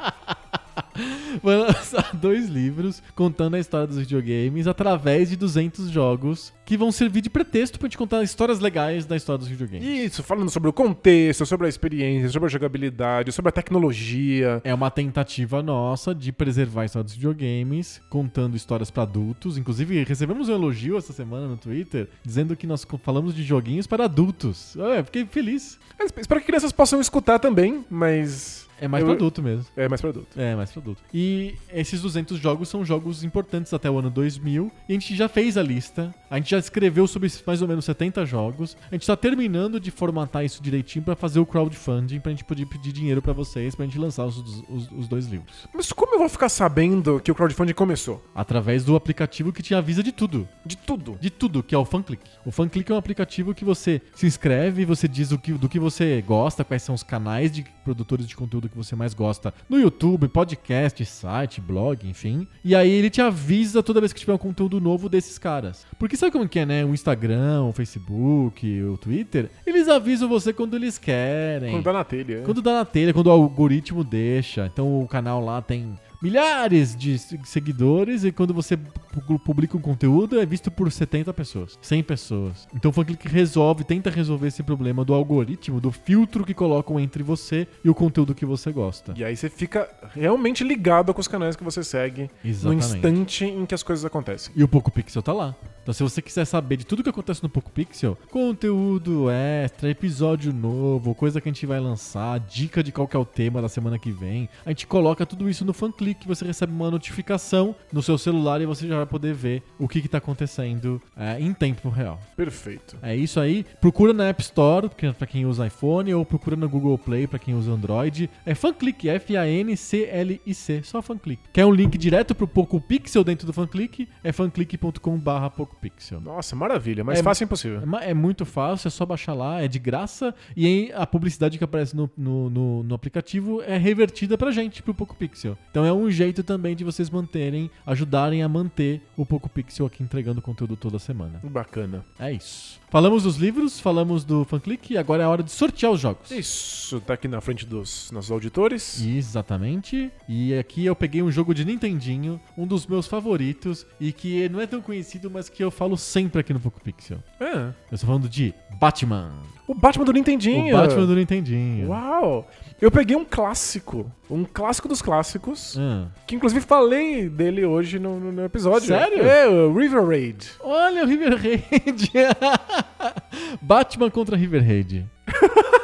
[1.43, 6.93] Vai lançar dois livros contando a história dos videogames através de 200 jogos que vão
[6.93, 9.85] servir de pretexto pra gente contar histórias legais da história dos videogames.
[9.85, 14.61] Isso, falando sobre o contexto, sobre a experiência, sobre a jogabilidade, sobre a tecnologia.
[14.63, 19.59] É uma tentativa nossa de preservar a história dos videogames, contando histórias pra adultos.
[19.59, 24.05] Inclusive, recebemos um elogio essa semana no Twitter, dizendo que nós falamos de joguinhos para
[24.05, 24.77] adultos.
[24.77, 25.79] É, fiquei feliz.
[25.99, 28.70] Eu Espero que crianças possam escutar também, mas.
[28.81, 29.67] É mais Eu- pra adulto mesmo.
[29.77, 30.41] É mais pra adulto.
[30.41, 31.03] É, mais pra adulto.
[31.13, 34.73] E esses 200 jogos são jogos importantes até o ano 2000.
[34.89, 36.15] E a gente já fez a lista.
[36.31, 38.77] A gente já escreveu sobre mais ou menos 70 jogos.
[38.91, 42.65] A gente tá terminando de formatar isso direitinho pra fazer o crowdfunding, pra gente poder
[42.67, 45.69] pedir dinheiro pra vocês, pra gente lançar os, os- os dois livros.
[45.75, 48.25] Mas como eu vou ficar sabendo que o crowdfunding começou?
[48.35, 50.49] Através do aplicativo que te avisa de tudo.
[50.65, 51.19] De tudo.
[51.21, 52.23] De tudo, que é o FanClick.
[52.47, 55.79] O FanClick é um aplicativo que você se inscreve, você diz o que, do que
[55.79, 59.79] você gosta, quais são os canais de produtores de conteúdo que você mais gosta no
[59.79, 62.47] YouTube, podcast, site, blog, enfim.
[62.65, 65.87] E aí ele te avisa toda vez que tiver um conteúdo novo desses caras.
[65.99, 66.85] Porque sabe como que é, né?
[66.85, 71.73] O Instagram, o Facebook, o Twitter, eles avisam você quando eles querem.
[71.73, 72.39] Quando dá na telha.
[72.39, 72.43] é.
[72.43, 74.67] Quando dá na telha, quando o algoritmo deixa.
[74.73, 79.81] Então o canal lá tem milhares de se- seguidores e quando você pu- publica um
[79.81, 82.69] conteúdo é visto por 70 pessoas, 100 pessoas.
[82.75, 87.23] Então o FanClick resolve, tenta resolver esse problema do algoritmo, do filtro que colocam entre
[87.23, 89.15] você e o conteúdo que você gosta.
[89.17, 92.85] E aí você fica realmente ligado com os canais que você segue no Exatamente.
[92.97, 94.53] instante em que as coisas acontecem.
[94.57, 95.55] E o Poco Pixel tá lá.
[95.83, 100.53] Então, se você quiser saber de tudo que acontece no Poco Pixel, conteúdo extra, episódio
[100.53, 103.69] novo, coisa que a gente vai lançar, dica de qual que é o tema da
[103.69, 105.73] semana que vem, a gente coloca tudo isso no
[106.11, 109.87] FanClick, você recebe uma notificação no seu celular e você já vai poder ver o
[109.89, 112.19] que, que tá acontecendo é, em tempo real.
[112.37, 112.97] Perfeito.
[113.03, 113.65] É isso aí.
[113.81, 117.27] Procura na App Store, que é pra quem usa iPhone, ou procura no Google Play
[117.27, 118.29] pra quem usa Android.
[118.45, 121.43] É FanClick, F-A-N-C-L-I-C, só FanClick.
[121.53, 124.09] Quer um link direto pro Poco Pixel dentro do FanClick?
[124.23, 126.21] É fanclick.com.br PocoPixel.
[126.21, 127.05] Nossa, maravilha.
[127.05, 127.83] Mais É- fácil impossível.
[128.01, 130.35] É É muito fácil, é só baixar lá, é de graça.
[130.57, 134.83] E aí a publicidade que aparece no, no, no- no aplicativo é revertida pra gente,
[134.83, 135.57] pro Poco Pixel.
[135.71, 140.05] Então é um jeito também de vocês manterem, ajudarem a manter o Poco Pixel aqui
[140.05, 141.41] entregando conteúdo toda semana.
[141.43, 142.05] Bacana.
[142.17, 142.80] É isso.
[142.91, 146.29] Falamos dos livros, falamos do FanClick e agora é a hora de sortear os jogos.
[146.33, 149.01] Isso, tá aqui na frente dos nossos auditores.
[149.01, 150.11] Exatamente.
[150.29, 154.61] E aqui eu peguei um jogo de Nintendinho, um dos meus favoritos, e que não
[154.61, 157.19] é tão conhecido, mas que eu falo sempre aqui no Poco Pixel.
[157.39, 157.55] É.
[157.55, 159.33] Eu estou falando de Batman.
[159.69, 160.75] O Batman do Nintendinho.
[160.75, 161.91] O Batman do Nintendinho.
[161.91, 162.51] Uau!
[162.81, 164.11] Eu peguei um clássico.
[164.29, 165.77] Um clássico dos clássicos.
[165.79, 166.09] Ah.
[166.27, 168.89] Que inclusive falei dele hoje no, no- no episódio.
[168.89, 169.23] Sério?
[169.23, 170.51] É, o River Raid.
[170.61, 172.11] Olha o River Raid.
[173.61, 175.07] Batman contra River Raid.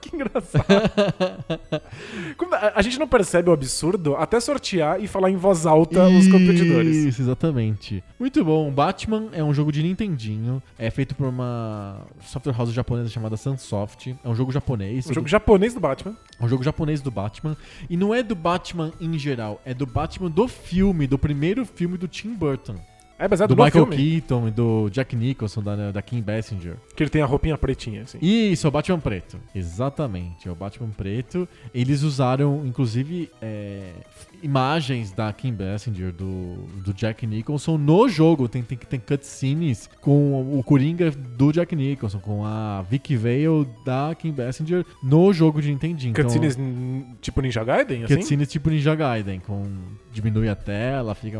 [0.00, 0.64] Que engraçado.
[2.74, 6.96] A, gente não percebe o absurdo até sortear e falar em voz alta os competidores.
[6.96, 8.02] Isso, exatamente.
[8.18, 8.70] Muito bom.
[8.70, 10.62] Batman é um jogo de Nintendinho.
[10.78, 14.16] É feito por uma software house japonesa chamada Sunsoft.
[14.24, 15.08] É um jogo japonês.
[15.10, 16.16] Um jogo japonês do Batman.
[16.40, 17.56] É um jogo japonês do Batman.
[17.90, 21.98] E não é do Batman em geral, é do Batman do filme, do primeiro filme
[21.98, 22.76] do Tim Burton.
[23.18, 24.20] É baseado do no Michael filme.
[24.20, 26.76] Keaton e do Jack Nicholson, da, da Kim Basinger.
[26.94, 28.18] Que ele tem a roupinha pretinha, assim.
[28.22, 29.40] Isso, é o Batman preto.
[29.52, 31.48] Exatamente, é o Batman preto.
[31.74, 33.90] Eles usaram, inclusive, é,
[34.42, 36.54] imagens da Kim Basinger, do,
[36.84, 38.48] do Jack Nicholson no jogo.
[38.48, 44.14] Tem, tem, tem cutscenes com o Coringa do Jack Nicholson, com a Vicky Vale da
[44.18, 46.10] Kim Basinger no jogo de Nintendinho.
[46.12, 48.14] Então, Cutscenes n- tipo Ninja Gaiden, assim?
[48.16, 49.64] Cutscenes tipo Ninja Gaiden, com
[50.12, 51.38] diminui a tela, fica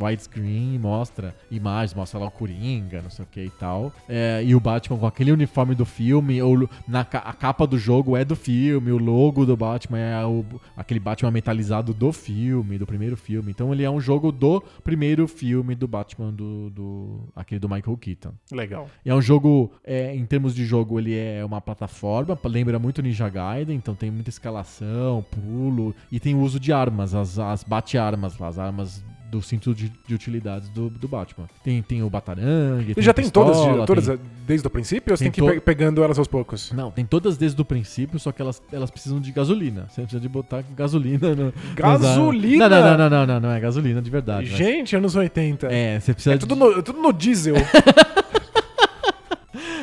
[0.00, 3.92] widescreen, mostra imagens, mostra lá o Coringa, não sei o que e tal.
[4.08, 8.16] É, e o Batman com aquele uniforme do filme, ou na a capa do jogo
[8.16, 10.44] é do filme, o logo do Batman é o-
[10.76, 12.33] aquele Batman metalizado do filme,
[12.78, 13.50] do primeiro filme.
[13.50, 17.96] Então ele é um jogo do primeiro filme do Batman do, do aquele do Michael
[17.96, 18.32] Keaton.
[18.52, 18.88] Legal.
[19.04, 23.02] E é um jogo, é, em termos de jogo, ele é uma plataforma, lembra muito
[23.02, 27.62] Ninja Gaiden, então tem muita escalação, pulo, e tem o uso de armas, as, as
[27.62, 29.04] bate-armas lá, as armas
[29.34, 31.46] do cinto de, de utilidades do, do Batman.
[31.64, 34.70] Tem, tem o Batarangue, E já a tem pistola, todas, de- todas tem- desde o
[34.70, 36.70] princípio ou você tem tem que ir pegando elas aos poucos?
[36.72, 39.86] Não, tem todas desde o princípio, só que elas, elas precisam de gasolina.
[39.90, 41.52] Você precisa de botar gasolina no.
[41.74, 42.68] Gasolina?
[42.68, 44.48] Não, não, não, não, não, não, é gasolina de verdade.
[44.50, 45.66] mas- Gente, anos 80.
[45.66, 47.56] É, você precisa É tudo no, tudo no diesel.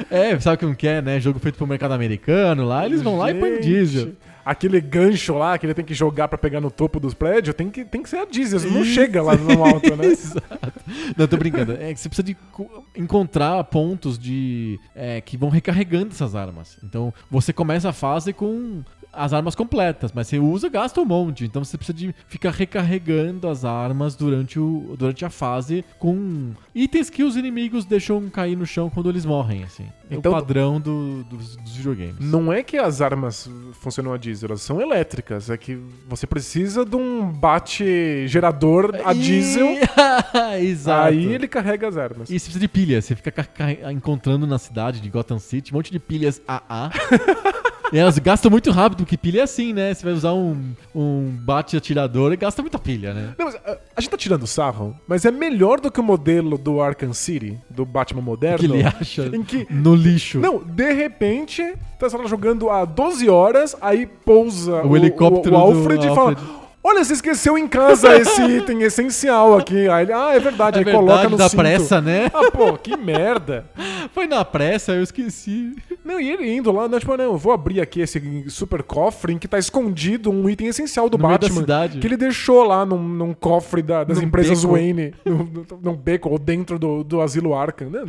[0.09, 1.19] É, sabe como que é, né?
[1.21, 4.11] Jogo feito pro mercado americano lá, eles vão lá e põem Gente, diesel.
[4.43, 7.69] Aquele gancho lá que ele tem que jogar pra pegar no topo dos prédios, tem
[7.69, 8.59] que, tem que ser a diesel.
[8.71, 10.05] Não chega lá no alto, né?
[10.11, 10.81] Exato.
[11.15, 11.73] Não, tô brincando.
[11.73, 16.77] É que você precisa de co- encontrar pontos de é, que vão recarregando essas armas.
[16.83, 21.43] Então, você começa a fase com as armas completas, mas você usa, gasta um monte.
[21.45, 27.09] Então, você precisa de ficar recarregando as armas durante, o, durante a fase com itens
[27.09, 29.85] que os inimigos deixam cair no chão quando eles morrem, assim.
[30.09, 32.15] É Então- o padrão do- dos, dos videogames.
[32.19, 35.49] Não é que as armas funcionam a diesel, elas são elétricas.
[35.49, 35.77] É que
[36.07, 39.67] você precisa de um bate-gerador a diesel,
[40.59, 41.07] Exato.
[41.07, 42.29] aí ele carrega as armas.
[42.29, 43.05] E você precisa de pilhas.
[43.05, 46.89] Você fica ca- ca- encontrando na cidade de Gotham City um monte de pilhas AA.
[47.91, 49.93] e elas gastam muito rápido, porque pilha é assim, né?
[49.93, 53.33] Você vai usar um, um bate-atirador e gasta muita pilha, né?
[53.37, 56.57] Não, mas a, a gente tá tirando sarro, mas é melhor do que o modelo
[56.57, 58.59] do Arkham City, do Batman O moderno.
[58.59, 60.39] que ele acha Em que no lixo.
[60.39, 66.07] Não, de repente, tá jogando há 12 horas, aí pousa O helicóptero o, do Alfred,
[66.07, 66.35] e fala.
[66.83, 69.87] Olha, você esqueceu em casa esse item essencial aqui.
[69.87, 71.59] Aí ele, ah, é verdade, É aí verdade, coloca no da cinto.
[71.59, 72.31] pressa, né?
[72.33, 73.65] Ah, pô, que merda.
[74.13, 75.75] Foi na pressa, eu esqueci.
[76.11, 79.33] Não, e ele indo lá, não, tipo, não, eu vou abrir aqui esse super cofre
[79.33, 81.61] em que tá escondido um item essencial do No Batman.
[81.99, 84.73] Que ele deixou lá num, num cofre da- das Num empresas beco.
[84.73, 87.89] Wayne, num, num- num beco ou dentro do, do asilo Arkham.
[87.89, 88.03] né?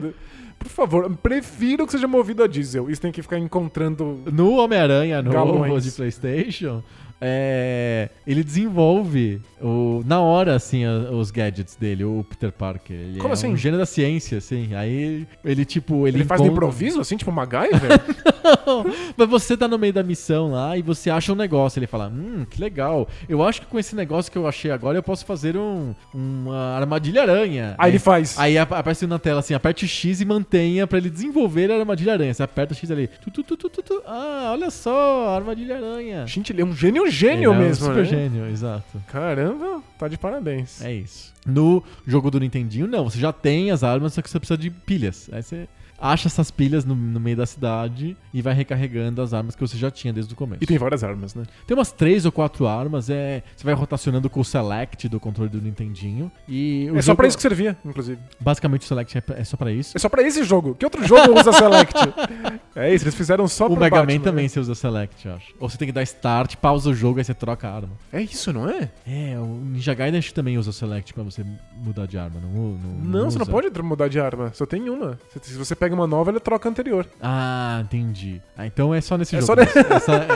[0.58, 2.88] Por favor, prefiro que seja movido a diesel.
[2.88, 5.84] Isso tem que ficar encontrando No Homem-Aranha novo Galões.
[5.84, 6.82] de PlayStation,
[7.24, 12.96] é, ele desenvolve o, na hora, assim, a- os gadgets dele, o Peter Parker.
[12.96, 13.46] Ele Como é assim?
[13.48, 14.74] um gênio da ciência, assim.
[14.74, 18.00] Aí ele, tipo, ele, Ele, faz no encontra- improviso, assim, tipo MacGyver?
[19.16, 21.78] Mas você tá no meio da missão lá e você acha um negócio.
[21.78, 23.08] Ele fala: Hum, que legal.
[23.28, 26.76] Eu acho que com esse negócio que eu achei agora eu posso fazer um, uma
[26.76, 27.74] armadilha aranha.
[27.78, 28.38] Aí ele faz.
[28.38, 32.14] Aí ap- aparece na tela assim: aperte X e mantenha pra ele desenvolver a armadilha
[32.14, 32.34] aranha.
[32.34, 33.08] Você aperta X ali.
[33.22, 34.02] Tu, tu, tu.
[34.06, 36.26] Ah, olha só, armadilha aranha.
[36.26, 38.04] Gente, ele é um gênio gênio Ele é um mesmo, super né?
[38.04, 39.02] gênio, exato.
[39.08, 40.82] Caramba, tá de parabéns.
[40.82, 41.32] É isso.
[41.46, 43.08] No jogo do Nintendinho, não.
[43.08, 45.28] Você já tem as armas, só que você precisa de pilhas.
[45.32, 45.68] Aí você
[46.02, 49.76] acha essas pilhas no, no meio da cidade e vai recarregando as armas que você
[49.78, 50.62] já tinha desde o começo.
[50.62, 51.44] E tem várias armas, né?
[51.66, 53.42] Tem umas três ou quatro armas, é.
[53.56, 56.30] Você vai rotacionando com o Select do controle do Nintendinho.
[56.48, 58.18] E o é só pra isso que servia, inclusive.
[58.40, 59.96] Basicamente o Select é, pra- é só pra isso.
[59.96, 60.74] É só pra esse jogo.
[60.74, 61.94] Que outro jogo usa Select?
[62.74, 64.48] é isso, eles fizeram só o pro Mega Batman, Man também né?
[64.48, 65.54] você usa Select, eu acho.
[65.60, 67.90] Ou você tem que dar Start, pausa o jogo, aí você troca a arma.
[68.12, 68.90] É isso, não é?
[69.06, 71.44] É, o Ninja Gaiden também usa Select pra você
[71.76, 72.50] mudar de arma, não?
[72.52, 74.50] Não, Não, você não pode mudar de arma.
[74.54, 75.18] Só tem uma.
[75.40, 77.06] Se você pega uma nova, ele troca a anterior.
[77.20, 78.40] Ah, entendi.
[78.56, 79.46] Ah, então é só nesse É jogo.
[79.52, 79.92] só mesmo.
[79.92, 80.26] Essa-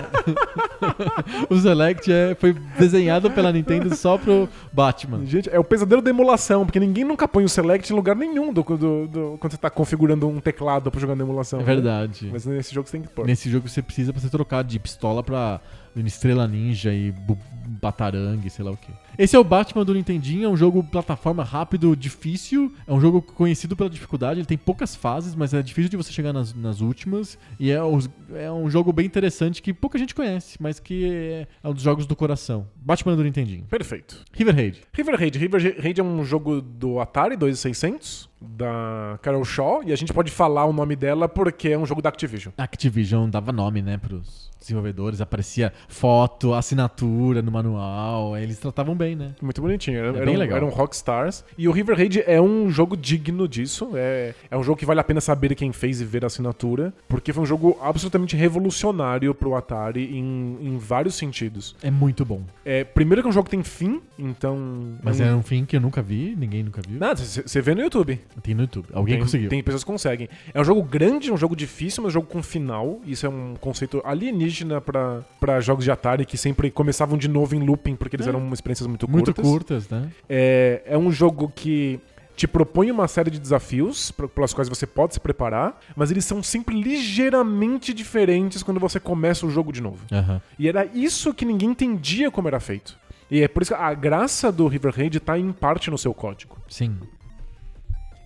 [1.51, 5.25] o Select é, foi desenhado pela Nintendo só pro Batman.
[5.27, 8.53] Gente, é o pesadelo da emulação, porque ninguém nunca põe o Select em lugar nenhum
[8.53, 11.61] do, do- do- quando você tá configurando um teclado pra jogar na emulação.
[11.61, 11.67] É né?
[11.75, 12.29] verdade.
[12.33, 13.27] Mas nesse jogo você tem que pôr.
[13.27, 15.61] Nesse jogo você precisa pra você trocar de pistola pra
[16.05, 17.39] Estrela Ninja e Bu-
[17.81, 18.91] Batarangue, sei lá o que.
[19.19, 22.73] Esse é o Batman do Nintendinho, é um jogo plataforma rápido, difícil.
[22.87, 26.13] É um jogo conhecido pela dificuldade, ele tem poucas fases, mas é difícil de você
[26.13, 27.39] chegar nas, nas últimas.
[27.59, 31.47] E é, os- é um jogo bem interessante que pouca gente conhece, mas que é,
[31.63, 32.67] é um dos jogos do coração.
[32.77, 33.65] Batman do Nintendinho.
[33.65, 34.23] Perfeito.
[34.33, 34.83] River Raid.
[34.93, 35.39] River Raid.
[35.39, 40.31] River Raid é um jogo do Atari 2600, da Carol Shaw, e a gente pode
[40.31, 42.53] falar o nome dela porque é um jogo da Activision.
[42.59, 49.33] Activision dava nome, né, pros desenvolvedores, aparecia foto, assinatura no manual, eles tratavam bem, né?
[49.41, 49.99] Muito bonitinho.
[49.99, 50.57] Era, É era bem um, legal.
[50.59, 51.45] Eram Rockstars.
[51.57, 53.91] E o River Raid é um jogo digno disso.
[53.95, 56.93] É, é um jogo que vale a pena saber quem fez e ver a assinatura.
[57.09, 61.77] Porque foi um jogo absolutamente revolucionário pro Atari em, em vários sentidos.
[61.83, 62.43] É muito bom.
[62.65, 64.99] É, primeiro que é um jogo que tem fim, então.
[65.03, 66.99] Mas um- é um fim que eu nunca vi, ninguém nunca viu.
[66.99, 68.19] Nada, você vê no YouTube.
[68.43, 68.87] Tem no YouTube.
[68.93, 69.49] Alguém tem, conseguiu.
[69.49, 70.29] Tem pessoas que conseguem.
[70.53, 73.01] É um jogo grande, é um jogo difícil, mas um jogo com final.
[73.07, 77.55] Isso é um conceito alienígena pra pra jogos de Atari que sempre começavam de novo
[77.55, 78.31] em looping, porque eles É.
[78.31, 79.45] eram experiências muito, Muito curtas.
[79.47, 80.11] curtas, né?
[80.29, 82.01] É, é um jogo que
[82.35, 86.43] te propõe uma série de desafios pelas quais você pode se preparar, mas eles são
[86.43, 86.79] sempre
[87.21, 90.05] ligeiramente diferentes quando você começa o jogo de novo.
[90.13, 90.41] Aham.
[90.59, 92.97] E era isso que ninguém entendia como era feito.
[93.31, 96.13] E é por isso que a graça do River Raid tá em parte no seu
[96.15, 96.59] código.
[96.69, 96.97] Sim.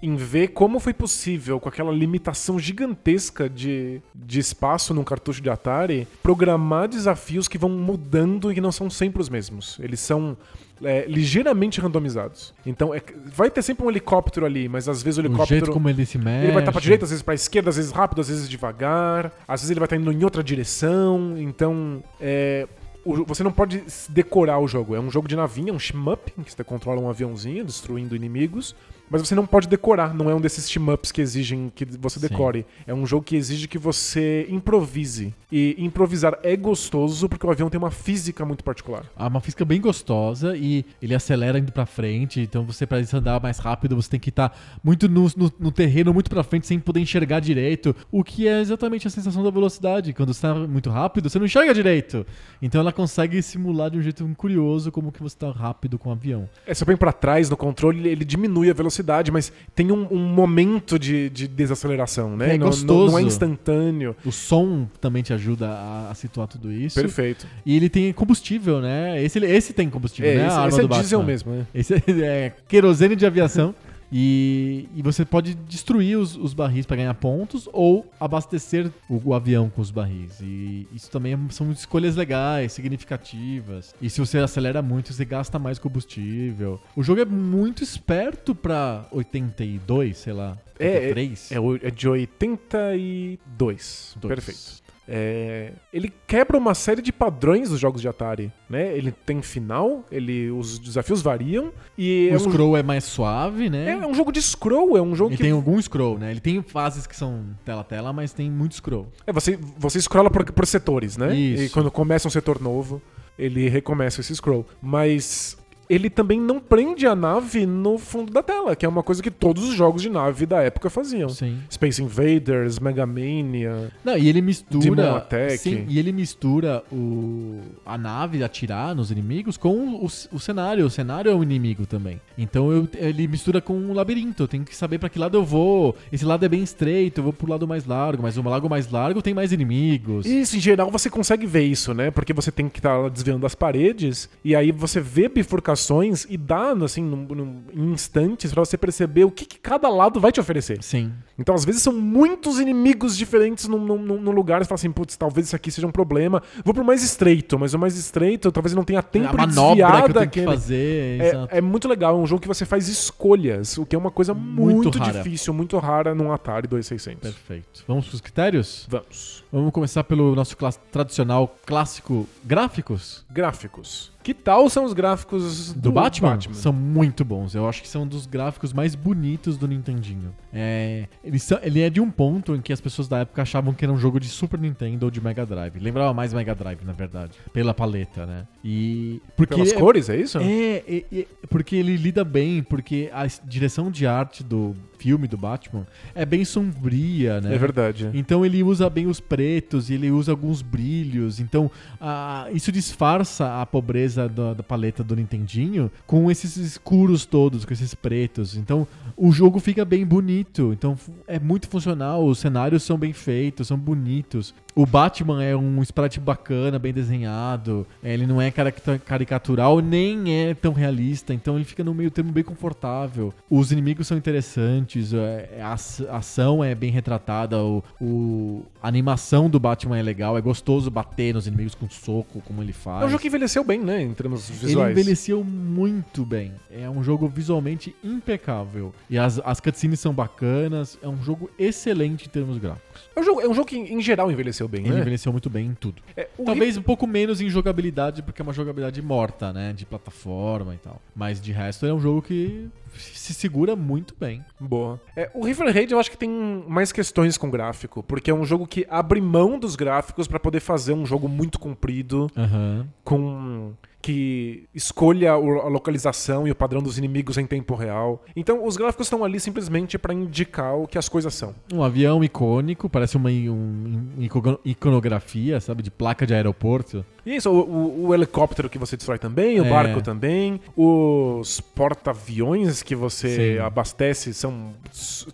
[0.02, 5.50] Em ver como foi possível, com aquela limitação gigantesca de, de espaço num cartucho de
[5.50, 9.78] Atari, programar desafios que vão mudando e que não são sempre os mesmos.
[9.78, 10.36] Eles são
[10.82, 12.54] é, ligeiramente randomizados.
[12.64, 15.60] Então, é- vai ter sempre um helicóptero ali, mas às vezes o O helicóptero.
[15.66, 16.44] jeito como ele se mexe.
[16.46, 19.30] Ele vai estar pra direita, às vezes pra esquerda, às vezes rápido, às vezes devagar.
[19.46, 21.34] Às vezes ele vai estar indo em outra direção.
[21.36, 22.66] Então, é,
[23.04, 24.94] o- você não pode decorar o jogo.
[24.96, 28.74] É um jogo de navinha, um shmup, em que você controla um aviãozinho destruindo inimigos.
[29.10, 30.14] Mas você não pode decorar.
[30.14, 32.28] Não é um desses shmups que exigem que você Sim.
[32.28, 32.64] decore.
[32.86, 35.34] É um jogo que exige que você improvise.
[35.50, 39.04] E improvisar é gostoso porque o avião tem uma física muito particular.
[39.16, 42.40] Ah, uma física bem gostosa e ele acelera indo pra frente.
[42.40, 46.14] Então você, pra andar mais rápido, você tem que estar muito no, no- no terreno,
[46.14, 47.94] muito pra frente, sem poder enxergar direito.
[48.12, 50.12] O que é exatamente a sensação da velocidade.
[50.12, 52.24] Quando você tá muito rápido, você não enxerga direito.
[52.62, 56.12] Então ela consegue simular de um jeito curioso como que você tá rápido com o
[56.12, 56.48] avião.
[56.64, 58.99] É, você põe pra trás no controle, ele diminui a velocidade,
[59.32, 62.46] mas tem um, um momento de, de desaceleração, né?
[62.46, 63.12] É Não- não- gostoso.
[63.12, 64.16] Não, é instantâneo.
[64.24, 67.00] O som também te ajuda a, a situar tudo isso.
[67.00, 67.46] Perfeito.
[67.64, 69.22] E ele tem combustível, né?
[69.22, 70.46] Esse, esse tem combustível, É, né?
[70.46, 71.32] esse, a arma esse é do diesel Batman.
[71.32, 71.66] mesmo, né?
[71.74, 73.74] Esse é, é querosene de aviação.
[74.12, 79.34] E, e você pode destruir os, os barris para ganhar pontos ou abastecer o, o
[79.34, 80.40] avião com os barris.
[80.40, 83.94] E isso também é- são escolhas legais, significativas.
[84.00, 86.80] E se você acelera muito, você gasta mais combustível.
[86.96, 90.58] O jogo é muito esperto pra 82, sei lá.
[90.78, 91.52] É, 83.
[91.52, 93.38] É, o- é de 82.
[93.56, 94.16] Dois.
[94.34, 94.79] Perfeito.
[95.12, 98.96] É, ele quebra uma série de padrões dos jogos de Atari, né?
[98.96, 103.66] Ele tem final, ele, os desafios variam e o é, um, scroll é mais suave,
[103.66, 103.90] é, né?
[103.90, 106.30] é um jogo de scroll, é um jogo Ele que tem algum scroll, né?
[106.30, 109.08] Ele tem fases que são tela-tela, mas tem muito scroll.
[109.26, 111.34] É, você, você scrolla por, por setores, né?
[111.34, 111.64] Isso.
[111.64, 113.02] E quando começa um setor novo,
[113.36, 114.64] ele recomeça esse scroll.
[114.80, 115.56] Mas
[115.90, 119.30] ele também não prende a nave no fundo da tela, que é uma coisa que
[119.30, 121.28] todos os jogos de nave da época faziam.
[121.28, 121.58] Sim.
[121.68, 123.90] Space Invaders, Mega Mania.
[124.04, 125.16] Não, e ele Demon mistura.
[125.16, 125.58] Attack.
[125.58, 130.86] Sim, e ele mistura o, a nave atirar nos inimigos com o, o cenário.
[130.86, 132.20] O cenário é um inimigo também.
[132.38, 134.44] Então eu- ele mistura com um labirinto.
[134.44, 135.96] Eu tenho que saber pra que lado eu vou.
[136.12, 138.22] Esse lado é bem estreito, eu vou pro lado mais largo.
[138.22, 140.24] Mas o lado mais largo tem mais inimigos.
[140.24, 142.12] Isso, em geral, você consegue ver isso, né?
[142.12, 145.79] Porque você tem que estar desviando das paredes, e aí você vê bifurcações
[146.28, 150.20] e dá, assim, num- num- em instantes pra você perceber o que, que cada lado
[150.20, 150.82] vai te oferecer.
[150.82, 151.12] Sim.
[151.38, 154.62] Então, às vezes, são muitos inimigos diferentes num, num, lugar.
[154.62, 156.42] Você fala assim, putz, talvez isso aqui seja um problema.
[156.64, 160.04] Vou pro mais estreito, mas o mais estreito talvez não tenha tempo a de desviar
[160.04, 160.46] que daquele.
[160.46, 161.20] que fazer.
[161.20, 164.10] É, é muito legal, é um jogo que você faz escolhas, o que é uma
[164.10, 167.20] coisa muito, Muito difícil, muito rara num Atari 2600.
[167.20, 167.84] Perfeito.
[167.86, 168.86] Vamos pros critérios?
[168.88, 169.44] Vamos.
[169.52, 170.56] Vamos começar pelo nosso
[170.92, 173.24] tradicional clássico gráficos.
[173.30, 174.12] Gráficos.
[174.22, 177.54] Que tal são os gráficos do, do Batman, são muito bons.
[177.54, 180.34] Eu acho que são dos gráficos mais bonitos do Nintendinho.
[180.52, 181.06] É,
[181.38, 183.92] são- ele é de um ponto em que as pessoas da época achavam que era
[183.92, 185.78] um jogo de Super Nintendo ou de Mega Drive.
[185.78, 188.46] Lembrava mais Mega Drive, na verdade, pela paleta, né?
[188.62, 190.38] E porque Pelas é- cores, é isso?
[190.38, 195.38] é, é, é, porque ele lida bem, porque a direção de arte do filme do
[195.38, 197.54] Batman é bem sombria, né?
[197.54, 198.10] É verdade.
[198.12, 201.40] Então ele usa bem os pretos e ele usa alguns brilhos.
[201.40, 207.64] Então ah, isso disfarça a pobreza da, da paleta do Nintendinho com esses escuros todos,
[207.64, 208.56] com esses pretos.
[208.56, 210.72] Então o jogo fica bem bonito.
[210.72, 210.96] Então
[211.26, 212.24] é muito funcional.
[212.24, 214.54] Os cenários são bem feitos, são bonitos.
[214.74, 217.86] O Batman é um sprite bacana, bem desenhado.
[218.02, 221.34] É, Ele não é carica- caricatural, nem é tão realista.
[221.34, 223.34] Então ele fica no meio termo bem confortável.
[223.50, 225.12] Os inimigos são interessantes.
[225.12, 227.58] é, A aç- a ação é bem retratada.
[227.62, 230.38] O, o- a animação do Batman é legal.
[230.38, 233.02] É gostoso bater nos inimigos com soco, como ele faz.
[233.02, 234.02] É um jogo que envelheceu bem, né?
[234.02, 234.90] Em termos Ele visuais.
[234.92, 236.52] envelheceu muito bem.
[236.70, 238.92] É um jogo visualmente impecável.
[239.10, 240.98] E as, as cutscenes são bacanas.
[241.02, 242.89] É um jogo excelente em termos gráficos.
[243.14, 245.00] É um jogo, é um jogo que, em geral, envelheceu bem, Ele né?
[245.00, 246.02] envelheceu muito bem em tudo.
[246.16, 249.72] É, o Talvez um pouco menos em jogabilidade, porque é uma jogabilidade morta, né?
[249.72, 251.00] De plataforma e tal.
[251.14, 254.44] Mas de resto é um jogo que se segura muito bem.
[254.58, 255.00] Boa.
[255.16, 256.28] É, o River Raid eu acho que tem
[256.66, 260.60] mais questões com gráfico, porque é um jogo que abre mão dos gráficos pra poder
[260.60, 262.86] fazer um jogo muito comprido, Aham.
[263.04, 263.72] com
[264.02, 268.24] que escolha o- a localização e o padrão dos inimigos em tempo real.
[268.34, 271.54] Então os gráficos estão ali simplesmente pra indicar o que as coisas são.
[271.72, 275.82] Um avião icônico, parece uma um, ico- iconografia, sabe?
[275.82, 277.04] De placa de aeroporto.
[277.26, 279.68] Isso, o, o- o helicóptero que você destrói também, o É.
[279.70, 283.58] barco também, os porta-aviões que você Sim.
[283.58, 284.72] abastece são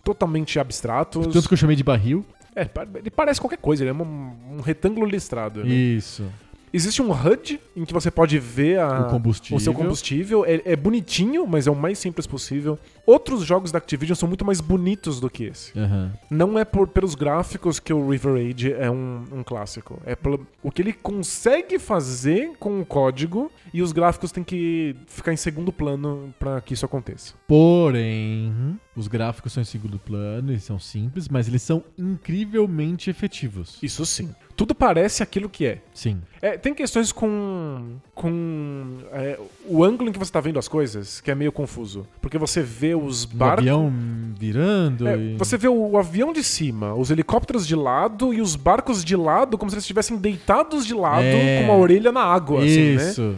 [0.02, 1.26] totalmente abstratos.
[1.28, 2.24] Tanto que eu chamei de barril.
[2.54, 5.62] É, ele parece qualquer coisa, ele é um, um retângulo listrado.
[5.62, 5.68] né?
[5.70, 6.24] Isso.
[6.72, 9.56] Existe um HUD em que você pode ver a- O combustível.
[9.56, 10.44] o seu combustível.
[10.44, 12.78] É, é bonitinho, mas é o mais simples possível.
[13.06, 15.78] Outros jogos da Activision são muito mais bonitos do que esse.
[15.78, 16.12] Aham.
[16.30, 20.00] Não é por, pelos gráficos que o River Age é um, um clássico.
[20.04, 24.94] É pelo o que ele consegue fazer com o código e os gráficos têm que
[25.06, 27.34] ficar em segundo plano pra que isso aconteça.
[27.46, 28.52] Porém,
[28.96, 33.78] os gráficos são em segundo plano, eles são simples, mas eles são incrivelmente efetivos.
[33.82, 34.34] Isso sim.
[34.56, 35.78] Tudo parece aquilo que é.
[35.92, 36.18] Sim.
[36.40, 41.20] É, tem questões com, com é, o ângulo em que você tá vendo as coisas,
[41.20, 42.06] que é meio confuso.
[42.22, 43.58] Porque você vê os O barcos.
[43.58, 43.92] avião
[44.38, 45.06] virando.
[45.08, 45.36] É, e...
[45.36, 49.14] você vê o, o avião de cima, os helicópteros de lado e os barcos de
[49.14, 51.58] lado, como se eles estivessem deitados de lado É.
[51.58, 53.34] com uma orelha na água, assim, né?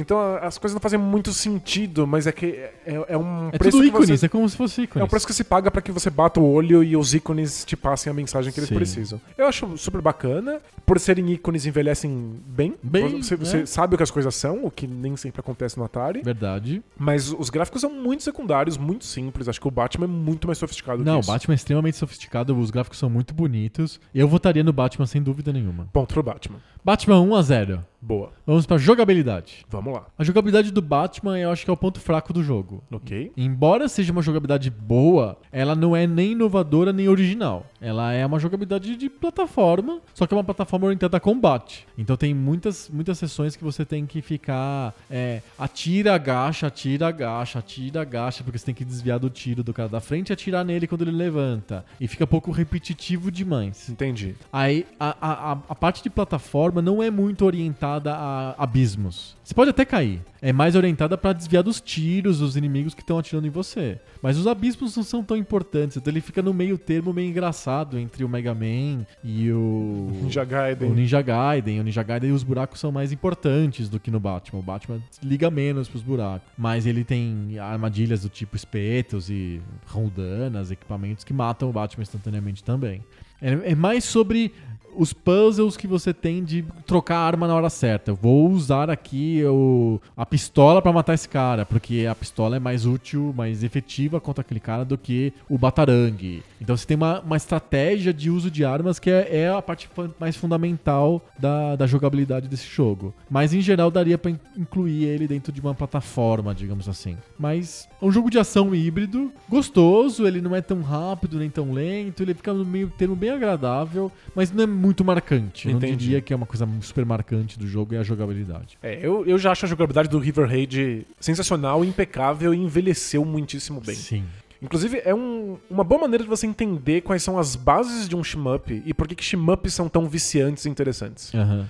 [0.00, 2.46] Então as coisas não fazem muito sentido, mas é que
[2.86, 5.02] é, é um É preço tudo que ícones, você, é como se fosse ícones.
[5.02, 7.64] é um preço que se paga pra que você bata o olho e os ícones
[7.64, 8.74] te passem a mensagem que eles Sim.
[8.74, 9.20] precisam.
[9.36, 10.60] Eu acho super bacana.
[10.86, 12.74] Por serem ícones, envelhecem bem.
[12.82, 13.66] Bem, você, você né?
[13.66, 16.20] sabe o que as coisas são, o que nem sempre acontece no Atari.
[16.22, 16.82] Verdade.
[16.98, 19.48] Mas os gráficos são muito secundários, muito simples.
[19.48, 21.32] Acho que o Batman é muito mais sofisticado Não, que o.
[21.32, 24.00] Batman é extremamente sofisticado, os gráficos são muito bonitos.
[24.12, 25.88] Eu votaria no Batman sem dúvida nenhuma.
[25.92, 26.58] Ponto pro Batman.
[26.84, 27.84] Batman 1 a 0.
[28.02, 28.32] Boa.
[28.46, 29.66] Vamos pra jogabilidade.
[29.68, 30.06] Vamos lá.
[30.18, 32.82] A jogabilidade do Batman eu acho que é o ponto fraco do jogo.
[32.90, 33.30] Ok.
[33.36, 37.66] Embora seja uma jogabilidade boa, ela não é nem inovadora nem original.
[37.78, 41.86] Ela é uma jogabilidade de plataforma, só que é uma plataforma orientada a combate.
[41.98, 44.94] Então tem muitas, muitas sessões que você tem que ficar.
[45.10, 49.74] É, atira, agacha, atira, agacha, atira, agacha, porque você tem que desviar do tiro do
[49.74, 51.84] cara da frente e atirar nele quando ele levanta.
[52.00, 53.90] E fica um pouco repetitivo demais.
[53.90, 54.34] Entendi.
[54.50, 59.36] Aí a, a, a- a parte de plataforma plataforma não é muito orientada a abismos.
[59.44, 60.22] Você pode até cair.
[60.40, 63.98] É mais orientada pra desviar dos tiros dos inimigos que estão atirando em você.
[64.22, 65.96] Mas os abismos não são tão importantes.
[65.96, 70.10] Então ele fica no meio termo meio engraçado entre o Mega Man e o.
[70.22, 70.90] Ninja Gaiden.
[70.90, 71.80] O Ninja Gaiden.
[71.80, 74.60] O Ninja Gaiden os buracos são mais importantes do que no Batman.
[74.60, 76.48] O Batman liga menos pros buracos.
[76.56, 82.62] Mas ele tem armadilhas do tipo espetos e rondanas, equipamentos que matam o Batman instantaneamente
[82.64, 83.02] também.
[83.42, 84.52] É, é mais sobre
[84.96, 88.10] os puzzles que você tem de trocar a arma na hora certa.
[88.10, 92.58] Eu vou usar aqui o, a pistola pra matar esse cara, porque a pistola é
[92.60, 96.42] mais útil, mais efetiva contra aquele cara do que o batarangue.
[96.60, 99.88] Então você tem uma, uma estratégia de uso de armas que é, é a parte
[100.18, 103.14] mais fundamental da, da jogabilidade desse jogo.
[103.30, 107.16] Mas em geral daria in- incluir ele dentro de uma plataforma, digamos assim.
[107.38, 111.72] Mas é um jogo de ação híbrido, gostoso, ele não é tão rápido nem tão
[111.72, 115.66] lento, ele fica no meio termo bem agradável, mas não é muito marcante.
[115.68, 115.96] Eu Não Entendi.
[115.96, 118.78] diria que é uma coisa super marcante do jogo é a jogabilidade.
[118.82, 123.80] É, eu, eu já acho a jogabilidade do River Raid sensacional, impecável e envelheceu muitíssimo
[123.80, 123.94] bem.
[123.94, 124.24] Sim.
[124.62, 128.22] Inclusive, é um- uma boa maneira de você entender quais são as bases de um
[128.22, 131.34] shmup e por que, que shmups são tão viciantes e interessantes.
[131.34, 131.66] Aham.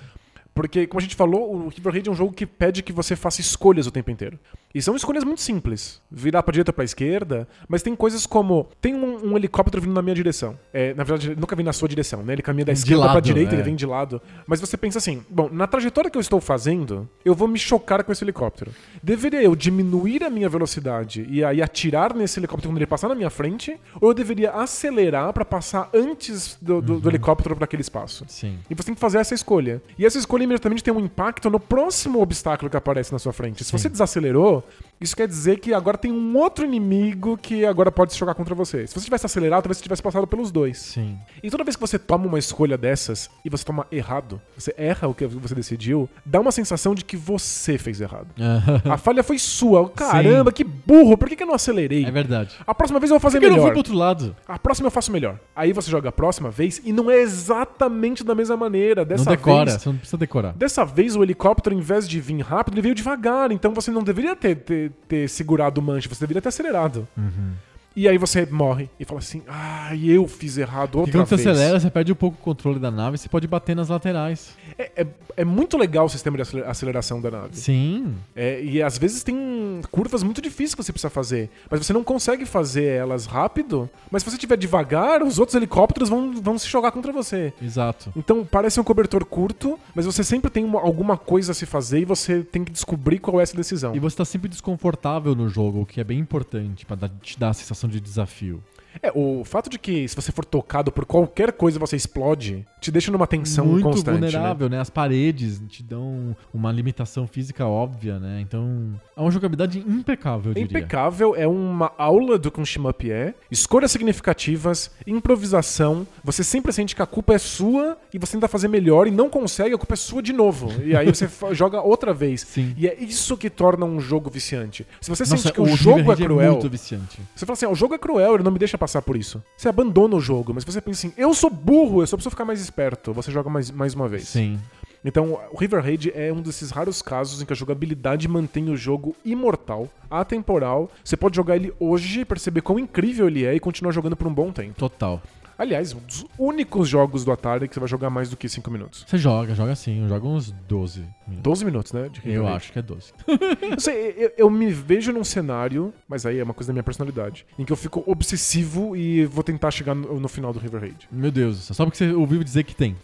[0.53, 3.15] Porque, como a gente falou, o River Raid é um jogo que pede que você
[3.15, 4.37] faça escolhas o tempo inteiro.
[4.75, 6.01] E são escolhas muito simples.
[6.11, 8.67] Virar pra direita ou pra esquerda, mas tem coisas como...
[8.81, 10.57] Tem um, um helicóptero vindo na minha direção.
[10.73, 12.33] É, na verdade, ele nunca vem na sua direção, né?
[12.33, 13.55] Ele caminha da esquerda pra lado, direita, é.
[13.55, 14.21] ele vem de lado.
[14.45, 18.03] Mas você pensa assim, bom, na trajetória que eu estou fazendo, eu vou me chocar
[18.03, 18.71] com esse helicóptero.
[19.01, 23.15] Deveria eu diminuir a minha velocidade e aí atirar nesse helicóptero quando ele passar na
[23.15, 23.77] minha frente?
[24.01, 28.25] Ou eu deveria acelerar pra passar antes do, do- do helicóptero pra aquele espaço?
[28.27, 28.57] Sim.
[28.69, 29.81] E você tem que fazer essa escolha.
[29.97, 33.63] E essa escolha imediatamente tem um impacto no próximo obstáculo que aparece na sua frente.
[33.63, 33.77] Se Sim.
[33.77, 34.63] você desacelerou,
[35.01, 38.53] isso quer dizer que agora tem um outro inimigo que agora pode se jogar contra
[38.53, 38.85] você.
[38.85, 40.77] Se você tivesse acelerado, talvez você tivesse passado pelos dois.
[40.77, 41.17] Sim.
[41.41, 45.07] E toda vez que você toma uma escolha dessas e você toma errado, você erra
[45.07, 48.27] o que você decidiu, dá uma sensação de que você fez errado.
[48.89, 49.89] A falha foi sua.
[49.89, 52.05] Caramba, que burro, por que, que eu não acelerei?
[52.05, 52.55] É verdade.
[52.65, 53.65] A próxima vez eu vou fazer Por que eu não melhor.
[53.65, 54.35] fui pro outro lado?
[54.47, 55.39] A próxima eu faço melhor.
[55.55, 59.03] Aí você joga a próxima vez e não é exatamente da mesma maneira.
[59.03, 59.81] Dessa não decora, vez.
[59.81, 60.53] você não precisa decorar.
[60.53, 63.51] Dessa vez o helicóptero, em vez de vir rápido, ele veio devagar.
[63.51, 67.07] Então você não deveria ter, ter, ter segurado o manche, você deveria ter acelerado.
[67.17, 67.53] Uhum.
[67.95, 71.47] E aí você morre e fala assim: ah, eu fiz errado outra quando você vez.
[71.47, 74.55] acelera, você perde um pouco o controle da nave e você pode bater nas laterais.
[74.81, 77.55] É, é, é muito legal o sistema de acelera- aceleração da nave.
[77.57, 78.15] Sim.
[78.35, 81.49] É, e às vezes tem curvas muito difíceis que você precisa fazer.
[81.69, 83.89] Mas você não consegue fazer elas rápido.
[84.09, 87.53] Mas se você estiver devagar, os outros helicópteros vão, vão se jogar contra você.
[87.61, 88.11] Exato.
[88.15, 91.99] Então parece um cobertor curto, mas você sempre tem uma- alguma coisa a se fazer
[92.01, 93.95] e você tem que descobrir qual é essa decisão.
[93.95, 97.39] E você tá sempre desconfortável no jogo, o que é bem importante pra dar- te
[97.39, 98.61] dar a sensação de desafio.
[99.01, 102.91] É, o fato de que se você for tocado por qualquer coisa você explode, te
[102.91, 104.19] deixa numa tensão Muito constante.
[104.21, 104.29] né?
[104.29, 104.79] vulnerável, né?
[104.79, 108.41] As paredes te dão uma limitação física óbvia, né?
[108.41, 110.65] Então, é uma jogabilidade impecável, eu diria.
[110.65, 113.33] Impecável, é uma aula do que um shmup é.
[113.49, 116.05] Escolhas significativas, improvisação.
[116.23, 119.29] Você sempre sente que a culpa é sua e você tenta fazer melhor e não
[119.29, 120.71] consegue, a culpa é sua de novo.
[120.83, 122.41] E aí você joga outra vez.
[122.41, 122.73] Sim.
[122.77, 124.85] E é isso que torna um jogo viciante.
[124.99, 127.19] Se você Nossa, sente que o, River jogo é Raid cruel, muito viciante.
[127.35, 129.43] você fala assim, ah, o jogo é cruel, ele não me deixa passar por isso.
[129.55, 132.45] Você abandona o jogo, mas você pensa assim, eu sou burro, eu só preciso ficar
[132.45, 133.13] mais esperto.
[133.13, 134.27] Você joga mais, mais uma vez.
[134.27, 134.59] Sim.
[135.05, 138.75] Então, o River Raid é um desses raros casos em que a jogabilidade mantém o
[138.75, 140.89] jogo imortal, atemporal.
[141.03, 144.33] Você pode jogar ele hoje, perceber quão incrível ele é e continuar jogando por um
[144.33, 144.73] bom tempo.
[144.77, 145.21] Total.
[145.61, 148.71] Aliás, um dos únicos jogos do Atari que você vai jogar mais do que 5
[148.71, 149.05] minutos.
[149.07, 150.01] Você joga, joga sim.
[150.01, 151.43] Eu jogo uns 12 minutos.
[151.43, 152.09] 12 minutos, né?
[152.25, 153.13] Eu acho que é 12.
[153.61, 156.83] Eu, sei, eu, eu me vejo num cenário, mas aí é uma coisa da minha
[156.83, 160.81] personalidade, em que eu fico obsessivo e vou tentar chegar no, no final do River
[160.81, 161.07] Raid.
[161.11, 162.95] Meu Deus, só porque você ouviu dizer que tem.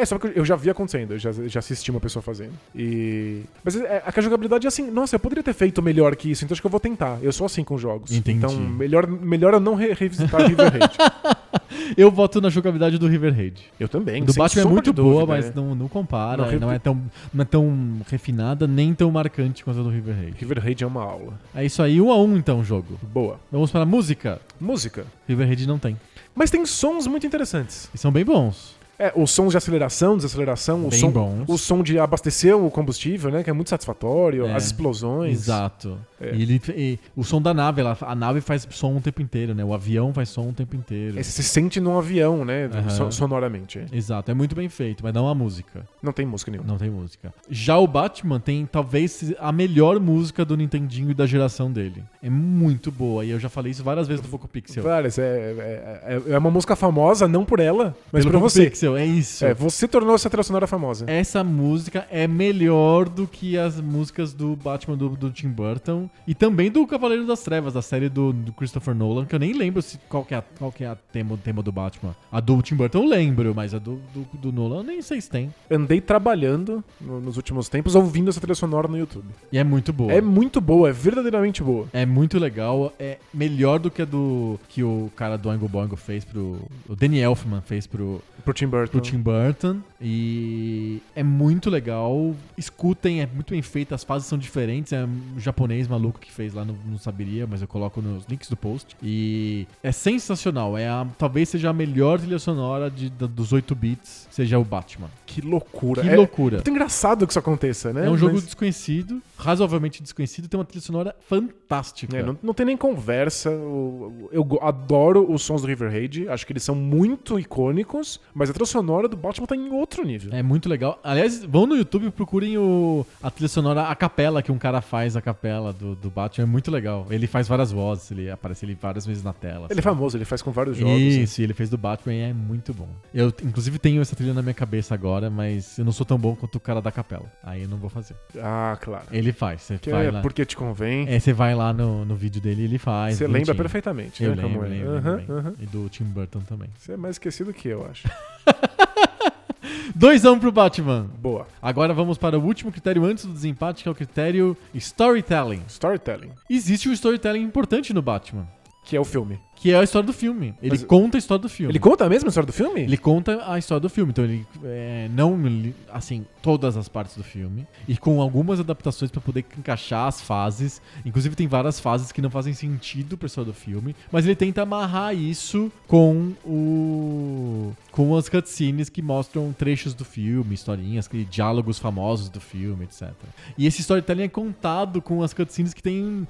[0.00, 2.52] É, só que eu já vi acontecendo, eu já, já assisti uma pessoa fazendo.
[2.72, 3.42] E.
[3.64, 6.54] Mas é, a jogabilidade é assim, nossa, eu poderia ter feito melhor que isso, então
[6.54, 7.18] acho que eu vou tentar.
[7.20, 8.12] Eu sou assim com jogos.
[8.12, 8.38] Entendi.
[8.38, 10.96] Então, melhor, melhor eu não re- revisitar River Raid.
[11.96, 13.64] Eu voto na jogabilidade do River Raid.
[13.80, 14.22] Eu também.
[14.22, 15.52] do Batman é muito de boa, dúvida, mas é.
[15.54, 16.52] não, não compara.
[16.52, 17.00] Não, Não, é tão,
[17.32, 20.36] não é tão refinada nem tão marcante quanto a do River Raid.
[20.38, 21.38] River Raid é uma aula.
[21.54, 22.98] É isso aí, um a um então o jogo.
[23.02, 23.40] Boa.
[23.50, 24.40] Vamos para a música.
[24.60, 25.06] Música.
[25.26, 25.98] River Raid não tem.
[26.34, 27.88] Mas tem sons muito interessantes.
[27.94, 28.76] E são bem bons.
[28.98, 31.44] É, os sons de aceleração, desaceleração, o Bem som, bons.
[31.46, 33.44] o som de abastecer o combustível, né?
[33.44, 34.54] Que é muito satisfatório, É.
[34.54, 35.32] as explosões.
[35.38, 35.96] Exato.
[36.20, 36.34] É.
[36.34, 39.54] E ele, e o som da nave, ela, a nave faz som o tempo inteiro,
[39.54, 39.64] né?
[39.64, 41.16] O avião faz som o tempo inteiro.
[41.18, 42.68] É, você se sente num avião, né?
[42.90, 43.84] So- sonoramente.
[43.92, 45.86] Exato, é muito bem feito, mas não a música.
[46.02, 46.68] Não tem música nenhuma.
[46.68, 47.32] Não tem música.
[47.48, 52.02] Já o Batman tem talvez a melhor música do Nintendinho e da geração dele.
[52.20, 54.82] É muito boa, e eu já falei isso várias vezes no Foco Pixel.
[54.82, 58.50] Várias, é, é, é, é uma música famosa, não por ela, mas Pelo por Foco
[58.50, 58.64] você.
[58.64, 59.44] Pixel, isso, é isso.
[59.46, 61.04] É, você tornou essa trilha sonora famosa.
[61.08, 66.34] Essa música é melhor do que as músicas do Batman do, do Tim Burton e
[66.34, 69.82] também do Cavaleiro das Trevas, da série do, do Christopher Nolan, que eu nem lembro
[69.82, 72.14] se, qual que é, a, qual que é a tema, o tema do Batman.
[72.30, 75.20] A do Tim Burton eu lembro, mas a do, do, do Nolan eu nem sei
[75.20, 75.52] se tem.
[75.70, 79.26] Andei trabalhando no- nos últimos tempos ouvindo essa trilha sonora no YouTube.
[79.52, 80.12] E é muito boa.
[80.12, 81.86] É muito boa, é verdadeiramente boa.
[81.92, 85.96] É muito legal, é melhor do que a do que o cara do Oingo Boingo
[85.96, 86.58] fez pro.
[86.88, 88.77] O Danny Elfman fez pro, Pro Tim Burton.
[88.86, 89.78] Pro Tim Burton.
[90.00, 92.34] E é muito legal.
[92.56, 94.92] Escutem, é muito bem feito, as fases são diferentes.
[94.92, 98.48] É um japonês maluco que fez lá, não, não saberia, mas eu coloco nos links
[98.48, 98.96] do post.
[99.02, 100.76] E é sensacional.
[100.78, 104.64] É a, talvez seja a melhor trilha sonora de, da- dos 8 bits, seja o
[104.64, 105.08] Batman.
[105.26, 106.02] Que loucura.
[106.02, 106.56] Que é loucura.
[106.58, 108.06] muito engraçado que isso aconteça, né?
[108.06, 112.16] É um jogo Mas, desconhecido, razoavelmente desconhecido, tem uma trilha sonora fantástica.
[112.16, 113.50] é, não, não tem nem conversa.
[113.50, 116.28] Eu go- adoro os sons do River Raid.
[116.28, 118.20] Acho que eles são muito icônicos.
[118.34, 120.32] Mas a trilha sonora do Batman tá em outro nível.
[120.32, 121.00] É muito legal.
[121.02, 124.80] Aliás, vão no YouTube e procurem o, a trilha sonora, a capela que um cara
[124.80, 126.44] faz, a capela do, do Batman.
[126.44, 127.06] É muito legal.
[127.10, 129.66] Ele faz várias vozes, ele aparece ele várias vezes na tela.
[129.70, 129.82] Ele é assim.
[129.82, 130.94] famoso, ele faz com vários jogos.
[130.94, 131.00] né?
[131.00, 132.88] Isso, e ele fez do Batman e é muito bom.
[133.12, 136.36] Eu, inclusive, tenho essa trilha na minha cabeça agora, mas eu não sou tão bom
[136.36, 137.32] quanto o cara da capela.
[137.42, 138.14] Aí eu não vou fazer.
[138.40, 139.04] Ah, claro.
[139.10, 139.62] Ele faz.
[139.62, 140.20] Você Que vai é lá.
[140.20, 141.08] porque te convém.
[141.08, 143.16] É, você vai lá no, no vídeo dele e ele faz.
[143.16, 144.42] Você lembra perfeitamente, Eu né?
[144.42, 144.68] lembro, como é.
[144.68, 145.52] lembro, Aham, lembro aham.
[145.58, 146.68] E do Tim Burton também.
[146.78, 148.08] Você é mais esquecido que eu, acho.
[149.94, 151.10] 2 a 1 pro Batman.
[151.18, 151.46] Boa.
[151.60, 155.62] Agora vamos para o último critério antes do desempate, que é o critério storytelling.
[155.66, 158.46] Storytelling, Existe um storytelling importante no Batman,
[158.84, 159.38] que é o filme.
[159.60, 160.54] Que é a história do filme.
[160.62, 161.72] Ele Mas- conta a história do filme.
[161.72, 162.80] Ele conta a mesma história do filme?
[162.82, 167.16] Ele conta a história do filme, então ele é, não li- assim todas as partes
[167.16, 170.80] do filme e com algumas adaptações pra poder encaixar as fases.
[171.04, 174.62] Inclusive tem várias fases que não fazem sentido pra história do filme, mas ele tenta
[174.62, 181.78] amarrar isso com o com as cutscenes que mostram trechos do filme, historinhas, que- diálogos
[181.80, 183.10] famosos do filme, etc.
[183.56, 186.26] E esse storytelling é contado com as cutscenes que tem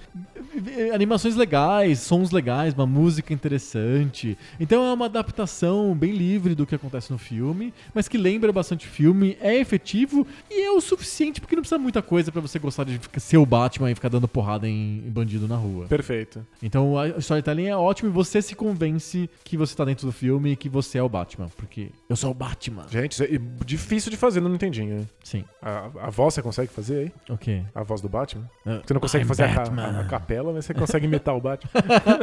[0.77, 4.37] eh, animações legais, sons legais, uma música interessante.
[4.59, 8.87] Então é uma adaptação bem livre do que acontece no filme, mas que lembra bastante
[8.87, 12.59] o filme, é efetivo e é o suficiente porque não precisa muita coisa pra você
[12.59, 15.87] gostar de ser o Batman e ficar dando porrada em, bandido na rua.
[15.87, 16.45] Perfeito.
[16.63, 20.53] Então a storytelling é ótimo e você se convence que você tá dentro do filme
[20.53, 22.87] e que você é o Batman, porque eu sou o Batman.
[22.91, 25.09] Gente, isso é difícil de fazer no Nintendinho.
[25.23, 25.45] Sim.
[25.63, 27.13] A, a voz você consegue fazer aí?
[27.35, 27.63] Ok.
[27.75, 28.45] A voz do Batman?
[28.67, 31.41] Uh, Você não consegue I'm fazer a, a- a capela, mas você consegue imitar o
[31.41, 31.71] Batman.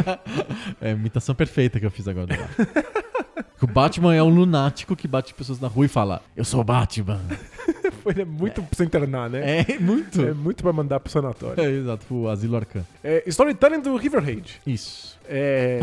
[0.86, 2.28] É a imitação perfeita que eu fiz agora.
[3.60, 6.64] o Batman é um lunático que bate pessoas na rua e fala: Eu sou o
[6.64, 7.20] Batman.
[8.04, 9.66] Foi é muito pra você internar, né?
[9.68, 10.22] É muito.
[10.22, 11.60] É muito pra mandar pro sanatório.
[11.60, 12.84] É, exato, pro Asilo Arcan.
[13.04, 14.62] É, storytelling do River Raid.
[14.68, 15.18] Isso.
[15.28, 15.80] É...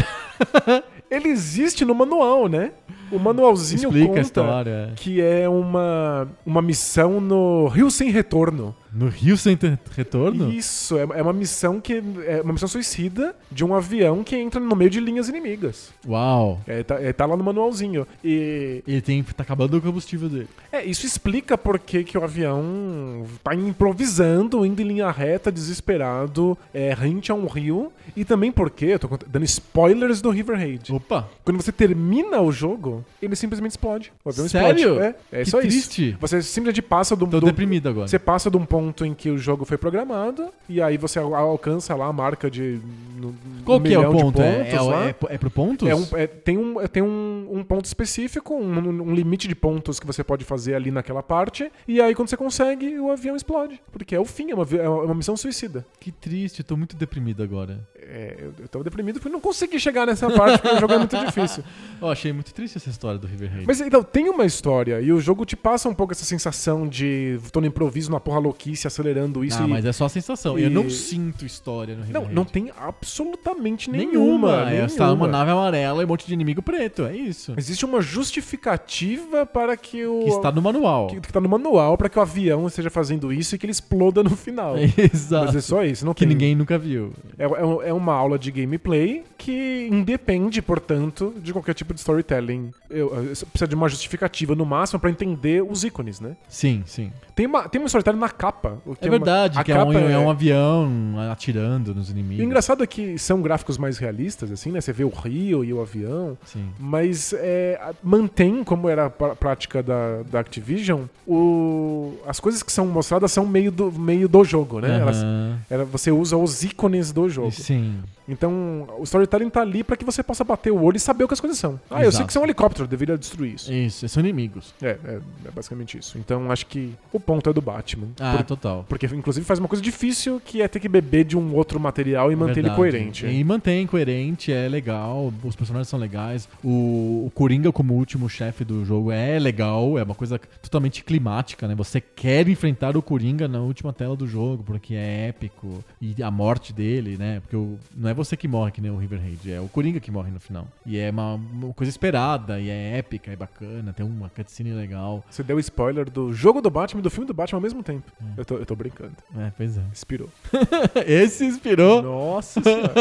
[1.10, 2.70] Ele existe no manual, né?
[3.10, 4.92] O manualzinho Explica conta a história.
[4.94, 8.72] que é uma, uma missão no Rio Sem Retorno.
[8.94, 10.50] No Rio Sem Ter- Retorno?
[10.52, 14.60] Isso, é, é uma missão que é uma missão suicida de um avião que entra
[14.60, 15.90] no meio de linhas inimigas.
[16.06, 16.60] Uau.
[16.66, 18.06] É, tá, é, tá lá no manualzinho.
[18.22, 20.48] E Ele tem, tá acabando o combustível dele.
[20.70, 26.56] é, isso explica por que, que o avião tá improvisando, indo em linha reta, desesperado,
[26.74, 27.92] é, rente a um rio.
[28.16, 30.92] E também porque, eu tô dando spoilers do River Raid.
[30.92, 31.28] Opa.
[31.44, 34.12] Quando você termina o jogo, ele simplesmente explode.
[34.24, 34.78] O avião Sério?
[34.78, 35.16] explode.
[35.32, 36.08] É, é Que só triste.
[36.10, 36.18] isso.
[36.20, 38.06] Você simplesmente passa do, Tô do- deprimido agora.
[38.08, 41.34] Você passa de um ponto em que o jogo foi programado, e aí você al-
[41.34, 42.80] alcança lá a marca de.
[43.16, 43.34] No,
[43.64, 44.42] Qual um que é o milhão de ponto?
[44.42, 45.06] É, pontos é, lá.
[45.08, 45.88] é, é pro pontos?
[45.88, 49.54] É um- é- tem um, é- tem um, um ponto específico, um, um limite de
[49.54, 53.36] pontos que você pode fazer ali naquela parte, e aí quando você consegue, o avião
[53.36, 53.80] explode.
[53.92, 55.84] Porque é o fim, é uma, vi- é uma missão suicida.
[56.00, 57.78] Que triste, eu tô muito deprimido agora.
[58.00, 60.98] É, eu, eu tava deprimido porque não consegui chegar nessa parte, porque o jogo é
[60.98, 61.62] muito difícil.
[62.00, 63.66] Ó, achei muito triste essa história do River Raid.
[63.66, 67.38] Mas então, tem uma história, e o jogo te passa um pouco essa sensação de
[67.52, 69.70] tô no improviso, na porra louquice, acelerando isso ah, e.
[69.70, 70.58] mas é só a sensação.
[70.58, 72.34] e- Eu não sinto história no River Não, Raid.
[72.34, 74.64] não tem absolutamente nenhuma.
[74.66, 74.70] nenhuma.
[74.72, 77.04] É só uma nave amarela e um monte de inimigo preto.
[77.04, 77.54] É isso.
[77.56, 80.20] Existe uma justificativa para que o.
[80.24, 81.08] Que está no manual.
[81.08, 83.72] que, que tá no manual para que o avião esteja fazendo isso e que ele
[83.72, 84.76] exploda no final.
[84.96, 85.46] Exato.
[85.46, 86.28] Mas é só isso, não que tem.
[86.28, 87.12] ninguém nunca viu.
[87.38, 92.70] É, é- é uma aula de gameplay que independe, portanto, de qualquer tipo de storytelling.
[92.88, 96.36] Eu, eu- precisa de uma justificativa no máximo para entender os ícones, né?
[96.48, 97.12] Sim, sim.
[97.34, 98.61] Tem uma, tem uma storytelling na capa.
[98.68, 102.14] É uma- verdade, a que é um, capa é um avião atirando nos E o
[102.14, 102.44] inimigos.
[102.44, 104.80] engraçado é que são gráficos mais realistas, assim, né?
[104.80, 106.36] Você vê o rio e o avião.
[106.44, 106.68] Sim.
[106.78, 112.70] Mas é, mantém, como era a pr- prática da, da Activision, o, as coisas que
[112.72, 115.00] são mostradas são meio do, meio do jogo, né?
[115.00, 115.58] Elas, Aham.
[115.70, 117.50] era, você usa os ícones do jogo.
[117.50, 117.96] Sim.
[118.32, 121.28] Então, o storytelling tá ali pra que você possa bater o olho e saber o
[121.28, 121.78] que as coisas são.
[121.90, 122.24] Ah, eu sei Exato.
[122.26, 123.72] que isso é um helicóptero, deveria destruir isso.
[123.72, 124.74] Isso, são inimigos.
[124.82, 126.18] É, é, é basicamente isso.
[126.18, 128.08] Então, acho que o ponto é do Batman.
[128.18, 128.84] Ah, Por- total.
[128.88, 132.32] porque, inclusive, faz uma coisa difícil que é ter que beber de um outro material
[132.32, 132.76] e manter ele Verdade.
[132.76, 133.26] coerente.
[133.26, 136.48] E mantém coerente, é legal, os personagens são legais.
[136.64, 141.66] O, o Coringa como último chefe do jogo é legal, é uma coisa totalmente climática,
[141.68, 141.74] né?
[141.74, 145.84] Você quer enfrentar o Coringa na última tela do jogo, porque é épico.
[146.00, 147.40] E a morte dele, né?
[147.40, 149.98] Porque o- não é você que morre que nem o River Raid, é o Coringa
[150.00, 150.66] que morre no final.
[150.86, 155.24] E é uma, uma coisa esperada, e é épica, é bacana, tem uma cutscene legal.
[155.30, 158.10] Você deu spoiler do jogo do Batman e do filme do Batman ao mesmo tempo.
[158.36, 159.14] Eu, tô, eu tô brincando.
[159.36, 159.82] É, pois é.
[159.92, 160.28] Inspirou.
[161.06, 162.02] Esse inspirou.
[162.02, 162.92] Nossa senhora.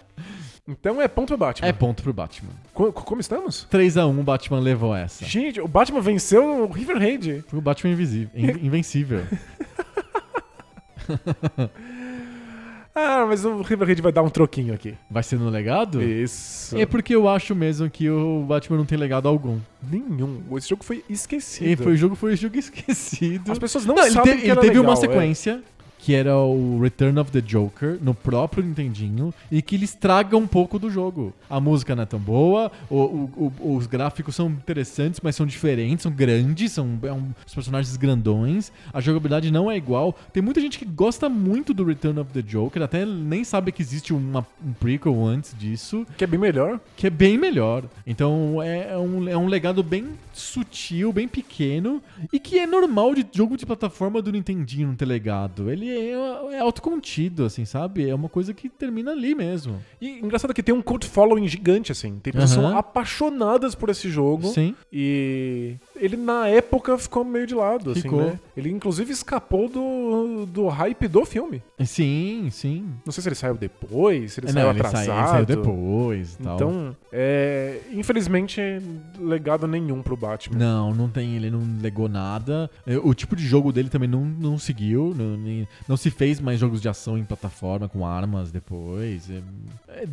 [0.68, 1.66] Então é ponto pro Batman.
[1.66, 2.50] É ponto pro Batman.
[2.72, 3.66] Co- como estamos?
[3.72, 5.24] 3x1 o Batman levou essa.
[5.24, 7.44] Gente, o Batman venceu o River Raid.
[7.48, 9.24] Foi o Batman invisível, in- invencível.
[12.94, 14.94] Ah, mas o River Raid vai dar um troquinho aqui.
[15.10, 16.02] Vai ser no legado?
[16.02, 16.76] Isso.
[16.76, 19.58] É porque eu acho mesmo que o Batman não tem legado algum.
[19.88, 20.42] Nenhum.
[20.56, 21.68] Esse jogo foi esquecido.
[21.68, 23.50] E foi o jogo foi jogo esquecido.
[23.52, 25.62] As pessoas não, Não, ele, sabem te- que ele teve uma legal, é.
[26.02, 30.46] Que era o Return of the Joker no próprio Nintendinho e que ele estraga um
[30.46, 31.32] pouco do jogo.
[31.48, 35.44] A música não é tão boa, o- o- o- os gráficos são interessantes, mas são
[35.46, 40.16] diferentes, são grandes, são é um- os personagens grandões, a jogabilidade não é igual.
[40.32, 43.82] Tem muita gente que gosta muito do Return of the Joker, até nem sabe que
[43.82, 46.80] existe uma- um prequel antes disso, Que é bem melhor.
[46.96, 47.84] que é bem melhor.
[48.06, 52.02] Então é um, é um legado bem sutil, bem pequeno
[52.32, 55.70] e que é normal de jogo de plataforma do Nintendinho não ter legado.
[55.70, 58.08] Ele é, é autocontido, assim, sabe?
[58.08, 59.78] É uma coisa que termina ali mesmo.
[60.00, 62.18] E engraçado que tem um cult following gigante, assim.
[62.18, 64.48] Tem pessoas são apaixonadas por esse jogo.
[64.48, 64.74] Sim.
[64.92, 68.22] E ele, na época, ficou meio de lado, assim, Ficou.
[68.22, 68.40] né?
[68.56, 71.62] Ele, inclusive, escapou do, do hype do filme.
[71.84, 72.86] Sim, sim.
[73.04, 75.06] Não sei se ele saiu depois, se ele É, saiu não, ele, atrasado.
[75.06, 76.54] sai- ele saiu depois tal.
[76.56, 78.60] Então, é, infelizmente,
[79.18, 80.58] legado nenhum pro Batman.
[80.58, 82.70] Não, não tem, ele não legou nada.
[82.86, 85.14] É, O tipo de jogo dele também não, não seguiu.
[85.16, 89.30] Não, nem- não se fez mais jogos de ação em plataforma com armas depois.
[89.30, 89.42] É,
[89.88, 90.04] é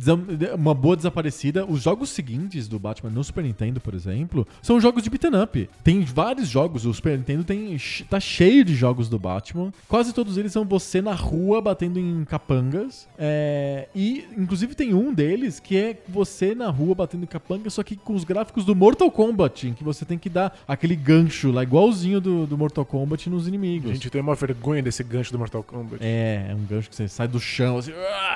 [0.50, 1.66] é uma boa desaparecida.
[1.66, 5.70] Os jogos seguintes do Batman no Super Nintendo, por exemplo, são jogos de beat'em up.
[5.82, 6.84] Tem vários jogos.
[6.84, 7.76] O Super Nintendo tem,
[8.08, 9.72] tá cheio de jogos do Batman.
[9.88, 13.08] Quase todos eles são você na rua batendo em capangas.
[13.18, 17.82] É, e, inclusive, tem um deles que é você na rua batendo em capangas, só
[17.82, 21.50] que com os gráficos do Mortal Kombat, em que você tem que dar aquele gancho
[21.50, 23.92] lá, igualzinho do, do Mortal Kombat nos inimigos.
[23.92, 26.02] Gente, tem uma vergonha desse gancho do Mortal Kombat.
[26.04, 27.92] É, é um gancho que você sai do chão, assim,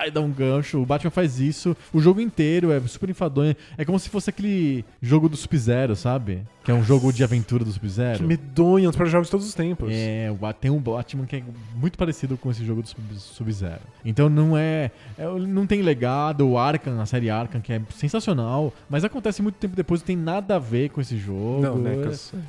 [0.07, 0.81] e dá um gancho.
[0.81, 3.55] O Batman faz isso o jogo inteiro, é super enfadonho.
[3.77, 6.43] É como se fosse aquele jogo do Sub-Zero, sabe?
[6.65, 8.25] Que é um jogo de aventura do Que Sub-Zero.
[8.27, 9.89] medonho, um dos melhores jogos de todos os tempos.
[9.93, 10.29] É,
[10.61, 11.43] tem um Batman que é
[11.75, 13.81] muito parecido com esse jogo do Sub- Sub-Zero.
[14.05, 18.73] Então não é, é- Não tem legado, o Arkham, a série Arkham, que é sensacional,
[18.89, 21.61] mas acontece muito tempo depois, não tem nada a ver com esse jogo.
[21.63, 21.97] Não, né?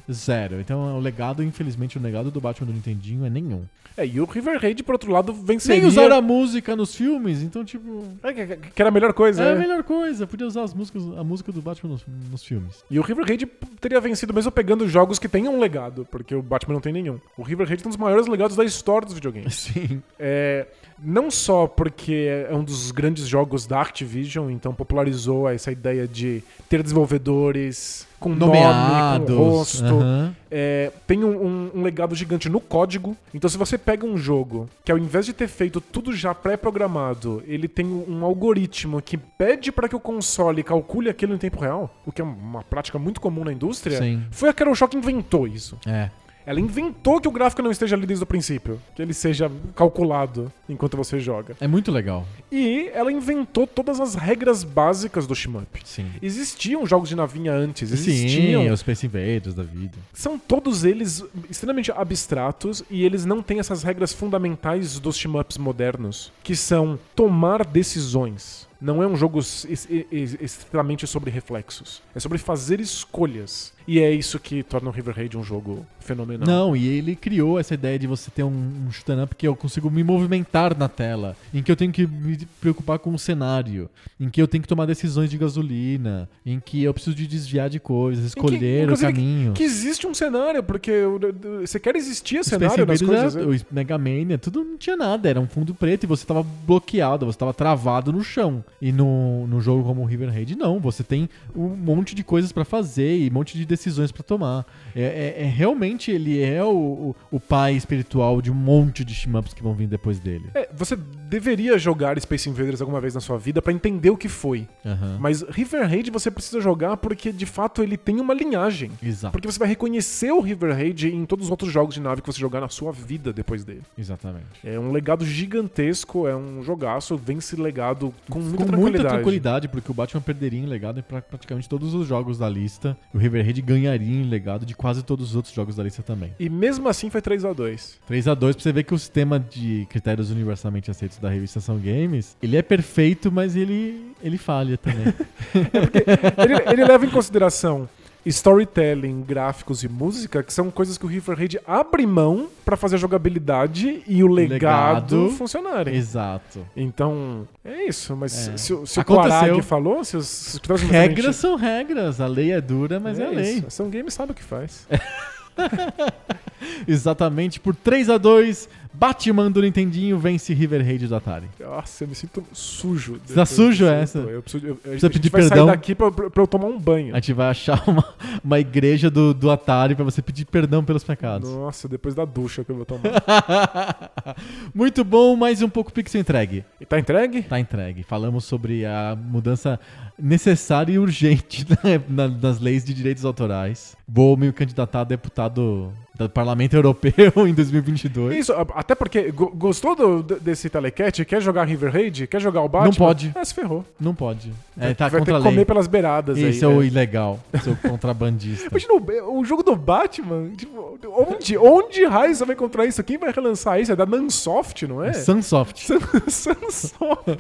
[0.08, 0.60] é Zero.
[0.60, 3.64] Então o legado, infelizmente, o legado do Batman do Nintendinho é nenhum.
[3.96, 5.80] É, e o River Raid, por outro lado, venceria...
[5.80, 8.04] Nem usaram a música nos filmes, então, tipo.
[8.24, 9.60] É, que, que era a melhor coisa, É a né?
[9.62, 12.84] melhor coisa, podia usar as músicas, a música do Batman nos, nos filmes.
[12.90, 13.46] E o River Raid
[13.80, 17.20] teria vencido mesmo pegando jogos que tenham um legado, porque o Batman não tem nenhum.
[17.38, 19.56] O River Raid tem um dos maiores legados da história dos videogames.
[19.74, 20.04] Sim.
[20.20, 20.68] É,
[21.04, 26.44] não só porque é um dos grandes jogos da Activision, então popularizou essa ideia de
[26.70, 29.28] ter desenvolvedores com Nomeados.
[29.30, 29.84] nome, com rosto.
[29.84, 30.36] aham.
[30.50, 33.18] É, tem um, um- um legado gigante no código.
[33.34, 37.44] Então, se você pega um jogo que, ao invés de ter feito tudo já pré-programado,
[37.46, 41.94] ele tem um algoritmo que pede para que o console calcule aquilo em tempo real,
[42.06, 44.22] o que é uma prática muito comum na indústria, Sim.
[44.32, 45.78] foi a Carol Shock que inventou isso.
[45.86, 46.10] É.
[46.46, 50.52] Ela inventou que o gráfico não esteja ali desde o princípio, que ele seja calculado
[50.68, 51.56] enquanto você joga.
[51.60, 52.26] É muito legal.
[52.52, 55.82] E ela inventou todas as regras básicas do shmup.
[55.84, 56.08] Sim.
[56.22, 58.64] Existiam jogos de navinha antes, existiam.
[58.64, 59.98] Sim, os Space Invaders da vida.
[60.14, 66.32] São todos eles extremamente abstratos e eles não têm essas regras fundamentais dos shmups modernos,
[66.44, 68.68] que são tomar decisões.
[68.82, 72.02] Não é um jogo es- es- es- estritamente sobre reflexos.
[72.14, 73.72] É sobre fazer escolhas.
[73.88, 76.46] E é isso que torna o River Raid um jogo fenomenal.
[76.48, 78.50] Não, e ele criou essa ideia de você ter um,
[78.88, 81.92] um shoot 'em up que eu consigo me movimentar na tela, em que eu tenho
[81.94, 83.90] que me preocupar com o cenário,
[84.20, 87.70] em que eu tenho que tomar decisões de gasolina, em que eu preciso de desviar
[87.70, 89.54] de coisas, escolher o inclusive, caminho.
[89.54, 93.36] Que existe um cenário, porque o- o- você quer existir O cenário Invaders coisas.
[93.36, 96.44] era- o Mega Mania, tudo não tinha nada, era um fundo preto e você tava
[96.66, 98.64] bloqueado, você tava travado no chão.
[98.82, 102.52] E no, no jogo como o River Raid, não, você tem um monte de coisas
[102.52, 104.66] pra fazer e um monte de decisões pra tomar.
[104.96, 109.54] É, é- é- realmente ele é o, o, pai espiritual de um monte de shmups
[109.54, 110.46] que vão vir depois dele.
[110.54, 114.30] É, você deveria jogar Space Invaders alguma vez na sua vida pra entender o que
[114.30, 114.68] foi.
[114.86, 115.18] Aham.
[115.20, 118.92] Mas River Raid você precisa jogar porque de fato ele tem uma linhagem.
[119.02, 119.32] Exato.
[119.32, 122.28] Porque você vai reconhecer o River Raid em todos os outros jogos de nave que
[122.32, 123.82] você jogar na sua vida depois dele.
[123.98, 124.46] Exatamente.
[124.64, 128.82] É um legado gigantesco, é um jogaço, esse legado com muita Com tranquilidade.
[129.04, 132.48] muita tranquilidade, porque o Batman perderia em legado em pra- praticamente todos os jogos da
[132.48, 132.96] lista.
[133.14, 136.04] E o River Raid ganharia em legado de quase todos os outros jogos da lista
[136.04, 136.34] também.
[136.40, 139.00] E mesmo assim foi 3 a 2 3 a 2 pra você ver que o
[139.00, 144.38] sistema de critérios universalmente aceitos da revista São Games, ele é perfeito, mas ele, ele
[144.38, 145.14] falha também.
[146.38, 147.88] ele, ele leva em consideração
[148.26, 152.96] storytelling, gráficos e música, que são coisas que o River Raid abre mão pra fazer
[152.96, 155.30] a jogabilidade e o legado, Legado.
[155.38, 155.96] funcionarem.
[155.96, 156.66] Exato.
[156.76, 158.16] Então, é isso.
[158.16, 158.58] Mas É.
[158.58, 159.04] se, o- se o.
[159.06, 163.24] Quarag falou, se os, se os Regras são regras, a lei é dura, mas é,
[163.26, 163.54] a é lei.
[163.56, 163.66] isso.
[163.70, 164.88] São Game sabe o que faz.
[166.88, 171.48] Exatamente, por 3 a 2 Batman do Nintendinho vence River Raid do Atari.
[171.60, 173.20] Nossa, eu me sinto sujo.
[173.26, 174.20] Você tá sujo, essa?
[174.20, 175.66] Eu preciso, eu, a gente pedir vai perdão?
[175.66, 177.14] sair daqui pra, pra pra eu tomar um banho.
[177.14, 178.06] A gente vai achar uma,
[178.44, 181.50] uma igreja do, do Atari pra você pedir perdão pelos pecados.
[181.50, 183.02] Nossa, depois da ducha que eu vou tomar.
[184.74, 186.64] Muito bom, mais um pouco pixel entregue.
[186.80, 187.44] e tá entregue?
[187.44, 188.04] Tá entregue.
[188.04, 189.80] Falamos sobre a mudança
[190.20, 191.66] necessária e urgente
[192.08, 193.96] na- nas leis de direitos autorais.
[194.08, 198.38] Vou me candidatar a deputado do Parlamento Europeu em 2022.
[198.38, 201.26] Isso, até porque go- gostou do- desse telecat?
[201.26, 202.28] Quer jogar River Raid?
[202.28, 202.90] Quer jogar o Batman?
[202.90, 203.32] Não pode.
[203.34, 203.84] Ah, se ferrou.
[204.00, 204.52] Não pode.
[204.78, 206.38] É, vai tá vai ter contra a que comer pelas beiradas.
[206.38, 206.86] Isso é o é.
[206.86, 208.68] ilegal, seu contrabandista.
[208.70, 210.52] Imagina o, o jogo do Batman.
[210.56, 213.04] tipo, onde, onde raio você vai encontrar isso?
[213.04, 213.92] Quem vai relançar isso?
[213.92, 215.14] É da Nansoft, não é?
[215.14, 215.88] Sunsoft.
[216.30, 217.40] Sunsoft.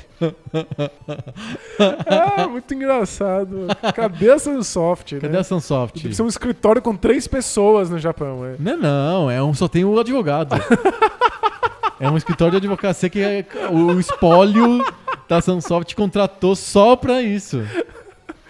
[2.07, 3.67] ah, muito engraçado.
[3.95, 5.15] Cadê a Sunsoft?
[5.15, 5.39] Cadê né?
[5.39, 5.99] a Sunsoft?
[5.99, 8.55] Tem que ser um escritório com três pessoas no Japão, é.
[8.59, 10.55] Não, não, é um, só tem o advogado.
[11.99, 14.85] é um escritório de advocacia que é, o espólio
[15.27, 17.63] da Sunsoft contratou só pra isso.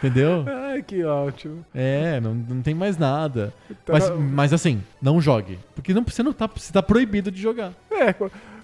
[0.03, 0.43] Entendeu?
[0.45, 1.65] Ai, que ótimo.
[1.73, 3.53] É, não, não tem mais nada.
[3.85, 5.57] Tá Mas, mas assim, não jogue.
[5.73, 7.71] Porque não, você não tá, você tá proibido de jogar.
[7.89, 8.13] É,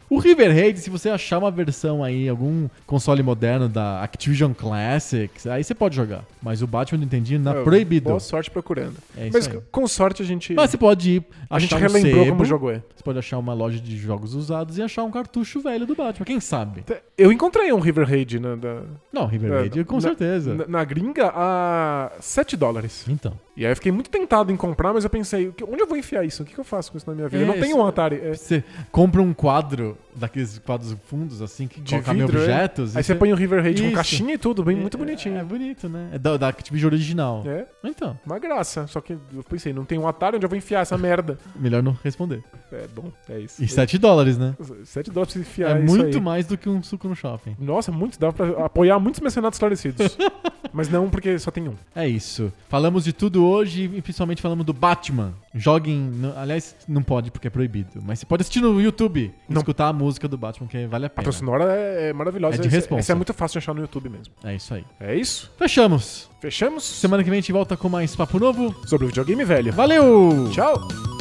[0.10, 5.46] O River Raid, se você achar uma versão aí, algum console moderno da Activision Classics,
[5.46, 6.24] aí você pode jogar.
[6.42, 8.10] Mas o Batman do Nintendinho tá é, proibido.
[8.10, 8.96] Boa sorte procurando.
[9.16, 9.60] É isso Mas aí.
[9.72, 10.54] com sorte a gente.
[10.54, 12.82] Mas você pode ir a gente achar um relembrou sebo, como o jogo é.
[12.96, 16.26] Você pode achar uma loja de jogos usados e achar um cartucho velho do Batman.
[16.26, 16.84] Quem sabe?
[17.18, 18.82] Eu encontrei um River Raid na, da-
[19.14, 20.56] Não, River Raid, com na- certeza.
[20.56, 23.06] na, na gringa a 7 dólares.
[23.08, 23.34] Então.
[23.60, 26.24] E aí eu fiquei muito tentado em comprar, mas eu pensei, onde eu vou enfiar
[26.24, 26.44] isso?
[26.44, 27.44] O que, eu faço com isso na minha vida?
[27.44, 28.16] É, eu não tenho isso- um Atari.
[28.24, 28.34] é.
[28.34, 32.42] Você compra um quadro, daqueles quadros fundos, assim, que De coloca vidro, é.
[32.42, 32.96] objetos.
[32.96, 35.38] Aí você põe o River Raid com caixinha e tudo, bem, muito É, bonitinho.
[35.38, 36.10] É bonito, né?
[36.14, 37.44] É da, da Activision original.
[37.46, 38.86] É, Então, uma graça.
[38.88, 41.38] Só que eu pensei, não tem um Atari onde eu vou enfiar essa merda.
[41.56, 42.44] melhor não responder.
[42.72, 43.64] É bom, é isso.
[43.64, 44.56] E 7 dólares, né?
[44.86, 46.22] 7 dólares pra você enfiar É muito aí.
[46.24, 47.56] mais do que um suco no shopping.
[47.60, 48.20] Nossa, muito.
[48.20, 50.18] Dá pra apoiar muitos mercenários esclarecidos.
[50.74, 51.74] mas não porque só tem um.
[51.96, 52.52] É isso.
[52.68, 55.34] Falamos de tudo hoje e principalmente falamos do Batman.
[55.54, 56.12] Joguem.
[56.38, 57.90] aliás, não pode porque é proibido.
[58.06, 61.08] Mas você pode assistir no YouTube e escutar a música do Batman, que vale a
[61.08, 61.24] A pena.
[61.24, 62.56] trilha sonora é, é maravilhosa.
[62.56, 63.00] É de Esse- responsa.
[63.02, 64.34] Esse é muito fácil de achar no YouTube mesmo.
[64.44, 64.84] É isso aí.
[65.00, 65.52] É isso?
[65.58, 66.30] Fechamos.
[66.42, 66.84] Fechamos?
[66.84, 68.74] Semana que vem a gente volta com mais papo novo.
[68.88, 69.72] Sobre o videogame velho.
[69.74, 70.50] Valeu!
[70.52, 71.19] Tchau!